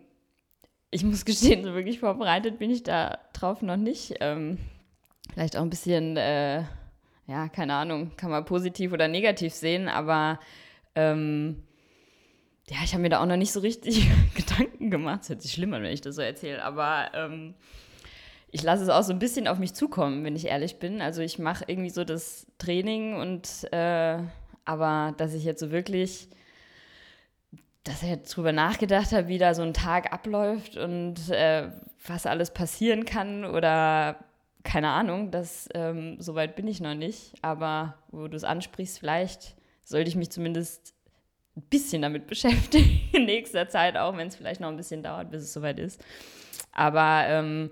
ich 0.92 1.04
muss 1.04 1.26
gestehen, 1.26 1.64
so 1.64 1.74
wirklich 1.74 2.00
vorbereitet 2.00 2.60
bin 2.60 2.70
ich 2.70 2.84
da 2.84 3.18
drauf 3.34 3.64
noch 3.64 3.78
nicht. 3.78 4.18
Ähm, 4.20 4.60
vielleicht 5.34 5.58
auch 5.58 5.64
ein 5.64 5.72
bisschen, 5.72 6.16
äh, 6.16 6.64
ja, 7.26 7.48
keine 7.52 7.74
Ahnung, 7.74 8.12
kann 8.18 8.30
man 8.30 8.46
positiv 8.46 8.94
oder 8.94 9.08
negativ 9.08 9.56
sehen, 9.56 9.88
aber 9.88 10.40
ähm, 10.94 11.64
ja, 12.72 12.78
ich 12.86 12.94
habe 12.94 13.02
mir 13.02 13.10
da 13.10 13.22
auch 13.22 13.26
noch 13.26 13.36
nicht 13.36 13.52
so 13.52 13.60
richtig 13.60 14.08
Gedanken 14.36 14.90
gemacht. 14.90 15.24
Es 15.24 15.30
hört 15.30 15.42
sich 15.42 15.52
schlimm 15.52 15.74
an, 15.74 15.84
wenn 15.84 15.92
ich 15.92 16.00
das 16.00 16.16
so 16.16 16.22
erzähle, 16.22 16.64
aber 16.64 17.12
ähm, 17.14 17.54
ich 18.50 18.64
lasse 18.64 18.84
es 18.84 18.90
auch 18.90 19.04
so 19.04 19.12
ein 19.12 19.20
bisschen 19.20 19.50
auf 19.50 19.60
mich 19.60 19.74
zukommen, 19.74 20.24
wenn 20.24 20.38
ich 20.38 20.46
ehrlich 20.46 20.80
bin. 20.80 21.02
Also 21.02 21.22
ich 21.22 21.38
mache 21.38 21.66
irgendwie 21.68 21.90
so 21.90 22.06
das 22.06 22.48
Training 22.60 23.16
und 23.16 23.68
äh, 23.74 24.20
aber 24.64 25.14
dass 25.18 25.34
ich 25.34 25.44
jetzt 25.44 25.60
so 25.60 25.72
wirklich, 25.72 26.30
dass 27.84 28.04
ich 28.04 28.10
jetzt 28.10 28.36
drüber 28.38 28.54
nachgedacht 28.54 29.12
habe, 29.12 29.28
wie 29.28 29.38
da 29.38 29.54
so 29.54 29.64
ein 29.64 29.74
Tag 29.74 30.14
abläuft 30.14 30.78
und 30.78 31.30
äh, 31.30 31.70
was 32.08 32.26
alles 32.26 32.52
passieren 32.52 33.04
kann 33.04 33.44
oder 33.44 34.24
keine 34.64 34.90
Ahnung, 34.90 35.30
das 35.32 35.68
ähm, 35.74 36.22
so 36.22 36.36
weit 36.36 36.56
bin 36.56 36.70
ich 36.70 36.80
noch 36.80 36.96
nicht. 36.96 37.34
Aber 37.42 37.96
wo 38.12 38.30
du 38.30 38.38
es 38.38 38.46
ansprichst, 38.46 39.00
vielleicht 39.00 39.56
sollte 39.84 40.08
ich 40.08 40.16
mich 40.16 40.30
zumindest 40.30 40.94
ein 41.56 41.64
bisschen 41.70 42.02
damit 42.02 42.28
beschäftigen 42.28 43.02
in 43.12 43.26
nächster 43.26 43.68
Zeit, 43.68 43.98
auch 43.98 44.16
wenn 44.18 44.28
es 44.28 44.36
vielleicht 44.36 44.62
noch 44.62 44.70
ein 44.70 44.78
bisschen 44.78 45.04
dauert, 45.04 45.32
bis 45.32 45.44
es 45.44 45.54
soweit 45.54 45.80
ist. 45.80 46.04
Aber 46.72 47.26
ähm, 47.28 47.72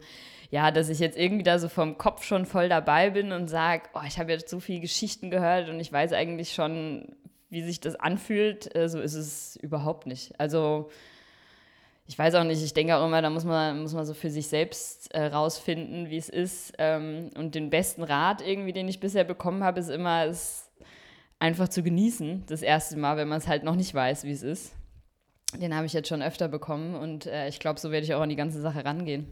ja, 0.51 0.71
dass 0.71 0.89
ich 0.89 0.99
jetzt 0.99 1.17
irgendwie 1.17 1.43
da 1.43 1.59
so 1.59 1.69
vom 1.69 1.97
Kopf 1.97 2.23
schon 2.23 2.45
voll 2.45 2.69
dabei 2.69 3.11
bin 3.11 3.31
und 3.31 3.47
sage, 3.47 3.83
oh, 3.93 4.01
ich 4.07 4.17
habe 4.19 4.31
jetzt 4.31 4.49
so 4.49 4.59
viele 4.59 4.81
Geschichten 4.81 5.29
gehört 5.29 5.69
und 5.69 5.79
ich 5.79 5.91
weiß 5.91 6.13
eigentlich 6.13 6.53
schon, 6.53 7.15
wie 7.49 7.63
sich 7.63 7.79
das 7.79 7.95
anfühlt, 7.95 8.75
äh, 8.75 8.89
so 8.89 8.99
ist 8.99 9.13
es 9.13 9.55
überhaupt 9.57 10.07
nicht. 10.07 10.33
Also 10.39 10.89
ich 12.07 12.17
weiß 12.17 12.33
auch 12.35 12.43
nicht, 12.43 12.63
ich 12.63 12.73
denke 12.73 12.95
auch 12.95 13.05
immer, 13.05 13.21
da 13.21 13.29
muss 13.29 13.45
man, 13.45 13.83
muss 13.83 13.93
man 13.93 14.03
so 14.03 14.15
für 14.15 14.31
sich 14.31 14.47
selbst 14.47 15.13
äh, 15.13 15.25
rausfinden, 15.27 16.09
wie 16.09 16.17
es 16.17 16.27
ist. 16.27 16.73
Ähm, 16.79 17.29
und 17.37 17.53
den 17.53 17.69
besten 17.69 18.01
Rat 18.01 18.41
irgendwie, 18.41 18.73
den 18.73 18.87
ich 18.87 18.99
bisher 18.99 19.23
bekommen 19.23 19.63
habe, 19.63 19.79
ist 19.79 19.89
immer, 19.89 20.25
es 20.25 20.68
einfach 21.39 21.69
zu 21.69 21.81
genießen, 21.81 22.43
das 22.47 22.61
erste 22.61 22.97
Mal, 22.97 23.17
wenn 23.17 23.27
man 23.27 23.39
es 23.39 23.47
halt 23.47 23.63
noch 23.63 23.75
nicht 23.75 23.93
weiß, 23.93 24.25
wie 24.25 24.31
es 24.31 24.43
ist. 24.43 24.75
Den 25.59 25.73
habe 25.75 25.87
ich 25.87 25.93
jetzt 25.93 26.09
schon 26.09 26.21
öfter 26.21 26.47
bekommen 26.47 26.95
und 26.95 27.25
äh, 27.25 27.47
ich 27.47 27.59
glaube, 27.59 27.79
so 27.79 27.91
werde 27.91 28.05
ich 28.05 28.13
auch 28.13 28.21
an 28.21 28.29
die 28.29 28.35
ganze 28.35 28.61
Sache 28.61 28.85
rangehen. 28.85 29.27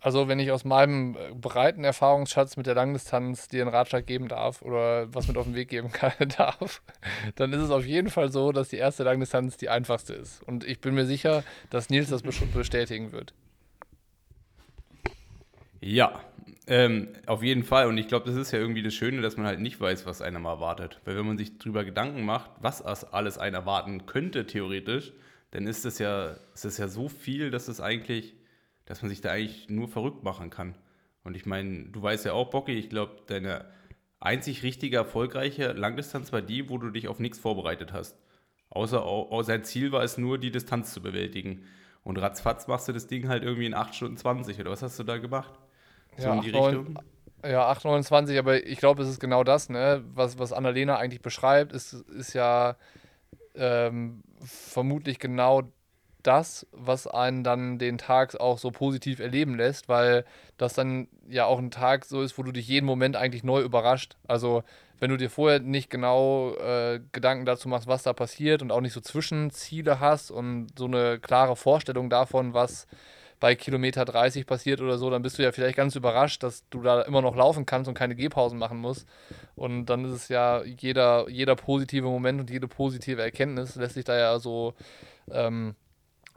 Also, 0.00 0.28
wenn 0.28 0.38
ich 0.38 0.52
aus 0.52 0.64
meinem 0.64 1.16
äh, 1.16 1.34
breiten 1.34 1.82
Erfahrungsschatz 1.82 2.56
mit 2.56 2.66
der 2.66 2.74
Langdistanz 2.74 3.48
dir 3.48 3.62
einen 3.62 3.74
Ratschlag 3.74 4.06
geben 4.06 4.28
darf 4.28 4.62
oder 4.62 5.12
was 5.12 5.26
mit 5.26 5.36
auf 5.36 5.44
den 5.44 5.56
Weg 5.56 5.68
geben 5.68 5.90
kann, 5.92 6.12
darf, 6.36 6.82
dann 7.34 7.52
ist 7.52 7.62
es 7.62 7.70
auf 7.70 7.84
jeden 7.84 8.10
Fall 8.10 8.30
so, 8.30 8.52
dass 8.52 8.68
die 8.68 8.76
erste 8.76 9.02
Langdistanz 9.02 9.56
die 9.56 9.70
einfachste 9.70 10.12
ist. 10.12 10.42
Und 10.44 10.64
ich 10.64 10.80
bin 10.80 10.94
mir 10.94 11.06
sicher, 11.06 11.42
dass 11.70 11.90
Nils 11.90 12.10
das 12.10 12.22
bestätigen 12.22 13.12
wird. 13.12 13.34
Ja, 15.80 16.20
ähm, 16.68 17.08
auf 17.26 17.42
jeden 17.42 17.64
Fall. 17.64 17.86
Und 17.86 17.98
ich 17.98 18.08
glaube, 18.08 18.26
das 18.26 18.36
ist 18.36 18.52
ja 18.52 18.58
irgendwie 18.58 18.82
das 18.82 18.94
Schöne, 18.94 19.22
dass 19.22 19.36
man 19.36 19.46
halt 19.46 19.60
nicht 19.60 19.80
weiß, 19.80 20.06
was 20.06 20.22
einem 20.22 20.44
erwartet. 20.44 21.00
Weil 21.04 21.16
wenn 21.16 21.26
man 21.26 21.38
sich 21.38 21.58
darüber 21.58 21.84
Gedanken 21.84 22.24
macht, 22.24 22.50
was 22.60 22.82
alles 22.82 23.38
einen 23.38 23.54
erwarten 23.54 24.06
könnte, 24.06 24.46
theoretisch, 24.46 25.12
dann 25.50 25.66
ist 25.66 25.84
das 25.84 25.98
ja, 25.98 26.36
ist 26.54 26.64
das 26.64 26.76
ja 26.78 26.88
so 26.88 27.08
viel, 27.08 27.50
dass 27.50 27.68
es 27.68 27.80
eigentlich, 27.80 28.34
dass 28.84 29.02
man 29.02 29.08
sich 29.08 29.22
da 29.22 29.30
eigentlich 29.30 29.70
nur 29.70 29.88
verrückt 29.88 30.22
machen 30.24 30.50
kann. 30.50 30.76
Und 31.24 31.36
ich 31.36 31.46
meine, 31.46 31.86
du 31.86 32.02
weißt 32.02 32.26
ja 32.26 32.34
auch, 32.34 32.50
Bocki, 32.50 32.72
ich 32.72 32.90
glaube, 32.90 33.22
deine 33.26 33.64
einzig 34.20 34.62
richtige, 34.62 34.96
erfolgreiche 34.96 35.72
Langdistanz 35.72 36.32
war 36.32 36.42
die, 36.42 36.68
wo 36.68 36.78
du 36.78 36.90
dich 36.90 37.08
auf 37.08 37.18
nichts 37.18 37.38
vorbereitet 37.38 37.92
hast. 37.92 38.18
Außer, 38.70 39.02
außer 39.02 39.46
sein 39.46 39.64
Ziel 39.64 39.92
war 39.92 40.02
es 40.02 40.18
nur, 40.18 40.38
die 40.38 40.50
Distanz 40.50 40.92
zu 40.92 41.00
bewältigen. 41.00 41.64
Und 42.02 42.18
ratzfatz 42.18 42.66
machst 42.68 42.88
du 42.88 42.92
das 42.92 43.06
Ding 43.06 43.28
halt 43.28 43.42
irgendwie 43.42 43.66
in 43.66 43.74
8 43.74 43.94
Stunden 43.94 44.16
20 44.16 44.60
oder 44.60 44.70
was 44.70 44.82
hast 44.82 44.98
du 44.98 45.04
da 45.04 45.18
gemacht? 45.18 45.58
So 46.18 46.28
ja, 46.28 46.34
in 46.34 46.40
die 46.42 46.54
8, 46.54 46.64
Richtung? 46.64 46.92
9, 47.42 47.52
ja, 47.52 47.70
8,29, 47.70 48.38
aber 48.38 48.66
ich 48.66 48.78
glaube, 48.78 49.02
es 49.02 49.08
ist 49.08 49.20
genau 49.20 49.44
das, 49.44 49.68
ne? 49.68 50.04
was, 50.12 50.38
was 50.38 50.52
Annalena 50.52 50.96
eigentlich 50.96 51.22
beschreibt, 51.22 51.72
ist, 51.72 51.92
ist 51.92 52.34
ja 52.34 52.76
ähm, 53.54 54.22
vermutlich 54.44 55.18
genau 55.18 55.62
das, 56.22 56.66
was 56.72 57.06
einen 57.06 57.44
dann 57.44 57.78
den 57.78 57.96
Tag 57.96 58.38
auch 58.40 58.58
so 58.58 58.70
positiv 58.70 59.20
erleben 59.20 59.56
lässt, 59.56 59.88
weil 59.88 60.24
das 60.56 60.74
dann 60.74 61.08
ja 61.28 61.46
auch 61.46 61.58
ein 61.58 61.70
Tag 61.70 62.04
so 62.04 62.22
ist, 62.22 62.36
wo 62.36 62.42
du 62.42 62.52
dich 62.52 62.66
jeden 62.66 62.86
Moment 62.86 63.16
eigentlich 63.16 63.44
neu 63.44 63.62
überrascht. 63.62 64.16
Also 64.26 64.64
wenn 64.98 65.10
du 65.10 65.16
dir 65.16 65.30
vorher 65.30 65.60
nicht 65.60 65.90
genau 65.90 66.54
äh, 66.56 67.00
Gedanken 67.12 67.46
dazu 67.46 67.68
machst, 67.68 67.86
was 67.86 68.02
da 68.02 68.12
passiert 68.12 68.62
und 68.62 68.72
auch 68.72 68.80
nicht 68.80 68.92
so 68.92 69.00
Zwischenziele 69.00 70.00
hast 70.00 70.30
und 70.30 70.76
so 70.76 70.86
eine 70.86 71.20
klare 71.20 71.54
Vorstellung 71.54 72.10
davon, 72.10 72.52
was 72.52 72.88
bei 73.40 73.54
Kilometer 73.54 74.04
30 74.04 74.46
passiert 74.46 74.80
oder 74.80 74.98
so, 74.98 75.10
dann 75.10 75.22
bist 75.22 75.38
du 75.38 75.42
ja 75.42 75.52
vielleicht 75.52 75.76
ganz 75.76 75.96
überrascht, 75.96 76.42
dass 76.42 76.68
du 76.70 76.82
da 76.82 77.02
immer 77.02 77.22
noch 77.22 77.36
laufen 77.36 77.66
kannst 77.66 77.88
und 77.88 77.94
keine 77.94 78.14
Gehpausen 78.14 78.58
machen 78.58 78.78
musst. 78.78 79.06
Und 79.56 79.86
dann 79.86 80.04
ist 80.04 80.12
es 80.12 80.28
ja 80.28 80.62
jeder, 80.64 81.28
jeder 81.28 81.56
positive 81.56 82.06
Moment 82.06 82.40
und 82.40 82.50
jede 82.50 82.68
positive 82.68 83.22
Erkenntnis 83.22 83.76
lässt 83.76 83.94
sich 83.94 84.04
da 84.04 84.16
ja 84.18 84.38
so 84.38 84.74
ähm, 85.30 85.74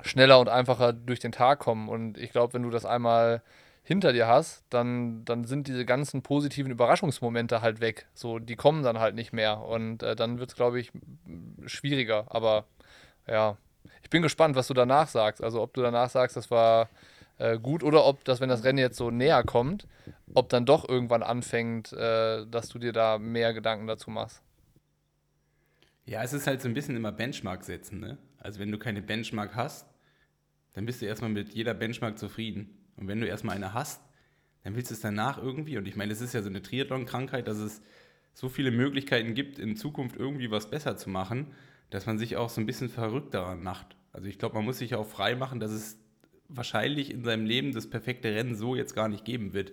schneller 0.02 0.40
und 0.40 0.50
einfacher 0.50 0.94
durch 0.94 1.20
den 1.20 1.32
Tag 1.32 1.60
kommen. 1.60 1.90
Und 1.90 2.18
ich 2.18 2.32
glaube, 2.32 2.54
wenn 2.54 2.64
du 2.64 2.70
das 2.70 2.86
einmal 2.86 3.42
hinter 3.84 4.14
dir 4.14 4.28
hast, 4.28 4.64
dann, 4.70 5.26
dann 5.26 5.46
sind 5.46 5.68
diese 5.68 5.86
ganzen 5.86 6.22
positiven 6.22 6.72
Überraschungsmomente 6.72 7.62
halt 7.62 7.82
weg. 7.82 8.08
So, 8.14 8.40
die 8.40 8.56
kommen 8.56 8.84
dann 8.84 9.00
halt 9.00 9.16
nicht 9.16 9.34
mehr. 9.34 9.62
Und 9.62 10.04
äh, 10.04 10.16
dann 10.16 10.40
wird 10.40 10.52
es, 10.52 10.56
glaube 10.56 10.80
ich, 10.80 10.92
schwieriger. 11.66 12.26
Aber 12.30 12.66
ja, 13.28 13.58
bin 14.12 14.22
gespannt, 14.22 14.56
was 14.56 14.68
du 14.68 14.76
danach 14.76 15.08
sagst. 15.08 15.44
Also 15.44 15.62
ob 15.62 15.74
du 15.74 15.82
danach 15.82 16.12
sagst, 16.12 16.38
das 16.38 16.52
war 16.52 16.90
äh, 17.40 17.58
gut 17.58 17.82
oder 17.84 18.06
ob 18.06 18.24
das, 18.24 18.40
wenn 18.40 18.50
das 18.50 18.64
Rennen 18.64 18.78
jetzt 18.78 18.98
so 18.98 19.10
näher 19.10 19.44
kommt, 19.44 19.88
ob 20.36 20.50
dann 20.50 20.68
doch 20.68 20.88
irgendwann 20.88 21.24
anfängt, 21.24 21.92
äh, 21.94 22.46
dass 22.46 22.70
du 22.70 22.78
dir 22.78 22.94
da 22.94 23.18
mehr 23.18 23.54
Gedanken 23.54 23.88
dazu 23.88 24.12
machst. 24.12 24.44
Ja, 26.06 26.22
es 26.24 26.34
ist 26.34 26.46
halt 26.46 26.62
so 26.62 26.68
ein 26.68 26.76
bisschen 26.76 26.96
immer 26.96 27.12
Benchmark 27.12 27.64
setzen. 27.64 28.00
Ne? 28.00 28.18
Also 28.38 28.60
wenn 28.60 28.72
du 28.72 28.78
keine 28.78 29.02
Benchmark 29.02 29.56
hast, 29.56 29.88
dann 30.74 30.86
bist 30.86 31.02
du 31.02 31.06
erstmal 31.06 31.32
mit 31.32 31.54
jeder 31.54 31.74
Benchmark 31.74 32.20
zufrieden. 32.20 32.78
Und 32.98 33.08
wenn 33.08 33.20
du 33.20 33.28
erstmal 33.28 33.56
eine 33.56 33.74
hast, 33.74 34.02
dann 34.64 34.76
willst 34.76 34.92
du 34.92 34.96
es 34.96 35.02
danach 35.02 35.38
irgendwie, 35.38 35.78
und 35.78 35.88
ich 35.88 35.96
meine, 35.96 36.14
es 36.14 36.22
ist 36.22 36.34
ja 36.34 36.42
so 36.42 36.50
eine 36.50 36.62
Triathlon-Krankheit, 36.62 37.48
dass 37.48 37.58
es 37.58 37.82
so 38.34 38.50
viele 38.50 38.72
Möglichkeiten 38.72 39.34
gibt, 39.34 39.60
in 39.60 39.76
Zukunft 39.76 40.16
irgendwie 40.16 40.52
was 40.52 40.70
besser 40.70 40.98
zu 40.98 41.10
machen, 41.10 41.48
dass 41.92 42.08
man 42.08 42.18
sich 42.18 42.38
auch 42.38 42.50
so 42.50 42.60
ein 42.60 42.66
bisschen 42.66 42.90
verrückt 42.90 43.36
daran 43.36 43.62
macht. 43.62 43.96
Also 44.12 44.28
ich 44.28 44.40
glaube, 44.40 44.56
man 44.56 44.66
muss 44.66 44.80
sich 44.80 44.96
auch 44.96 45.06
frei 45.08 45.36
machen, 45.36 45.60
dass 45.60 45.72
es 45.72 46.00
wahrscheinlich 46.50 47.12
in 47.12 47.24
seinem 47.24 47.46
Leben 47.46 47.74
das 47.74 47.90
perfekte 47.90 48.34
Rennen 48.34 48.56
so 48.56 48.76
jetzt 48.76 48.96
gar 48.96 49.08
nicht 49.08 49.24
geben 49.24 49.54
wird. 49.54 49.72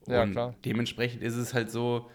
Und 0.00 0.12
Ja, 0.12 0.26
klar. 0.26 0.54
dementsprechend 0.64 1.22
ist 1.22 1.36
es 1.36 1.54
halt 1.54 1.70
so, 1.70 2.10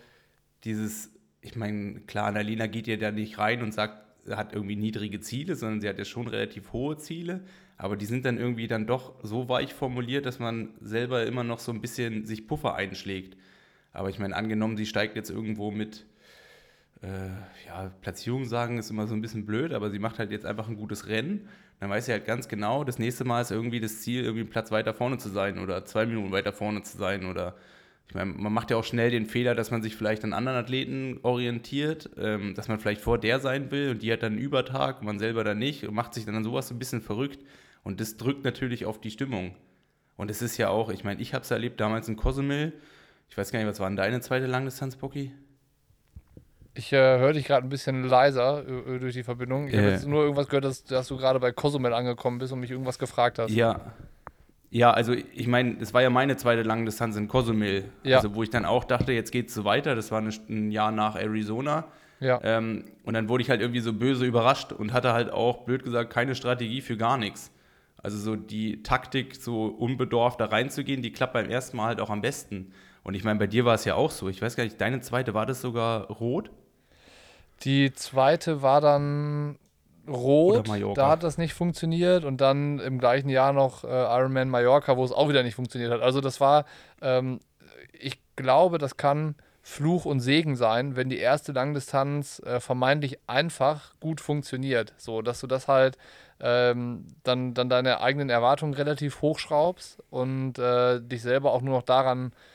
dieses, 0.63 1.11
ich 1.41 1.55
meine, 1.55 2.01
klar, 2.01 2.27
Annalena 2.27 2.67
geht 2.67 2.87
ja 2.87 2.95
da 2.97 3.11
nicht 3.11 3.37
rein 3.37 3.61
und 3.61 3.73
sagt, 3.73 3.97
sie 4.25 4.37
hat 4.37 4.53
irgendwie 4.53 4.77
niedrige 4.77 5.19
Ziele, 5.19 5.55
sondern 5.55 5.81
sie 5.81 5.89
hat 5.89 5.97
ja 5.97 6.05
schon 6.05 6.27
relativ 6.27 6.71
hohe 6.71 6.97
Ziele, 6.97 7.43
aber 7.77 7.97
die 7.97 8.05
sind 8.05 8.25
dann 8.25 8.37
irgendwie 8.37 8.67
dann 8.67 8.87
doch 8.87 9.15
so 9.23 9.49
weich 9.49 9.73
formuliert, 9.73 10.25
dass 10.25 10.39
man 10.39 10.69
selber 10.79 11.25
immer 11.25 11.43
noch 11.43 11.59
so 11.59 11.71
ein 11.73 11.81
bisschen 11.81 12.25
sich 12.25 12.47
Puffer 12.47 12.75
einschlägt. 12.75 13.37
Aber 13.91 14.09
ich 14.09 14.19
meine, 14.19 14.35
angenommen, 14.35 14.77
sie 14.77 14.85
steigt 14.85 15.15
jetzt 15.15 15.29
irgendwo 15.29 15.71
mit, 15.71 16.05
äh, 17.03 17.67
ja, 17.67 17.91
Platzierung 18.01 18.45
sagen 18.45 18.77
ist 18.77 18.89
immer 18.89 19.07
so 19.07 19.13
ein 19.13 19.21
bisschen 19.21 19.45
blöd, 19.45 19.73
aber 19.73 19.89
sie 19.89 19.99
macht 19.99 20.19
halt 20.19 20.31
jetzt 20.31 20.45
einfach 20.45 20.67
ein 20.67 20.77
gutes 20.77 21.07
Rennen. 21.07 21.47
Dann 21.79 21.89
weiß 21.89 22.05
sie 22.05 22.13
halt 22.13 22.25
ganz 22.25 22.47
genau, 22.47 22.83
das 22.83 22.97
nächste 22.97 23.25
Mal 23.25 23.41
ist 23.41 23.51
irgendwie 23.51 23.81
das 23.81 24.01
Ziel, 24.01 24.23
irgendwie 24.23 24.41
einen 24.41 24.49
Platz 24.49 24.71
weiter 24.71 24.93
vorne 24.93 25.17
zu 25.17 25.29
sein 25.29 25.59
oder 25.59 25.85
zwei 25.85 26.05
Minuten 26.05 26.31
weiter 26.31 26.53
vorne 26.53 26.81
zu 26.83 26.97
sein 26.97 27.25
oder 27.25 27.55
ich 28.07 28.15
meine, 28.15 28.31
man 28.31 28.53
macht 28.53 28.69
ja 28.69 28.77
auch 28.77 28.83
schnell 28.83 29.11
den 29.11 29.25
Fehler, 29.25 29.55
dass 29.55 29.71
man 29.71 29.81
sich 29.81 29.95
vielleicht 29.95 30.23
an 30.23 30.33
anderen 30.33 30.57
Athleten 30.57 31.19
orientiert, 31.23 32.09
ähm, 32.17 32.53
dass 32.53 32.67
man 32.67 32.79
vielleicht 32.79 33.01
vor 33.01 33.17
der 33.17 33.39
sein 33.39 33.71
will 33.71 33.89
und 33.89 34.03
die 34.03 34.11
hat 34.11 34.23
dann 34.23 34.33
einen 34.33 34.41
Übertag, 34.41 35.03
man 35.03 35.19
selber 35.19 35.43
dann 35.43 35.57
nicht 35.57 35.87
und 35.87 35.93
macht 35.93 36.13
sich 36.13 36.25
dann 36.25 36.35
an 36.35 36.43
sowas 36.43 36.67
so 36.67 36.75
ein 36.75 36.79
bisschen 36.79 37.01
verrückt. 37.01 37.39
Und 37.83 37.99
das 37.99 38.17
drückt 38.17 38.45
natürlich 38.45 38.85
auf 38.85 39.01
die 39.01 39.11
Stimmung. 39.11 39.55
Und 40.15 40.29
es 40.29 40.41
ist 40.41 40.57
ja 40.57 40.69
auch, 40.69 40.89
ich 40.89 41.03
meine, 41.03 41.21
ich 41.21 41.33
habe 41.33 41.43
es 41.43 41.51
erlebt 41.51 41.79
damals 41.79 42.07
in 42.07 42.15
Cozumel. 42.15 42.73
Ich 43.29 43.37
weiß 43.37 43.51
gar 43.51 43.59
nicht, 43.59 43.67
was 43.67 43.79
war 43.79 43.89
denn 43.89 43.97
deine 43.97 44.21
zweite 44.21 44.47
Langdistanz, 44.47 44.95
Bocky? 44.95 45.31
Ich 46.75 46.91
äh, 46.91 46.97
höre 47.19 47.33
dich 47.33 47.45
gerade 47.45 47.65
ein 47.65 47.69
bisschen 47.69 48.03
leiser 48.03 48.63
durch 48.63 49.13
die 49.13 49.23
Verbindung. 49.23 49.67
Ich 49.67 49.75
habe 49.75 49.87
Äh. 49.87 49.91
jetzt 49.91 50.07
nur 50.07 50.23
irgendwas 50.23 50.47
gehört, 50.47 50.65
dass, 50.65 50.83
dass 50.83 51.07
du 51.07 51.17
gerade 51.17 51.39
bei 51.39 51.51
Cozumel 51.51 51.93
angekommen 51.93 52.39
bist 52.39 52.51
und 52.51 52.59
mich 52.59 52.71
irgendwas 52.71 52.97
gefragt 52.97 53.39
hast. 53.39 53.51
Ja. 53.51 53.79
Ja, 54.71 54.89
also 54.89 55.13
ich 55.13 55.45
meine, 55.45 55.75
das 55.75 55.93
war 55.93 56.01
ja 56.01 56.09
meine 56.09 56.35
zweite 56.35 56.63
Langdistanz 56.63 57.15
in 57.15 57.27
Cozumel. 57.27 57.85
Ja. 58.01 58.17
Also 58.17 58.33
wo 58.33 58.41
ich 58.41 58.49
dann 58.49 58.65
auch 58.65 58.85
dachte, 58.85 59.11
jetzt 59.11 59.31
geht's 59.31 59.53
so 59.53 59.65
weiter. 59.65 59.93
Das 59.93 60.09
war 60.11 60.17
eine, 60.17 60.31
ein 60.49 60.71
Jahr 60.71 60.91
nach 60.91 61.15
Arizona. 61.15 61.85
Ja. 62.19 62.39
Ähm, 62.41 62.85
und 63.03 63.13
dann 63.13 63.29
wurde 63.29 63.43
ich 63.43 63.51
halt 63.51 63.61
irgendwie 63.61 63.81
so 63.81 63.93
böse 63.93 64.25
überrascht 64.25 64.71
und 64.71 64.91
hatte 64.93 65.13
halt 65.13 65.29
auch, 65.31 65.65
blöd 65.65 65.83
gesagt, 65.83 66.09
keine 66.11 66.33
Strategie 66.33 66.81
für 66.81 66.97
gar 66.97 67.17
nichts. 67.19 67.51
Also 68.01 68.17
so 68.17 68.35
die 68.35 68.81
Taktik, 68.81 69.35
so 69.35 69.65
unbedorft 69.67 70.39
da 70.41 70.45
reinzugehen, 70.45 71.03
die 71.03 71.11
klappt 71.11 71.33
beim 71.33 71.49
ersten 71.51 71.77
Mal 71.77 71.85
halt 71.89 72.01
auch 72.01 72.09
am 72.09 72.21
besten. 72.21 72.73
Und 73.03 73.13
ich 73.13 73.23
meine, 73.23 73.37
bei 73.37 73.47
dir 73.47 73.65
war 73.65 73.75
es 73.75 73.85
ja 73.85 73.93
auch 73.93 74.09
so. 74.09 74.27
Ich 74.27 74.41
weiß 74.41 74.55
gar 74.55 74.63
nicht, 74.63 74.81
deine 74.81 75.01
zweite, 75.01 75.35
war 75.35 75.45
das 75.45 75.61
sogar 75.61 76.07
rot? 76.07 76.49
Die 77.61 77.93
zweite 77.93 78.61
war 78.61 78.81
dann 78.81 79.57
rot, 80.07 80.69
da 80.95 81.09
hat 81.09 81.23
das 81.23 81.37
nicht 81.37 81.53
funktioniert 81.53 82.25
und 82.25 82.41
dann 82.41 82.79
im 82.79 82.99
gleichen 82.99 83.29
Jahr 83.29 83.53
noch 83.53 83.83
äh, 83.83 83.87
Ironman 83.87 84.49
Mallorca, 84.49 84.97
wo 84.97 85.03
es 85.05 85.11
auch 85.11 85.29
wieder 85.29 85.43
nicht 85.43 85.55
funktioniert 85.55 85.91
hat. 85.91 86.01
Also 86.01 86.19
das 86.19 86.41
war, 86.41 86.65
ähm, 87.01 87.39
ich 87.93 88.19
glaube, 88.35 88.77
das 88.77 88.97
kann 88.97 89.35
Fluch 89.61 90.03
und 90.03 90.19
Segen 90.19 90.57
sein, 90.57 90.97
wenn 90.97 91.07
die 91.09 91.19
erste 91.19 91.53
Langdistanz 91.53 92.41
äh, 92.45 92.59
vermeintlich 92.59 93.17
einfach 93.27 93.93
gut 94.01 94.19
funktioniert. 94.19 94.93
So, 94.97 95.21
dass 95.21 95.39
du 95.39 95.47
das 95.47 95.69
halt 95.69 95.97
ähm, 96.41 97.07
dann, 97.23 97.53
dann 97.53 97.69
deine 97.69 98.01
eigenen 98.01 98.29
Erwartungen 98.29 98.73
relativ 98.73 99.21
hochschraubst 99.21 100.03
und 100.09 100.59
äh, 100.59 100.99
dich 100.99 101.21
selber 101.21 101.53
auch 101.53 101.61
nur 101.61 101.77
noch 101.77 101.83
daran 101.83 102.33
äh, 102.33 102.52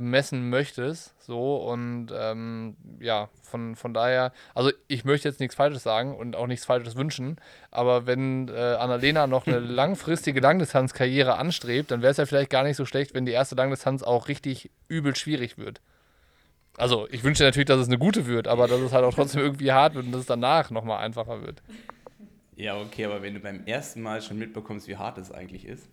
messen 0.00 0.50
möchtest. 0.50 1.14
So 1.24 1.56
und 1.56 2.08
ähm, 2.12 2.76
ja, 3.00 3.28
von, 3.42 3.76
von 3.76 3.92
daher, 3.92 4.32
also 4.54 4.70
ich 4.86 5.04
möchte 5.04 5.28
jetzt 5.28 5.40
nichts 5.40 5.54
Falsches 5.54 5.82
sagen 5.82 6.16
und 6.16 6.36
auch 6.36 6.46
nichts 6.46 6.64
Falsches 6.64 6.96
wünschen, 6.96 7.36
aber 7.70 8.06
wenn 8.06 8.48
äh, 8.48 8.76
Annalena 8.78 9.26
noch 9.26 9.46
eine 9.46 9.58
langfristige 9.58 10.40
Langdistanzkarriere 10.40 11.36
anstrebt, 11.36 11.90
dann 11.90 12.02
wäre 12.02 12.12
es 12.12 12.16
ja 12.16 12.26
vielleicht 12.26 12.50
gar 12.50 12.64
nicht 12.64 12.76
so 12.76 12.86
schlecht, 12.86 13.14
wenn 13.14 13.26
die 13.26 13.32
erste 13.32 13.54
Langdistanz 13.56 14.02
auch 14.02 14.28
richtig 14.28 14.70
übel 14.88 15.14
schwierig 15.16 15.58
wird. 15.58 15.80
Also, 16.76 17.08
ich 17.10 17.24
wünsche 17.24 17.42
natürlich, 17.42 17.66
dass 17.66 17.80
es 17.80 17.88
eine 17.88 17.98
gute 17.98 18.26
wird, 18.26 18.46
aber 18.46 18.68
dass 18.68 18.80
es 18.80 18.92
halt 18.92 19.04
auch 19.04 19.12
trotzdem 19.12 19.40
irgendwie 19.44 19.72
hart 19.72 19.94
wird 19.94 20.06
und 20.06 20.12
dass 20.12 20.22
es 20.22 20.26
danach 20.26 20.70
nochmal 20.70 21.04
einfacher 21.04 21.42
wird. 21.42 21.60
Ja, 22.54 22.80
okay, 22.80 23.04
aber 23.04 23.22
wenn 23.22 23.34
du 23.34 23.40
beim 23.40 23.66
ersten 23.66 24.00
Mal 24.00 24.22
schon 24.22 24.38
mitbekommst, 24.38 24.88
wie 24.88 24.96
hart 24.96 25.18
es 25.18 25.30
eigentlich 25.30 25.64
ist. 25.64 25.88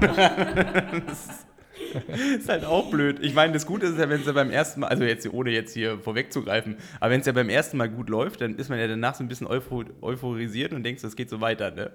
das 0.00 1.26
ist 1.26 1.46
halt 2.48 2.64
auch 2.64 2.90
blöd. 2.90 3.18
Ich 3.20 3.34
meine, 3.34 3.52
das 3.52 3.66
Gute 3.66 3.86
ist 3.86 3.98
ja, 3.98 4.08
wenn 4.08 4.20
es 4.20 4.26
ja 4.26 4.32
beim 4.32 4.50
ersten 4.50 4.80
Mal, 4.80 4.88
also 4.88 5.04
jetzt 5.04 5.26
ohne 5.32 5.50
jetzt 5.50 5.74
hier 5.74 5.98
vorwegzugreifen, 5.98 6.76
aber 7.00 7.10
wenn 7.10 7.20
es 7.20 7.26
ja 7.26 7.32
beim 7.32 7.48
ersten 7.48 7.76
Mal 7.76 7.88
gut 7.88 8.08
läuft, 8.08 8.40
dann 8.40 8.56
ist 8.56 8.68
man 8.68 8.78
ja 8.78 8.86
danach 8.86 9.14
so 9.14 9.24
ein 9.24 9.28
bisschen 9.28 9.46
euphor 9.46 9.84
euphorisiert 10.00 10.72
und 10.72 10.82
denkt, 10.82 11.02
das 11.02 11.16
geht 11.16 11.30
so 11.30 11.40
weiter, 11.40 11.70
ne? 11.70 11.90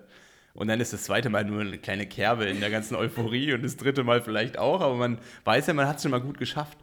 Und 0.54 0.70
dann 0.70 0.80
ist 0.80 0.92
das 0.92 1.04
zweite 1.04 1.30
Mal 1.30 1.46
nur 1.46 1.62
eine 1.62 1.78
kleine 1.78 2.08
Kerbe 2.08 2.46
in 2.46 2.60
der 2.60 2.72
ganzen 2.72 2.96
Euphorie 2.96 3.54
und 3.54 3.64
das 3.64 3.78
dritte 3.78 4.04
Mal 4.04 4.22
vielleicht 4.22 4.58
auch, 4.58 4.82
aber 4.82 4.96
man 4.96 5.20
weiß 5.44 5.68
ja, 5.68 5.74
man 5.74 5.88
hat 5.88 5.98
es 5.98 6.02
schon 6.02 6.12
mal 6.12 6.22
gut 6.22 6.40
geschafft. 6.40 6.80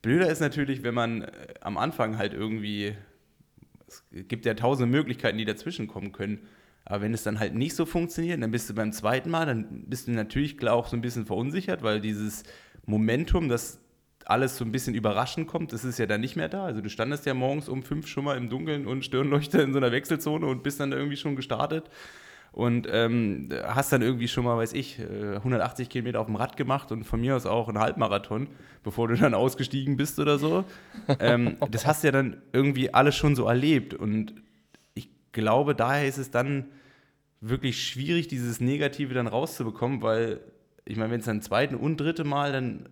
Blöder 0.00 0.30
ist 0.30 0.40
natürlich, 0.40 0.82
wenn 0.82 0.94
man 0.94 1.22
äh, 1.22 1.30
am 1.60 1.76
Anfang 1.76 2.16
halt 2.18 2.32
irgendwie 2.32 2.94
es 3.88 4.28
gibt 4.28 4.46
ja 4.46 4.54
tausende 4.54 4.90
Möglichkeiten, 4.90 5.38
die 5.38 5.44
dazwischen 5.44 5.86
kommen 5.86 6.12
können. 6.12 6.48
Aber 6.84 7.00
wenn 7.00 7.14
es 7.14 7.22
dann 7.22 7.38
halt 7.38 7.54
nicht 7.54 7.74
so 7.74 7.86
funktioniert, 7.86 8.42
dann 8.42 8.50
bist 8.50 8.68
du 8.68 8.74
beim 8.74 8.92
zweiten 8.92 9.30
Mal, 9.30 9.46
dann 9.46 9.84
bist 9.86 10.06
du 10.06 10.12
natürlich 10.12 10.58
klar 10.58 10.74
auch 10.74 10.86
so 10.86 10.96
ein 10.96 11.00
bisschen 11.00 11.24
verunsichert, 11.24 11.82
weil 11.82 12.00
dieses 12.00 12.42
Momentum, 12.84 13.48
das 13.48 13.80
alles 14.26 14.56
so 14.56 14.64
ein 14.64 14.72
bisschen 14.72 14.94
überraschend 14.94 15.46
kommt, 15.46 15.72
das 15.72 15.84
ist 15.84 15.98
ja 15.98 16.06
dann 16.06 16.20
nicht 16.20 16.36
mehr 16.36 16.48
da. 16.48 16.64
Also 16.64 16.80
du 16.80 16.88
standest 16.88 17.26
ja 17.26 17.34
morgens 17.34 17.68
um 17.68 17.82
fünf 17.82 18.06
schon 18.06 18.24
mal 18.24 18.36
im 18.36 18.48
Dunkeln 18.48 18.86
und 18.86 19.04
Stirnleuchter 19.04 19.62
in 19.62 19.72
so 19.72 19.78
einer 19.78 19.92
Wechselzone 19.92 20.46
und 20.46 20.62
bist 20.62 20.80
dann 20.80 20.92
irgendwie 20.92 21.16
schon 21.16 21.36
gestartet 21.36 21.90
und 22.52 22.86
ähm, 22.90 23.48
hast 23.66 23.92
dann 23.92 24.00
irgendwie 24.00 24.28
schon 24.28 24.44
mal, 24.44 24.56
weiß 24.56 24.74
ich, 24.74 25.00
äh, 25.00 25.36
180 25.36 25.88
Kilometer 25.88 26.20
auf 26.20 26.26
dem 26.26 26.36
Rad 26.36 26.56
gemacht 26.56 26.92
und 26.92 27.04
von 27.04 27.20
mir 27.20 27.34
aus 27.34 27.46
auch 27.46 27.68
einen 27.68 27.78
Halbmarathon, 27.78 28.46
bevor 28.82 29.08
du 29.08 29.16
dann 29.16 29.34
ausgestiegen 29.34 29.96
bist 29.96 30.18
oder 30.18 30.38
so. 30.38 30.64
ähm, 31.18 31.56
das 31.70 31.86
hast 31.86 32.02
du 32.02 32.08
ja 32.08 32.12
dann 32.12 32.42
irgendwie 32.52 32.94
alles 32.94 33.16
schon 33.16 33.34
so 33.34 33.46
erlebt 33.46 33.92
und 33.92 34.34
glaube, 35.34 35.74
daher 35.74 36.08
ist 36.08 36.18
es 36.18 36.30
dann 36.30 36.70
wirklich 37.42 37.86
schwierig, 37.86 38.28
dieses 38.28 38.60
Negative 38.60 39.12
dann 39.12 39.26
rauszubekommen, 39.26 40.00
weil 40.00 40.40
ich 40.86 40.96
meine, 40.96 41.10
wenn 41.10 41.20
es 41.20 41.26
dann 41.26 41.42
zweiten 41.42 41.74
und 41.74 41.98
dritte 41.98 42.24
Mal, 42.24 42.52
dann 42.52 42.88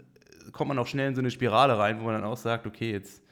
kommt 0.53 0.69
man 0.69 0.79
auch 0.79 0.87
schnell 0.87 1.09
in 1.09 1.15
so 1.15 1.21
eine 1.21 1.31
Spirale 1.31 1.79
rein, 1.79 2.01
wo 2.01 2.05
man 2.05 2.15
dann 2.15 2.25
auch 2.25 2.37
sagt, 2.37 2.67
okay, 2.67 2.93
jetzt, 2.93 3.23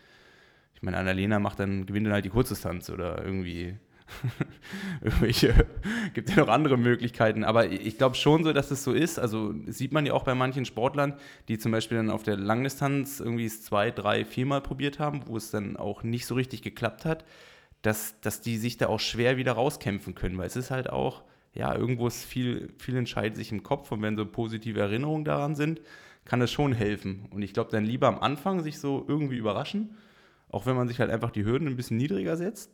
ich 0.74 0.82
meine, 0.82 0.96
Annalena 0.96 1.38
macht 1.38 1.60
dann, 1.60 1.84
gewinnt 1.84 2.06
dann 2.06 2.14
halt 2.14 2.24
die 2.24 2.30
Kurzdistanz 2.30 2.88
oder 2.88 3.22
irgendwie 3.22 3.76
irgendwelche, 5.02 5.66
gibt 6.14 6.30
ja 6.30 6.36
noch 6.36 6.48
andere 6.48 6.76
Möglichkeiten, 6.76 7.44
aber 7.44 7.70
ich 7.70 7.98
glaube 7.98 8.16
schon 8.16 8.44
so, 8.44 8.52
dass 8.52 8.70
es 8.70 8.82
so 8.82 8.92
ist. 8.92 9.18
Also 9.18 9.54
sieht 9.66 9.92
man 9.92 10.06
ja 10.06 10.14
auch 10.14 10.24
bei 10.24 10.34
manchen 10.34 10.64
Sportlern, 10.64 11.14
die 11.48 11.58
zum 11.58 11.72
Beispiel 11.72 11.98
dann 11.98 12.10
auf 12.10 12.22
der 12.22 12.36
Langdistanz 12.36 13.20
irgendwie 13.20 13.46
es 13.46 13.62
zwei, 13.62 13.90
drei, 13.90 14.24
viermal 14.24 14.62
probiert 14.62 14.98
haben, 14.98 15.22
wo 15.26 15.36
es 15.36 15.50
dann 15.50 15.76
auch 15.76 16.02
nicht 16.02 16.26
so 16.26 16.34
richtig 16.34 16.62
geklappt 16.62 17.04
hat, 17.04 17.24
dass, 17.82 18.20
dass 18.20 18.40
die 18.40 18.58
sich 18.58 18.76
da 18.76 18.88
auch 18.88 19.00
schwer 19.00 19.36
wieder 19.36 19.52
rauskämpfen 19.52 20.14
können, 20.14 20.38
weil 20.38 20.46
es 20.46 20.56
ist 20.56 20.70
halt 20.70 20.90
auch, 20.90 21.22
ja, 21.52 21.74
irgendwo 21.74 22.06
ist 22.06 22.24
viel, 22.24 22.72
viel 22.78 22.96
entscheidet 22.96 23.36
sich 23.36 23.52
im 23.52 23.62
Kopf 23.62 23.90
und 23.92 24.02
wenn 24.02 24.16
so 24.16 24.26
positive 24.26 24.80
Erinnerungen 24.80 25.24
daran 25.24 25.54
sind, 25.54 25.80
kann 26.24 26.40
das 26.40 26.52
schon 26.52 26.72
helfen. 26.72 27.26
Und 27.30 27.42
ich 27.42 27.52
glaube, 27.52 27.70
dann 27.70 27.84
lieber 27.84 28.06
am 28.06 28.18
Anfang 28.18 28.62
sich 28.62 28.78
so 28.78 29.04
irgendwie 29.08 29.36
überraschen, 29.36 29.96
auch 30.50 30.66
wenn 30.66 30.76
man 30.76 30.88
sich 30.88 31.00
halt 31.00 31.10
einfach 31.10 31.30
die 31.30 31.44
Hürden 31.44 31.68
ein 31.68 31.76
bisschen 31.76 31.96
niedriger 31.96 32.36
setzt 32.36 32.70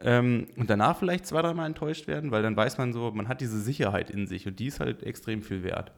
ähm, 0.00 0.48
und 0.56 0.68
danach 0.70 0.98
vielleicht 0.98 1.26
zwei, 1.26 1.42
dreimal 1.42 1.66
enttäuscht 1.66 2.06
werden, 2.06 2.30
weil 2.30 2.42
dann 2.42 2.56
weiß 2.56 2.78
man 2.78 2.92
so, 2.92 3.10
man 3.12 3.28
hat 3.28 3.40
diese 3.40 3.60
Sicherheit 3.60 4.10
in 4.10 4.26
sich 4.26 4.46
und 4.46 4.58
die 4.58 4.66
ist 4.66 4.80
halt 4.80 5.02
extrem 5.02 5.42
viel 5.42 5.62
wert. 5.62 5.92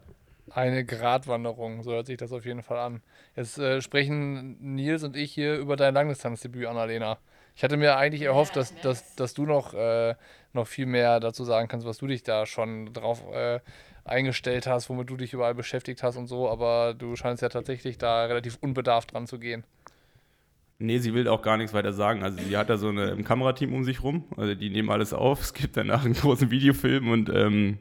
Eine 0.50 0.84
Gratwanderung, 0.84 1.82
so 1.82 1.92
hört 1.92 2.06
sich 2.06 2.18
das 2.18 2.32
auf 2.32 2.44
jeden 2.44 2.62
Fall 2.62 2.78
an. 2.78 3.02
Jetzt 3.34 3.58
äh, 3.58 3.80
sprechen 3.80 4.56
Nils 4.60 5.02
und 5.02 5.16
ich 5.16 5.32
hier 5.32 5.56
über 5.56 5.76
dein 5.76 5.94
Langdistanzdebüt, 5.94 6.66
Annalena. 6.66 7.18
Ich 7.56 7.64
hatte 7.64 7.78
mir 7.78 7.96
eigentlich 7.96 8.22
erhofft, 8.22 8.54
dass, 8.54 8.78
dass, 8.82 9.16
dass 9.16 9.32
du 9.32 9.46
noch, 9.46 9.72
äh, 9.72 10.14
noch 10.52 10.66
viel 10.66 10.84
mehr 10.84 11.20
dazu 11.20 11.42
sagen 11.42 11.68
kannst, 11.68 11.86
was 11.86 11.96
du 11.96 12.06
dich 12.06 12.22
da 12.22 12.44
schon 12.44 12.92
drauf 12.92 13.24
äh, 13.32 13.60
eingestellt 14.04 14.66
hast, 14.66 14.90
womit 14.90 15.08
du 15.08 15.16
dich 15.16 15.32
überall 15.32 15.54
beschäftigt 15.54 16.02
hast 16.02 16.16
und 16.16 16.26
so, 16.26 16.50
aber 16.50 16.92
du 16.92 17.16
scheinst 17.16 17.42
ja 17.42 17.48
tatsächlich 17.48 17.96
da 17.96 18.26
relativ 18.26 18.58
unbedarft 18.60 19.14
dran 19.14 19.26
zu 19.26 19.38
gehen. 19.38 19.64
Nee, 20.78 20.98
sie 20.98 21.14
will 21.14 21.26
auch 21.28 21.40
gar 21.40 21.56
nichts 21.56 21.72
weiter 21.72 21.94
sagen. 21.94 22.22
Also 22.22 22.38
sie 22.38 22.54
hat 22.58 22.68
da 22.68 22.76
so 22.76 22.90
eine, 22.90 23.12
ein 23.12 23.24
Kamerateam 23.24 23.72
um 23.72 23.84
sich 23.84 24.02
rum, 24.02 24.24
also 24.36 24.54
die 24.54 24.68
nehmen 24.68 24.90
alles 24.90 25.14
auf. 25.14 25.40
Es 25.40 25.54
gibt 25.54 25.78
danach 25.78 26.04
einen 26.04 26.12
großen 26.14 26.50
Videofilm 26.50 27.08
und 27.10 27.30
ähm, 27.30 27.78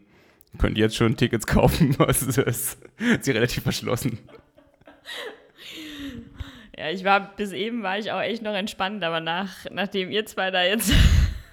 könnt 0.57 0.77
jetzt 0.77 0.95
schon 0.95 1.17
Tickets 1.17 1.45
kaufen. 1.45 1.95
Also 1.99 2.27
das 2.27 2.37
ist 2.37 3.25
sie 3.25 3.31
relativ 3.31 3.63
verschlossen. 3.63 4.19
Ja, 6.77 6.89
ich 6.89 7.03
war 7.03 7.35
bis 7.35 7.51
eben 7.53 7.83
war 7.83 7.97
ich 7.97 8.11
auch 8.11 8.21
echt 8.21 8.41
noch 8.41 8.53
entspannt, 8.53 9.03
aber 9.03 9.21
nach, 9.21 9.65
nachdem 9.71 10.11
ihr 10.11 10.25
zwei 10.25 10.51
da 10.51 10.63
jetzt 10.63 10.91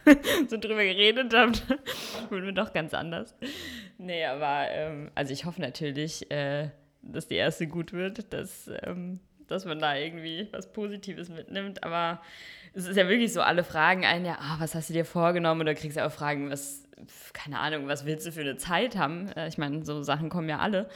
so 0.49 0.57
drüber 0.57 0.83
geredet 0.83 1.33
habt, 1.35 1.65
wurde 2.31 2.47
mir 2.47 2.53
doch 2.53 2.73
ganz 2.73 2.93
anders. 2.93 3.35
Nee, 3.99 4.25
aber 4.25 4.67
ähm, 4.71 5.11
also 5.15 5.33
ich 5.33 5.45
hoffe 5.45 5.61
natürlich, 5.61 6.29
äh, 6.31 6.71
dass 7.03 7.29
die 7.29 7.37
erste 7.37 7.69
gut 7.69 7.93
wird, 7.93 8.33
dass, 8.33 8.69
ähm, 8.83 9.21
dass 9.47 9.65
man 9.65 9.79
da 9.79 9.95
irgendwie 9.95 10.49
was 10.51 10.73
Positives 10.73 11.29
mitnimmt. 11.29 11.85
Aber 11.85 12.21
es 12.75 12.87
ist 12.87 12.97
ja 12.97 13.09
wirklich 13.09 13.33
so, 13.33 13.43
alle 13.43 13.63
fragen 13.63 14.05
einen 14.05 14.25
ja, 14.25 14.39
ah, 14.41 14.57
was 14.59 14.75
hast 14.75 14.89
du 14.89 14.95
dir 14.95 15.05
vorgenommen? 15.05 15.61
Oder 15.61 15.75
kriegst 15.75 15.97
du 15.97 16.05
auch 16.05 16.13
Fragen, 16.13 16.51
was, 16.51 16.83
keine 17.33 17.61
Ahnung, 17.61 17.87
was 17.87 18.07
willst 18.07 18.27
du 18.27 18.33
für 18.33 18.41
eine 18.41 18.57
Zeit 18.57 18.97
haben? 18.97 19.29
Äh, 19.37 19.47
ich 19.47 19.59
meine, 19.59 19.85
so 19.85 20.03
Sachen 20.03 20.31
kommen 20.31 20.49
ja 20.49 20.59
alle. 20.59 20.89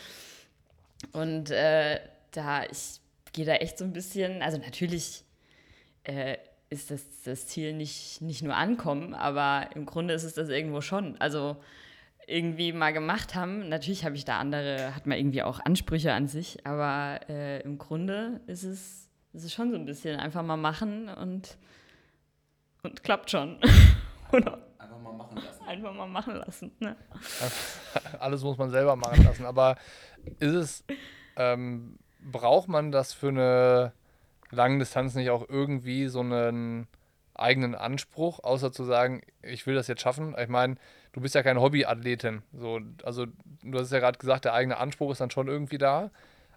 Und 1.12 1.51
äh, 1.53 2.01
da, 2.33 2.64
ich 2.64 3.01
gehe 3.37 3.45
da 3.45 3.55
echt 3.55 3.78
so 3.78 3.84
ein 3.84 3.93
bisschen, 3.93 4.43
also 4.43 4.59
natürlich 4.59 5.22
äh, 6.05 6.39
ist 6.70 6.91
das, 6.91 7.05
das 7.22 7.47
Ziel 7.47 7.74
nicht, 7.74 8.20
nicht 8.22 8.43
nur 8.43 8.57
ankommen, 8.57 9.14
aber 9.14 9.68
im 9.76 9.87
Grunde 9.87 10.14
ist 10.14 10.24
es 10.24 10.34
das 10.34 10.49
irgendwo 10.49 10.80
schon. 10.80 11.20
Also 11.20 11.57
irgendwie 12.26 12.72
mal 12.72 12.93
gemacht 12.93 13.34
haben. 13.37 13.68
Natürlich 13.68 14.05
habe 14.05 14.16
ich 14.16 14.24
da 14.24 14.39
andere, 14.39 14.97
hat 14.97 15.07
man 15.07 15.18
irgendwie 15.18 15.43
auch 15.43 15.61
Ansprüche 15.61 16.12
an 16.12 16.26
sich, 16.26 16.66
aber 16.66 17.20
äh, 17.28 17.61
im 17.61 17.78
Grunde 17.78 18.41
ist 18.47 18.64
es, 18.64 19.09
ist 19.32 19.45
es 19.45 19.53
schon 19.53 19.70
so 19.70 19.76
ein 19.76 19.84
bisschen 19.84 20.18
einfach 20.18 20.43
mal 20.43 20.57
machen 20.57 21.09
und, 21.09 21.59
und 22.82 23.05
klappt 23.05 23.30
schon. 23.30 23.59
Oder? 24.32 24.66
Einfach 24.78 24.99
mal 24.99 25.12
machen 25.12 25.37
lassen. 25.37 25.64
Einfach 25.66 25.95
mal 25.95 26.09
machen 26.09 26.34
lassen. 26.37 26.72
Ne? 26.80 26.97
Alles 28.18 28.43
muss 28.43 28.57
man 28.57 28.70
selber 28.70 28.97
machen 28.97 29.22
lassen. 29.24 29.45
Aber 29.45 29.76
ist 30.41 30.55
es, 30.55 30.84
ähm, 31.37 31.99
braucht 32.31 32.68
man 32.68 32.93
das 32.93 33.12
für 33.12 33.29
eine 33.29 33.93
lange 34.51 34.79
Distanz 34.79 35.14
nicht 35.14 35.31
auch 35.31 35.49
irgendwie 35.49 36.09
so 36.09 36.20
einen 36.20 36.89
eigenen 37.35 37.74
Anspruch, 37.74 38.43
außer 38.43 38.72
zu 38.72 38.85
sagen, 38.85 39.22
ich 39.43 39.66
will 39.66 39.74
das 39.74 39.89
jetzt 39.89 40.03
schaffen? 40.03 40.35
Ich 40.39 40.49
meine, 40.49 40.77
du 41.12 41.20
bist 41.20 41.35
ja 41.35 41.43
keine 41.43 41.61
Hobbyathletin. 41.61 42.43
So, 42.53 42.81
also 43.05 43.27
du 43.62 43.79
hast 43.79 43.93
ja 43.93 43.99
gerade 43.99 44.18
gesagt, 44.18 44.45
der 44.45 44.55
eigene 44.55 44.79
Anspruch 44.79 45.12
ist 45.12 45.20
dann 45.20 45.31
schon 45.31 45.49
irgendwie 45.49 45.79
da. 45.79 46.11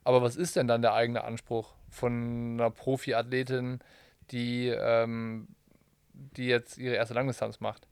Aber 0.04 0.22
was 0.22 0.36
ist 0.36 0.56
denn 0.56 0.68
dann 0.68 0.82
der 0.82 0.94
eigene 0.94 1.24
Anspruch 1.24 1.74
von 1.90 2.54
einer 2.54 2.72
Profiathletin, 2.72 3.80
die, 4.32 4.68
ähm, 4.68 5.48
die 6.14 6.48
jetzt 6.48 6.78
ihre 6.78 6.96
erste 6.96 7.14
Langdistanz 7.14 7.60
macht? 7.60 7.88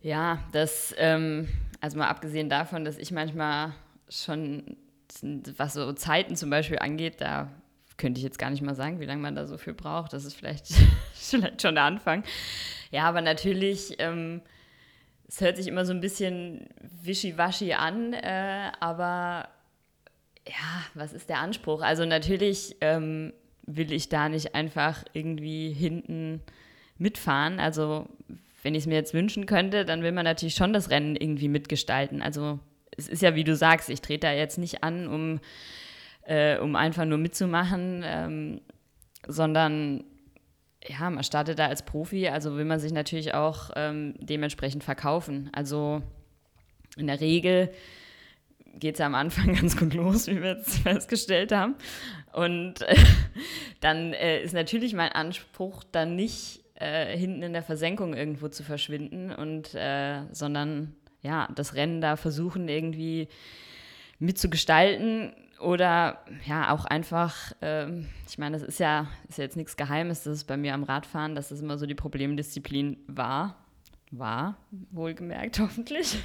Ja, 0.00 0.38
das, 0.52 0.94
ähm, 0.98 1.48
also 1.80 1.98
mal 1.98 2.08
abgesehen 2.08 2.48
davon, 2.48 2.84
dass 2.84 2.98
ich 2.98 3.12
manchmal 3.12 3.72
schon, 4.08 4.76
was 5.56 5.74
so 5.74 5.92
Zeiten 5.92 6.36
zum 6.36 6.50
Beispiel 6.50 6.78
angeht, 6.78 7.20
da 7.20 7.50
könnte 7.96 8.18
ich 8.18 8.24
jetzt 8.24 8.38
gar 8.38 8.50
nicht 8.50 8.62
mal 8.62 8.74
sagen, 8.74 9.00
wie 9.00 9.06
lange 9.06 9.22
man 9.22 9.34
da 9.34 9.46
so 9.46 9.58
viel 9.58 9.74
braucht. 9.74 10.12
Das 10.12 10.24
ist 10.24 10.34
vielleicht, 10.34 10.66
vielleicht 11.14 11.62
schon 11.62 11.74
der 11.74 11.84
Anfang. 11.84 12.24
Ja, 12.90 13.04
aber 13.04 13.20
natürlich, 13.20 13.96
ähm, 13.98 14.42
es 15.28 15.40
hört 15.40 15.56
sich 15.56 15.68
immer 15.68 15.84
so 15.84 15.92
ein 15.92 16.00
bisschen 16.00 16.68
wischiwaschi 17.02 17.74
an, 17.74 18.12
äh, 18.12 18.70
aber 18.80 19.48
ja, 20.46 20.84
was 20.94 21.12
ist 21.12 21.28
der 21.28 21.38
Anspruch? 21.38 21.82
Also 21.82 22.04
natürlich 22.04 22.76
ähm, 22.80 23.32
will 23.66 23.92
ich 23.92 24.08
da 24.08 24.28
nicht 24.28 24.54
einfach 24.54 25.04
irgendwie 25.12 25.72
hinten 25.72 26.42
mitfahren. 26.98 27.60
Also 27.60 28.08
wenn 28.62 28.74
ich 28.74 28.82
es 28.82 28.86
mir 28.86 28.94
jetzt 28.94 29.14
wünschen 29.14 29.46
könnte, 29.46 29.84
dann 29.84 30.02
will 30.02 30.12
man 30.12 30.24
natürlich 30.24 30.54
schon 30.54 30.72
das 30.72 30.90
Rennen 30.90 31.16
irgendwie 31.16 31.48
mitgestalten. 31.48 32.22
Also 32.22 32.58
es 32.96 33.08
ist 33.08 33.22
ja, 33.22 33.34
wie 33.34 33.44
du 33.44 33.56
sagst, 33.56 33.88
ich 33.88 34.00
trete 34.00 34.26
da 34.26 34.32
jetzt 34.32 34.58
nicht 34.58 34.82
an, 34.84 35.06
um, 35.08 35.40
äh, 36.22 36.58
um 36.58 36.76
einfach 36.76 37.04
nur 37.04 37.18
mitzumachen, 37.18 38.02
ähm, 38.04 38.60
sondern 39.26 40.04
ja, 40.86 41.08
man 41.10 41.22
startet 41.22 41.58
da 41.58 41.66
als 41.66 41.84
Profi, 41.84 42.28
also 42.28 42.56
will 42.56 42.64
man 42.64 42.80
sich 42.80 42.92
natürlich 42.92 43.34
auch 43.34 43.70
ähm, 43.76 44.14
dementsprechend 44.18 44.82
verkaufen. 44.82 45.50
Also 45.52 46.02
in 46.96 47.06
der 47.06 47.20
Regel 47.20 47.70
geht 48.74 48.94
es 48.94 48.98
ja 48.98 49.06
am 49.06 49.14
Anfang 49.14 49.54
ganz 49.60 49.76
gut 49.76 49.94
los, 49.94 50.26
wie 50.26 50.42
wir 50.42 50.56
jetzt 50.56 50.78
festgestellt 50.82 51.52
haben. 51.52 51.76
Und 52.32 52.82
äh, 52.82 52.96
dann 53.80 54.12
äh, 54.12 54.42
ist 54.42 54.54
natürlich 54.54 54.94
mein 54.94 55.12
Anspruch, 55.12 55.84
dann 55.84 56.16
nicht 56.16 56.64
äh, 56.74 57.16
hinten 57.16 57.42
in 57.42 57.52
der 57.52 57.62
Versenkung 57.62 58.14
irgendwo 58.14 58.48
zu 58.48 58.64
verschwinden 58.64 59.30
und 59.30 59.74
äh, 59.74 60.22
sondern 60.32 60.96
ja, 61.22 61.48
das 61.54 61.74
Rennen 61.74 62.00
da 62.00 62.16
versuchen 62.16 62.68
irgendwie 62.68 63.28
mitzugestalten 64.18 65.32
oder 65.62 66.18
ja, 66.46 66.72
auch 66.72 66.84
einfach, 66.84 67.52
ähm, 67.62 68.08
ich 68.28 68.38
meine, 68.38 68.58
das 68.58 68.66
ist 68.66 68.80
ja, 68.80 69.06
ist 69.28 69.38
ja 69.38 69.44
jetzt 69.44 69.56
nichts 69.56 69.76
Geheimes, 69.76 70.24
das 70.24 70.38
ist 70.38 70.44
bei 70.44 70.56
mir 70.56 70.74
am 70.74 70.82
Radfahren, 70.82 71.34
dass 71.34 71.48
das 71.48 71.60
immer 71.60 71.78
so 71.78 71.86
die 71.86 71.94
Problemdisziplin 71.94 72.98
war. 73.06 73.56
War, 74.14 74.58
wohlgemerkt, 74.90 75.58
hoffentlich. 75.60 76.18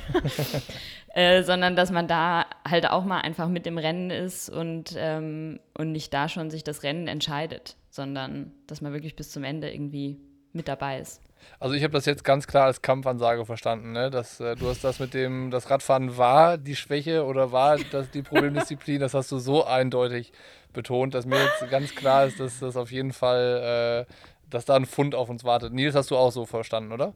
äh, 1.13 1.41
sondern 1.43 1.77
dass 1.77 1.89
man 1.89 2.07
da 2.07 2.45
halt 2.67 2.89
auch 2.89 3.05
mal 3.05 3.21
einfach 3.21 3.47
mit 3.47 3.65
dem 3.65 3.77
Rennen 3.77 4.09
ist 4.09 4.49
und, 4.49 4.93
ähm, 4.97 5.59
und 5.73 5.93
nicht 5.93 6.13
da 6.13 6.27
schon 6.27 6.49
sich 6.49 6.65
das 6.65 6.83
Rennen 6.83 7.07
entscheidet, 7.07 7.77
sondern 7.89 8.51
dass 8.67 8.81
man 8.81 8.91
wirklich 8.91 9.15
bis 9.15 9.31
zum 9.31 9.45
Ende 9.45 9.71
irgendwie 9.71 10.17
mit 10.57 10.67
dabei 10.67 10.99
ist. 10.99 11.21
Also 11.59 11.75
ich 11.75 11.83
habe 11.83 11.93
das 11.93 12.05
jetzt 12.05 12.23
ganz 12.23 12.45
klar 12.45 12.65
als 12.65 12.81
Kampfansage 12.81 13.45
verstanden, 13.45 13.93
ne? 13.93 14.09
Dass 14.09 14.39
äh, 14.39 14.55
du 14.55 14.67
hast 14.67 14.83
das 14.83 14.99
mit 14.99 15.13
dem, 15.13 15.49
das 15.49 15.69
Radfahren 15.69 16.17
war 16.17 16.57
die 16.57 16.75
Schwäche 16.75 17.25
oder 17.25 17.51
war 17.51 17.77
das 17.91 18.11
die 18.11 18.21
Problemdisziplin, 18.21 18.99
das 18.99 19.13
hast 19.13 19.31
du 19.31 19.39
so 19.39 19.65
eindeutig 19.65 20.33
betont, 20.73 21.13
dass 21.13 21.25
mir 21.25 21.43
jetzt 21.43 21.71
ganz 21.71 21.95
klar 21.95 22.25
ist, 22.25 22.39
dass 22.39 22.59
das 22.59 22.75
auf 22.75 22.91
jeden 22.91 23.13
Fall, 23.13 24.05
äh, 24.07 24.13
dass 24.49 24.65
da 24.65 24.75
ein 24.75 24.85
Fund 24.85 25.15
auf 25.15 25.29
uns 25.29 25.43
wartet. 25.43 25.73
Nils, 25.73 25.95
hast 25.95 26.11
du 26.11 26.17
auch 26.17 26.31
so 26.31 26.45
verstanden, 26.45 26.91
oder? 26.91 27.13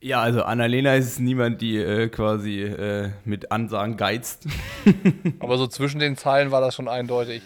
Ja, 0.00 0.20
also 0.20 0.42
Annalena 0.42 0.94
ist 0.94 1.18
niemand, 1.18 1.60
die 1.60 1.76
äh, 1.76 2.08
quasi 2.08 2.62
äh, 2.62 3.10
mit 3.24 3.50
Ansagen 3.50 3.96
geizt. 3.96 4.46
Aber 5.40 5.58
so 5.58 5.66
zwischen 5.66 5.98
den 5.98 6.16
Zeilen 6.16 6.52
war 6.52 6.60
das 6.60 6.74
schon 6.74 6.88
eindeutig. 6.88 7.42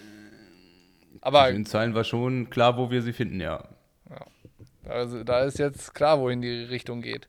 Aber 1.23 1.45
zwischen 1.45 1.57
den 1.57 1.67
Zeilen 1.67 1.95
war 1.95 2.05
schon 2.05 2.51
klar, 2.51 2.77
wo 2.77 2.91
wir 2.91 3.01
sie 3.01 3.15
finden, 3.15 3.41
ja. 3.41 3.69
Also 4.89 5.25
da 5.25 5.41
ist 5.41 5.59
jetzt 5.59 5.95
klar, 5.95 6.21
wohin 6.21 6.41
die 6.41 6.65
Richtung 6.65 7.03
geht. 7.03 7.29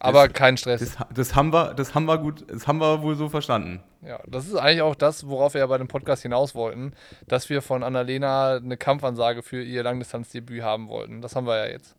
Aber 0.00 0.28
das, 0.28 0.34
kein 0.34 0.56
Stress. 0.56 0.80
Das, 0.80 0.96
das, 1.12 1.34
haben 1.34 1.52
wir, 1.52 1.74
das 1.74 1.94
haben 1.94 2.04
wir 2.06 2.18
gut, 2.18 2.44
das 2.48 2.68
haben 2.68 2.78
wir 2.78 3.02
wohl 3.02 3.16
so 3.16 3.28
verstanden. 3.28 3.80
Ja, 4.02 4.20
das 4.26 4.46
ist 4.46 4.54
eigentlich 4.54 4.82
auch 4.82 4.94
das, 4.94 5.26
worauf 5.26 5.54
wir 5.54 5.60
ja 5.60 5.66
bei 5.66 5.78
dem 5.78 5.88
Podcast 5.88 6.22
hinaus 6.22 6.54
wollten, 6.54 6.92
dass 7.26 7.50
wir 7.50 7.62
von 7.62 7.82
Annalena 7.82 8.56
eine 8.56 8.76
Kampfansage 8.76 9.42
für 9.42 9.62
ihr 9.62 9.82
Langdistanzdebüt 9.82 10.62
haben 10.62 10.88
wollten. 10.88 11.20
Das 11.20 11.34
haben 11.34 11.46
wir 11.46 11.56
ja 11.56 11.72
jetzt. 11.72 11.96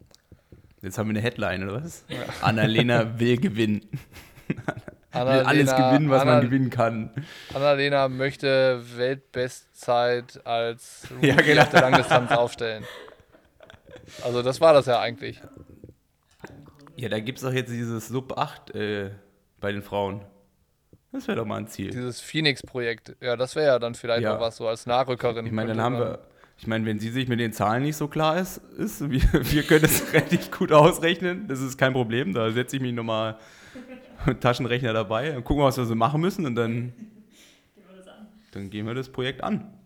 Jetzt 0.82 0.98
haben 0.98 1.08
wir 1.08 1.12
eine 1.12 1.22
Headline, 1.22 1.64
oder 1.64 1.84
was? 1.84 2.06
Ja. 2.08 2.20
Annalena 2.42 3.20
will 3.20 3.38
gewinnen. 3.38 3.82
Annalena, 5.12 5.40
will 5.40 5.48
alles 5.48 5.76
gewinnen, 5.76 6.10
was 6.10 6.22
Anna, 6.22 6.32
man 6.34 6.42
gewinnen 6.42 6.70
kann. 6.70 7.12
Annalena 7.54 8.08
möchte 8.08 8.82
Weltbestzeit 8.96 10.40
als 10.46 11.06
Rookie 11.12 11.28
ja, 11.28 11.36
genau. 11.36 11.64
auf 11.64 11.70
der 11.70 11.82
Langdistanz 11.82 12.32
aufstellen. 12.32 12.86
Also 14.24 14.42
das 14.42 14.62
war 14.62 14.74
das 14.74 14.86
ja 14.86 15.00
eigentlich. 15.00 15.42
Ja, 16.96 17.10
da 17.10 17.20
gibt 17.20 17.38
es 17.38 17.44
doch 17.44 17.54
jetzt 17.54 17.72
dieses 17.72 18.10
Sub 18.10 18.38
8 18.38 18.76
äh, 18.76 19.12
bei 19.60 19.72
den 19.72 19.82
Frauen. 19.82 20.22
Das 21.12 21.28
wäre 21.28 21.38
doch 21.38 21.46
mal 21.46 21.58
ein 21.58 21.68
Ziel. 21.68 21.90
Dieses 21.90 22.22
Phoenix-Projekt. 22.22 23.16
Ja, 23.22 23.36
das 23.36 23.56
wäre 23.56 23.68
ja 23.68 23.80
dann 23.80 23.96
vielleicht 23.96 24.24
ja. 24.24 24.34
noch 24.34 24.42
was 24.42 24.58
so 24.58 24.68
als 24.68 24.86
Nachrückerin. 24.86 25.46
Ich 25.46 25.52
meine, 25.52 25.70
dann 25.70 25.82
haben 25.82 25.98
wir. 25.98 26.20
Ich 26.58 26.68
meine, 26.68 26.86
wenn 26.86 27.00
sie 27.00 27.10
sich 27.10 27.30
mit 27.30 27.40
den 27.40 27.54
Zahlen 27.54 27.84
nicht 27.84 27.96
so 27.96 28.10
klar 28.10 28.38
ist, 28.38 28.58
ist 28.78 29.00
wir, 29.10 29.22
wir 29.32 29.64
können 29.64 29.86
es 29.86 30.14
relativ 30.14 30.52
gut 30.52 30.74
ausrechnen. 30.74 31.48
Das 31.48 31.62
ist 31.62 31.78
kein 31.78 31.94
Problem. 31.94 32.34
Da 32.34 32.52
setze 32.52 32.76
ich 32.76 32.82
mich 32.82 32.94
nochmal 32.94 33.38
mit 34.26 34.42
Taschenrechner 34.42 34.92
dabei 34.92 35.38
und 35.38 35.46
gucken, 35.46 35.64
was 35.64 35.78
wir 35.78 35.86
so 35.86 35.96
machen 35.96 36.20
müssen 36.20 36.46
und 36.46 36.56
dann, 36.56 36.94
dann 38.52 38.70
gehen 38.70 38.86
wir 38.86 38.94
das 38.94 39.10
Projekt 39.10 39.42
an. 39.42 39.79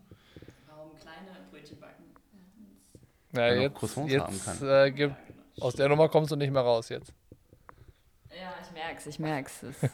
Ja, 3.33 3.53
jetzt, 3.53 3.97
jetzt 4.07 4.61
äh, 4.61 4.91
gibt, 4.91 5.15
aus 5.59 5.75
der 5.75 5.89
Nummer 5.89 6.09
kommst 6.09 6.31
du 6.31 6.35
nicht 6.35 6.51
mehr 6.51 6.61
raus 6.61 6.89
jetzt. 6.89 7.13
Ja, 8.29 8.53
ich 8.61 8.71
merk's, 8.71 9.05
ich 9.05 9.19
merk's. 9.19 9.63
Ist, 9.63 9.83
äh, 9.83 9.89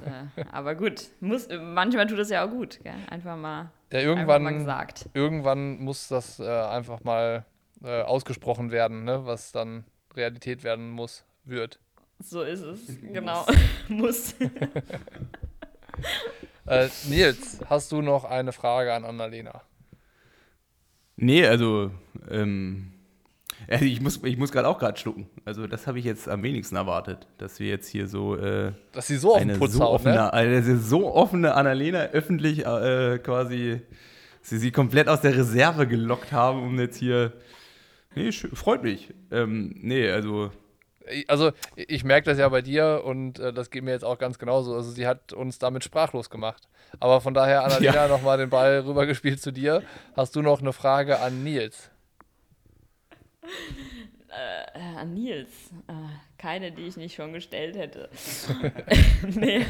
aber 0.51 0.75
gut, 0.75 1.07
muss, 1.19 1.47
manchmal 1.49 2.07
tut 2.07 2.19
es 2.19 2.29
ja 2.29 2.45
auch 2.45 2.49
gut, 2.49 2.79
gell? 2.83 2.93
einfach 3.09 3.35
mal, 3.35 3.71
ja, 3.91 3.99
irgendwann, 3.99 4.43
mal 4.43 4.53
gesagt. 4.53 5.09
Irgendwann 5.13 5.79
muss 5.79 6.07
das 6.07 6.39
äh, 6.39 6.47
einfach 6.47 7.03
mal 7.03 7.45
äh, 7.83 8.01
ausgesprochen 8.01 8.71
werden, 8.71 9.03
ne? 9.03 9.25
was 9.25 9.51
dann 9.51 9.85
Realität 10.15 10.63
werden 10.63 10.89
muss, 10.89 11.23
wird. 11.43 11.79
So 12.19 12.41
ist 12.41 12.61
es, 12.61 12.97
genau. 13.01 13.45
muss. 13.87 14.35
Äh, 16.65 16.87
Nils, 17.07 17.59
hast 17.67 17.91
du 17.91 18.03
noch 18.03 18.25
eine 18.25 18.51
Frage 18.51 18.93
an 18.93 19.03
Annalena? 19.03 19.63
Nee, 21.15 21.45
also 21.47 21.91
ähm, 22.29 22.93
Ja, 23.69 23.79
ich 23.81 24.01
muss, 24.01 24.19
ich 24.23 24.37
muss 24.37 24.51
gerade 24.51 24.67
auch 24.67 24.79
gerade 24.79 24.97
schlucken. 24.97 25.29
Also 25.45 25.67
das 25.67 25.85
habe 25.85 25.99
ich 25.99 26.05
jetzt 26.05 26.27
am 26.27 26.41
wenigsten 26.41 26.75
erwartet, 26.75 27.27
dass 27.37 27.59
wir 27.59 27.67
jetzt 27.67 27.87
hier 27.87 28.07
so 28.07 28.35
äh, 28.35 28.71
Dass 28.93 29.07
sie 29.07 29.17
so 29.17 29.35
auf 29.35 29.41
den 29.41 29.57
Putz 29.59 29.73
so 29.73 29.81
hauen, 29.83 29.93
offene, 29.95 30.15
ne? 30.15 30.33
eine 30.33 30.77
so 30.77 31.13
offene 31.13 31.53
Annalena 31.53 32.05
öffentlich 32.07 32.65
äh, 32.65 33.19
quasi 33.19 33.81
sie 34.41 34.57
sie 34.57 34.71
komplett 34.71 35.07
aus 35.07 35.21
der 35.21 35.37
Reserve 35.37 35.85
gelockt 35.85 36.31
haben, 36.31 36.63
um 36.63 36.79
jetzt 36.79 36.97
hier. 36.97 37.33
Nee, 38.15 38.31
freut 38.31 38.81
mich. 38.81 39.13
Ähm, 39.31 39.75
nee, 39.81 40.09
also 40.09 40.49
Also 41.27 41.51
ich 41.75 42.03
merke 42.03 42.25
das 42.29 42.39
ja 42.39 42.49
bei 42.49 42.63
dir 42.63 43.03
und 43.05 43.37
äh, 43.39 43.53
das 43.53 43.69
geht 43.69 43.83
mir 43.83 43.91
jetzt 43.91 44.05
auch 44.05 44.17
ganz 44.17 44.39
genauso. 44.39 44.73
Also 44.75 44.89
sie 44.89 45.05
hat 45.05 45.31
uns 45.33 45.59
damit 45.59 45.83
sprachlos 45.83 46.31
gemacht. 46.31 46.67
Aber 46.99 47.21
von 47.21 47.35
daher, 47.35 47.63
Annalena, 47.65 47.93
Ja. 47.93 48.07
nochmal 48.07 48.39
den 48.39 48.49
Ball 48.49 48.79
rübergespielt 48.79 49.39
zu 49.41 49.51
dir. 49.51 49.83
Hast 50.17 50.35
du 50.35 50.41
noch 50.41 50.59
eine 50.59 50.73
Frage 50.73 51.19
an 51.19 51.43
Nils? 51.43 51.91
Äh, 54.29 54.99
an 54.99 55.13
Nils. 55.13 55.71
Äh, 55.87 55.93
keine, 56.37 56.71
die 56.71 56.83
ich 56.83 56.97
nicht 56.97 57.15
schon 57.15 57.33
gestellt 57.33 57.75
hätte. 57.75 58.09
nee. 59.23 59.65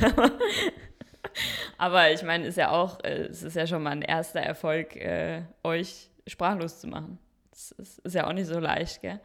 Aber 1.77 2.11
ich 2.11 2.23
meine, 2.23 2.45
ist 2.47 2.57
ja 2.57 2.71
auch, 2.71 3.03
äh, 3.03 3.27
es 3.29 3.43
ist 3.43 3.55
ja 3.55 3.65
schon 3.67 3.83
mal 3.83 3.91
ein 3.91 4.01
erster 4.01 4.41
Erfolg, 4.41 4.95
äh, 4.95 5.43
euch 5.63 6.09
sprachlos 6.27 6.79
zu 6.79 6.87
machen. 6.87 7.19
Das 7.51 7.71
ist, 7.71 7.99
ist 7.99 8.15
ja 8.15 8.27
auch 8.27 8.33
nicht 8.33 8.47
so 8.47 8.59
leicht, 8.59 9.01
gell? 9.01 9.19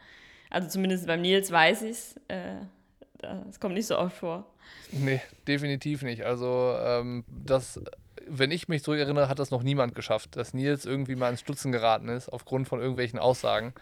Also 0.50 0.68
zumindest 0.68 1.06
beim 1.06 1.20
Nils 1.20 1.50
weiß 1.50 1.82
ich 1.82 1.90
es. 1.90 2.16
Äh, 2.28 2.60
das 3.18 3.58
kommt 3.58 3.74
nicht 3.74 3.86
so 3.86 3.98
oft 3.98 4.16
vor. 4.16 4.46
Nee, 4.92 5.20
definitiv 5.48 6.02
nicht. 6.02 6.24
Also, 6.24 6.76
ähm, 6.78 7.24
das, 7.28 7.80
wenn 8.28 8.50
ich 8.50 8.68
mich 8.68 8.82
zurückerinnere, 8.82 9.28
hat 9.28 9.38
das 9.38 9.50
noch 9.50 9.62
niemand 9.62 9.94
geschafft, 9.94 10.36
dass 10.36 10.54
Nils 10.54 10.84
irgendwie 10.84 11.16
mal 11.16 11.30
ins 11.30 11.40
Stutzen 11.40 11.72
geraten 11.72 12.08
ist, 12.08 12.28
aufgrund 12.28 12.68
von 12.68 12.80
irgendwelchen 12.80 13.18
Aussagen. 13.18 13.74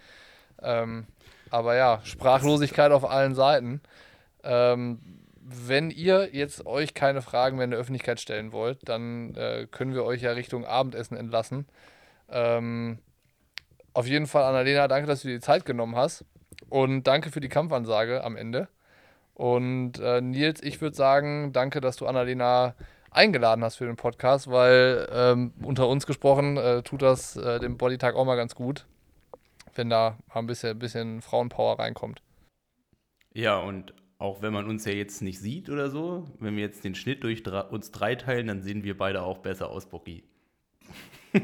Ähm, 0.62 1.06
aber 1.50 1.76
ja, 1.76 2.00
Sprachlosigkeit 2.04 2.92
auf 2.92 3.08
allen 3.08 3.34
Seiten. 3.34 3.80
Ähm, 4.42 4.98
wenn 5.44 5.90
ihr 5.90 6.30
jetzt 6.32 6.66
euch 6.66 6.94
keine 6.94 7.20
Fragen 7.20 7.56
mehr 7.56 7.64
in 7.64 7.72
der 7.72 7.80
Öffentlichkeit 7.80 8.20
stellen 8.20 8.52
wollt, 8.52 8.88
dann 8.88 9.34
äh, 9.34 9.66
können 9.70 9.94
wir 9.94 10.04
euch 10.04 10.22
ja 10.22 10.32
Richtung 10.32 10.64
Abendessen 10.64 11.16
entlassen. 11.16 11.66
Ähm, 12.30 12.98
auf 13.92 14.06
jeden 14.06 14.26
Fall, 14.26 14.44
Annalena, 14.44 14.88
danke, 14.88 15.06
dass 15.06 15.22
du 15.22 15.28
dir 15.28 15.34
die 15.34 15.40
Zeit 15.40 15.66
genommen 15.66 15.96
hast. 15.96 16.24
Und 16.68 17.04
danke 17.06 17.30
für 17.30 17.40
die 17.40 17.48
Kampfansage 17.48 18.24
am 18.24 18.36
Ende. 18.36 18.68
Und 19.34 19.98
äh, 19.98 20.20
Nils, 20.20 20.62
ich 20.62 20.80
würde 20.80 20.96
sagen, 20.96 21.52
danke, 21.52 21.80
dass 21.80 21.96
du 21.96 22.06
Annalena 22.06 22.74
eingeladen 23.10 23.62
hast 23.64 23.76
für 23.76 23.86
den 23.86 23.96
Podcast, 23.96 24.50
weil 24.50 25.08
ähm, 25.12 25.52
unter 25.62 25.88
uns 25.88 26.06
gesprochen 26.06 26.56
äh, 26.56 26.82
tut 26.82 27.02
das 27.02 27.36
äh, 27.36 27.60
dem 27.60 27.76
Bodytag 27.76 28.14
auch 28.14 28.24
mal 28.24 28.36
ganz 28.36 28.54
gut, 28.54 28.86
wenn 29.74 29.90
da 29.90 30.18
mal 30.28 30.40
ein 30.40 30.46
bisschen, 30.46 30.78
bisschen 30.78 31.22
Frauenpower 31.22 31.78
reinkommt. 31.78 32.22
Ja, 33.34 33.58
und 33.58 33.94
auch 34.18 34.42
wenn 34.42 34.52
man 34.52 34.66
uns 34.66 34.84
ja 34.84 34.92
jetzt 34.92 35.22
nicht 35.22 35.40
sieht 35.40 35.68
oder 35.68 35.90
so, 35.90 36.28
wenn 36.38 36.54
wir 36.56 36.62
jetzt 36.62 36.84
den 36.84 36.94
Schnitt 36.94 37.24
durch 37.24 37.46
uns 37.46 37.90
drei 37.90 38.14
teilen, 38.14 38.46
dann 38.46 38.62
sehen 38.62 38.84
wir 38.84 38.96
beide 38.96 39.22
auch 39.22 39.38
besser 39.38 39.70
aus, 39.70 39.86
Bocky. 39.86 40.24
Das 41.32 41.42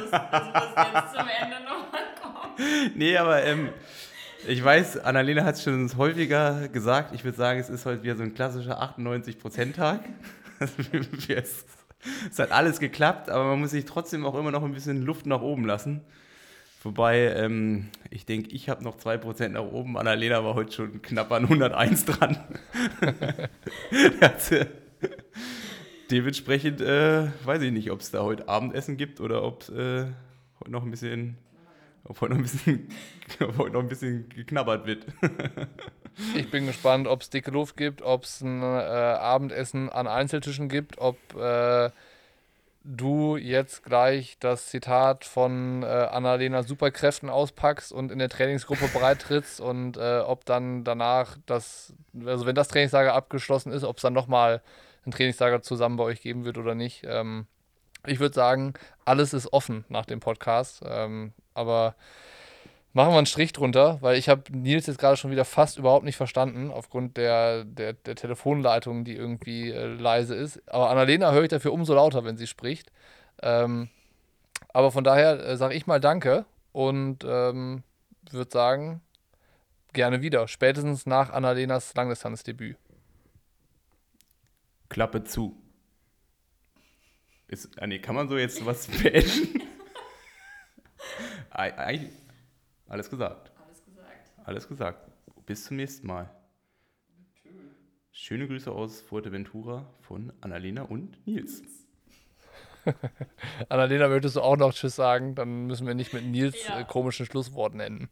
muss, 0.00 0.10
das 0.10 0.46
muss 0.46 0.86
jetzt 0.94 1.14
zum 1.14 1.26
Ende 1.40 1.56
nochmal 1.64 2.04
kommen. 2.22 2.92
Nee, 2.94 3.16
aber 3.16 3.42
ähm, 3.44 3.70
ich 4.46 4.62
weiß, 4.62 4.98
Annalena 4.98 5.44
hat 5.44 5.56
es 5.56 5.64
schon 5.64 5.90
häufiger 5.96 6.68
gesagt. 6.68 7.14
Ich 7.14 7.24
würde 7.24 7.36
sagen, 7.36 7.60
es 7.60 7.68
ist 7.68 7.86
heute 7.86 8.02
wieder 8.02 8.16
so 8.16 8.22
ein 8.22 8.34
klassischer 8.34 8.82
98%-Tag. 8.82 10.00
es, 12.04 12.10
es 12.32 12.38
hat 12.38 12.52
alles 12.52 12.80
geklappt, 12.80 13.30
aber 13.30 13.44
man 13.44 13.60
muss 13.60 13.70
sich 13.70 13.84
trotzdem 13.84 14.24
auch 14.26 14.38
immer 14.38 14.50
noch 14.50 14.62
ein 14.64 14.72
bisschen 14.72 15.02
Luft 15.02 15.26
nach 15.26 15.40
oben 15.40 15.64
lassen. 15.64 16.00
Wobei, 16.84 17.32
ähm, 17.36 17.90
ich 18.10 18.26
denke, 18.26 18.50
ich 18.50 18.68
habe 18.68 18.82
noch 18.82 18.96
2% 18.98 19.48
nach 19.50 19.62
oben. 19.62 19.96
Annalena 19.96 20.44
war 20.44 20.54
heute 20.54 20.72
schon 20.72 21.00
knapp 21.00 21.30
an 21.30 21.44
101 21.44 22.04
dran. 22.06 22.36
Hat 24.20 24.40
sie- 24.40 24.66
Dementsprechend 26.10 26.80
äh, 26.80 27.28
weiß 27.44 27.62
ich 27.62 27.72
nicht, 27.72 27.90
ob 27.90 28.00
es 28.00 28.10
da 28.10 28.22
heute 28.22 28.48
Abendessen 28.48 28.96
gibt 28.96 29.20
oder 29.20 29.44
ob 29.44 29.68
äh, 29.70 30.06
heute 30.60 30.70
noch 30.70 30.82
ein 30.82 30.90
bisschen, 30.90 31.38
ob 32.04 32.20
heute 32.20 32.32
noch 32.34 32.38
ein 32.40 32.42
bisschen, 32.42 32.88
ob 33.40 33.56
heute 33.58 33.72
noch 33.74 33.80
ein 33.80 33.88
bisschen 33.88 34.28
geknabbert 34.28 34.84
wird. 34.86 35.06
Ich 36.34 36.50
bin 36.50 36.66
gespannt, 36.66 37.08
ob 37.08 37.22
es 37.22 37.30
dicke 37.30 37.50
Luft 37.50 37.76
gibt, 37.76 38.02
ob 38.02 38.24
es 38.24 38.40
ein 38.40 38.62
äh, 38.62 38.66
Abendessen 38.66 39.88
an 39.90 40.06
Einzeltischen 40.06 40.68
gibt, 40.68 40.98
ob 40.98 41.16
äh, 41.34 41.90
du 42.84 43.36
jetzt 43.36 43.84
gleich 43.84 44.36
das 44.40 44.66
Zitat 44.66 45.24
von 45.24 45.82
äh, 45.82 45.86
Annalena 45.86 46.62
Superkräften 46.62 47.30
auspackst 47.30 47.92
und 47.92 48.10
in 48.10 48.18
der 48.18 48.28
Trainingsgruppe 48.28 48.88
breitrittst 48.88 49.60
und 49.60 49.96
äh, 49.96 50.20
ob 50.20 50.44
dann 50.44 50.84
danach 50.84 51.36
das, 51.46 51.94
also 52.24 52.46
wenn 52.46 52.54
das 52.54 52.68
Trainingslager 52.68 53.14
abgeschlossen 53.14 53.72
ist, 53.72 53.84
ob 53.84 53.96
es 53.96 54.02
dann 54.02 54.12
nochmal 54.12 54.62
ein 55.06 55.12
Trainingslager 55.12 55.62
zusammen 55.62 55.96
bei 55.96 56.04
euch 56.04 56.20
geben 56.20 56.44
wird 56.44 56.58
oder 56.58 56.74
nicht. 56.74 57.04
Ähm, 57.06 57.46
ich 58.06 58.18
würde 58.18 58.34
sagen, 58.34 58.74
alles 59.04 59.32
ist 59.32 59.52
offen 59.52 59.84
nach 59.88 60.06
dem 60.06 60.20
Podcast, 60.20 60.82
ähm, 60.84 61.32
aber 61.54 61.94
machen 62.92 63.12
wir 63.12 63.18
einen 63.18 63.26
Strich 63.26 63.52
drunter, 63.52 63.98
weil 64.02 64.16
ich 64.18 64.28
habe 64.28 64.42
Nils 64.50 64.86
jetzt 64.86 64.98
gerade 64.98 65.16
schon 65.16 65.30
wieder 65.30 65.44
fast 65.44 65.78
überhaupt 65.78 66.04
nicht 66.04 66.16
verstanden, 66.16 66.70
aufgrund 66.70 67.16
der, 67.16 67.64
der, 67.64 67.94
der 67.94 68.14
Telefonleitung, 68.16 69.04
die 69.04 69.16
irgendwie 69.16 69.70
äh, 69.70 69.86
leise 69.86 70.34
ist. 70.34 70.60
Aber 70.68 70.90
Annalena 70.90 71.32
höre 71.32 71.42
ich 71.44 71.48
dafür 71.48 71.72
umso 71.72 71.94
lauter, 71.94 72.24
wenn 72.24 72.36
sie 72.36 72.46
spricht. 72.46 72.92
Ähm, 73.42 73.88
aber 74.72 74.90
von 74.92 75.04
daher 75.04 75.40
äh, 75.44 75.56
sage 75.56 75.74
ich 75.74 75.86
mal 75.86 76.00
Danke 76.00 76.44
und 76.72 77.24
ähm, 77.24 77.82
würde 78.30 78.50
sagen, 78.50 79.00
gerne 79.92 80.22
wieder. 80.22 80.48
Spätestens 80.48 81.06
nach 81.06 81.30
Annalenas 81.30 81.94
Langdistanzdebüt. 81.94 82.76
Klappe 84.88 85.24
zu. 85.24 85.56
Ist, 87.48 87.70
ah, 87.80 87.86
nee, 87.86 87.98
kann 87.98 88.14
man 88.14 88.28
so 88.28 88.36
jetzt 88.38 88.64
was 88.64 88.86
beenden? 89.02 89.62
Ei- 91.50 91.76
Eigentlich 91.76 92.21
alles 92.88 93.08
gesagt. 93.10 93.52
Alles 93.66 93.84
gesagt. 93.84 94.30
Alles 94.44 94.68
gesagt. 94.68 95.10
Bis 95.46 95.64
zum 95.64 95.76
nächsten 95.76 96.06
Mal. 96.06 96.30
Schöne 98.10 98.46
Grüße 98.46 98.70
aus 98.70 99.00
Fuerteventura 99.00 99.86
von 100.02 100.32
Annalena 100.42 100.82
und 100.82 101.26
Nils. 101.26 101.62
Annalena, 103.68 104.08
möchtest 104.08 104.36
du 104.36 104.40
auch 104.42 104.56
noch 104.56 104.74
Tschüss 104.74 104.96
sagen? 104.96 105.34
Dann 105.34 105.66
müssen 105.66 105.86
wir 105.86 105.94
nicht 105.94 106.12
mit 106.12 106.24
Nils 106.24 106.66
Ja. 106.66 106.80
äh, 106.80 106.84
komischen 106.84 107.26
Schlussworten 107.26 107.80
enden. 107.80 108.10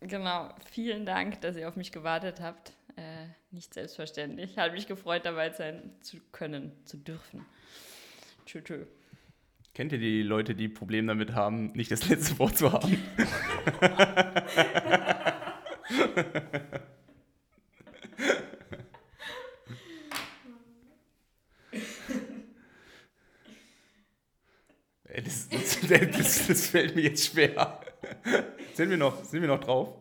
Genau, 0.00 0.54
vielen 0.70 1.06
Dank, 1.06 1.40
dass 1.40 1.56
ihr 1.56 1.68
auf 1.68 1.76
mich 1.76 1.90
gewartet 1.90 2.40
habt. 2.40 2.72
Äh, 2.96 3.28
nicht 3.50 3.72
selbstverständlich. 3.74 4.58
Hat 4.58 4.72
mich 4.72 4.86
gefreut, 4.86 5.24
dabei 5.24 5.50
sein 5.50 5.92
zu 6.00 6.18
können, 6.32 6.72
zu 6.84 6.96
dürfen. 6.96 7.44
Tschö, 8.46 8.62
tschö. 8.62 8.84
Kennt 9.78 9.92
ihr 9.92 10.00
die 10.00 10.22
Leute, 10.24 10.56
die 10.56 10.68
Probleme 10.68 11.06
damit 11.06 11.34
haben, 11.34 11.66
nicht 11.66 11.92
das 11.92 12.08
letzte 12.08 12.36
Wort 12.40 12.58
zu 12.58 12.72
haben? 12.72 12.98
Das, 25.24 25.48
das, 25.48 25.78
das, 25.88 26.46
das 26.48 26.66
fällt 26.66 26.96
mir 26.96 27.02
jetzt 27.02 27.26
schwer. 27.26 27.80
Sind 28.74 28.90
wir 28.90 28.96
noch, 28.96 29.22
sind 29.22 29.42
wir 29.42 29.48
noch 29.48 29.60
drauf? 29.60 29.94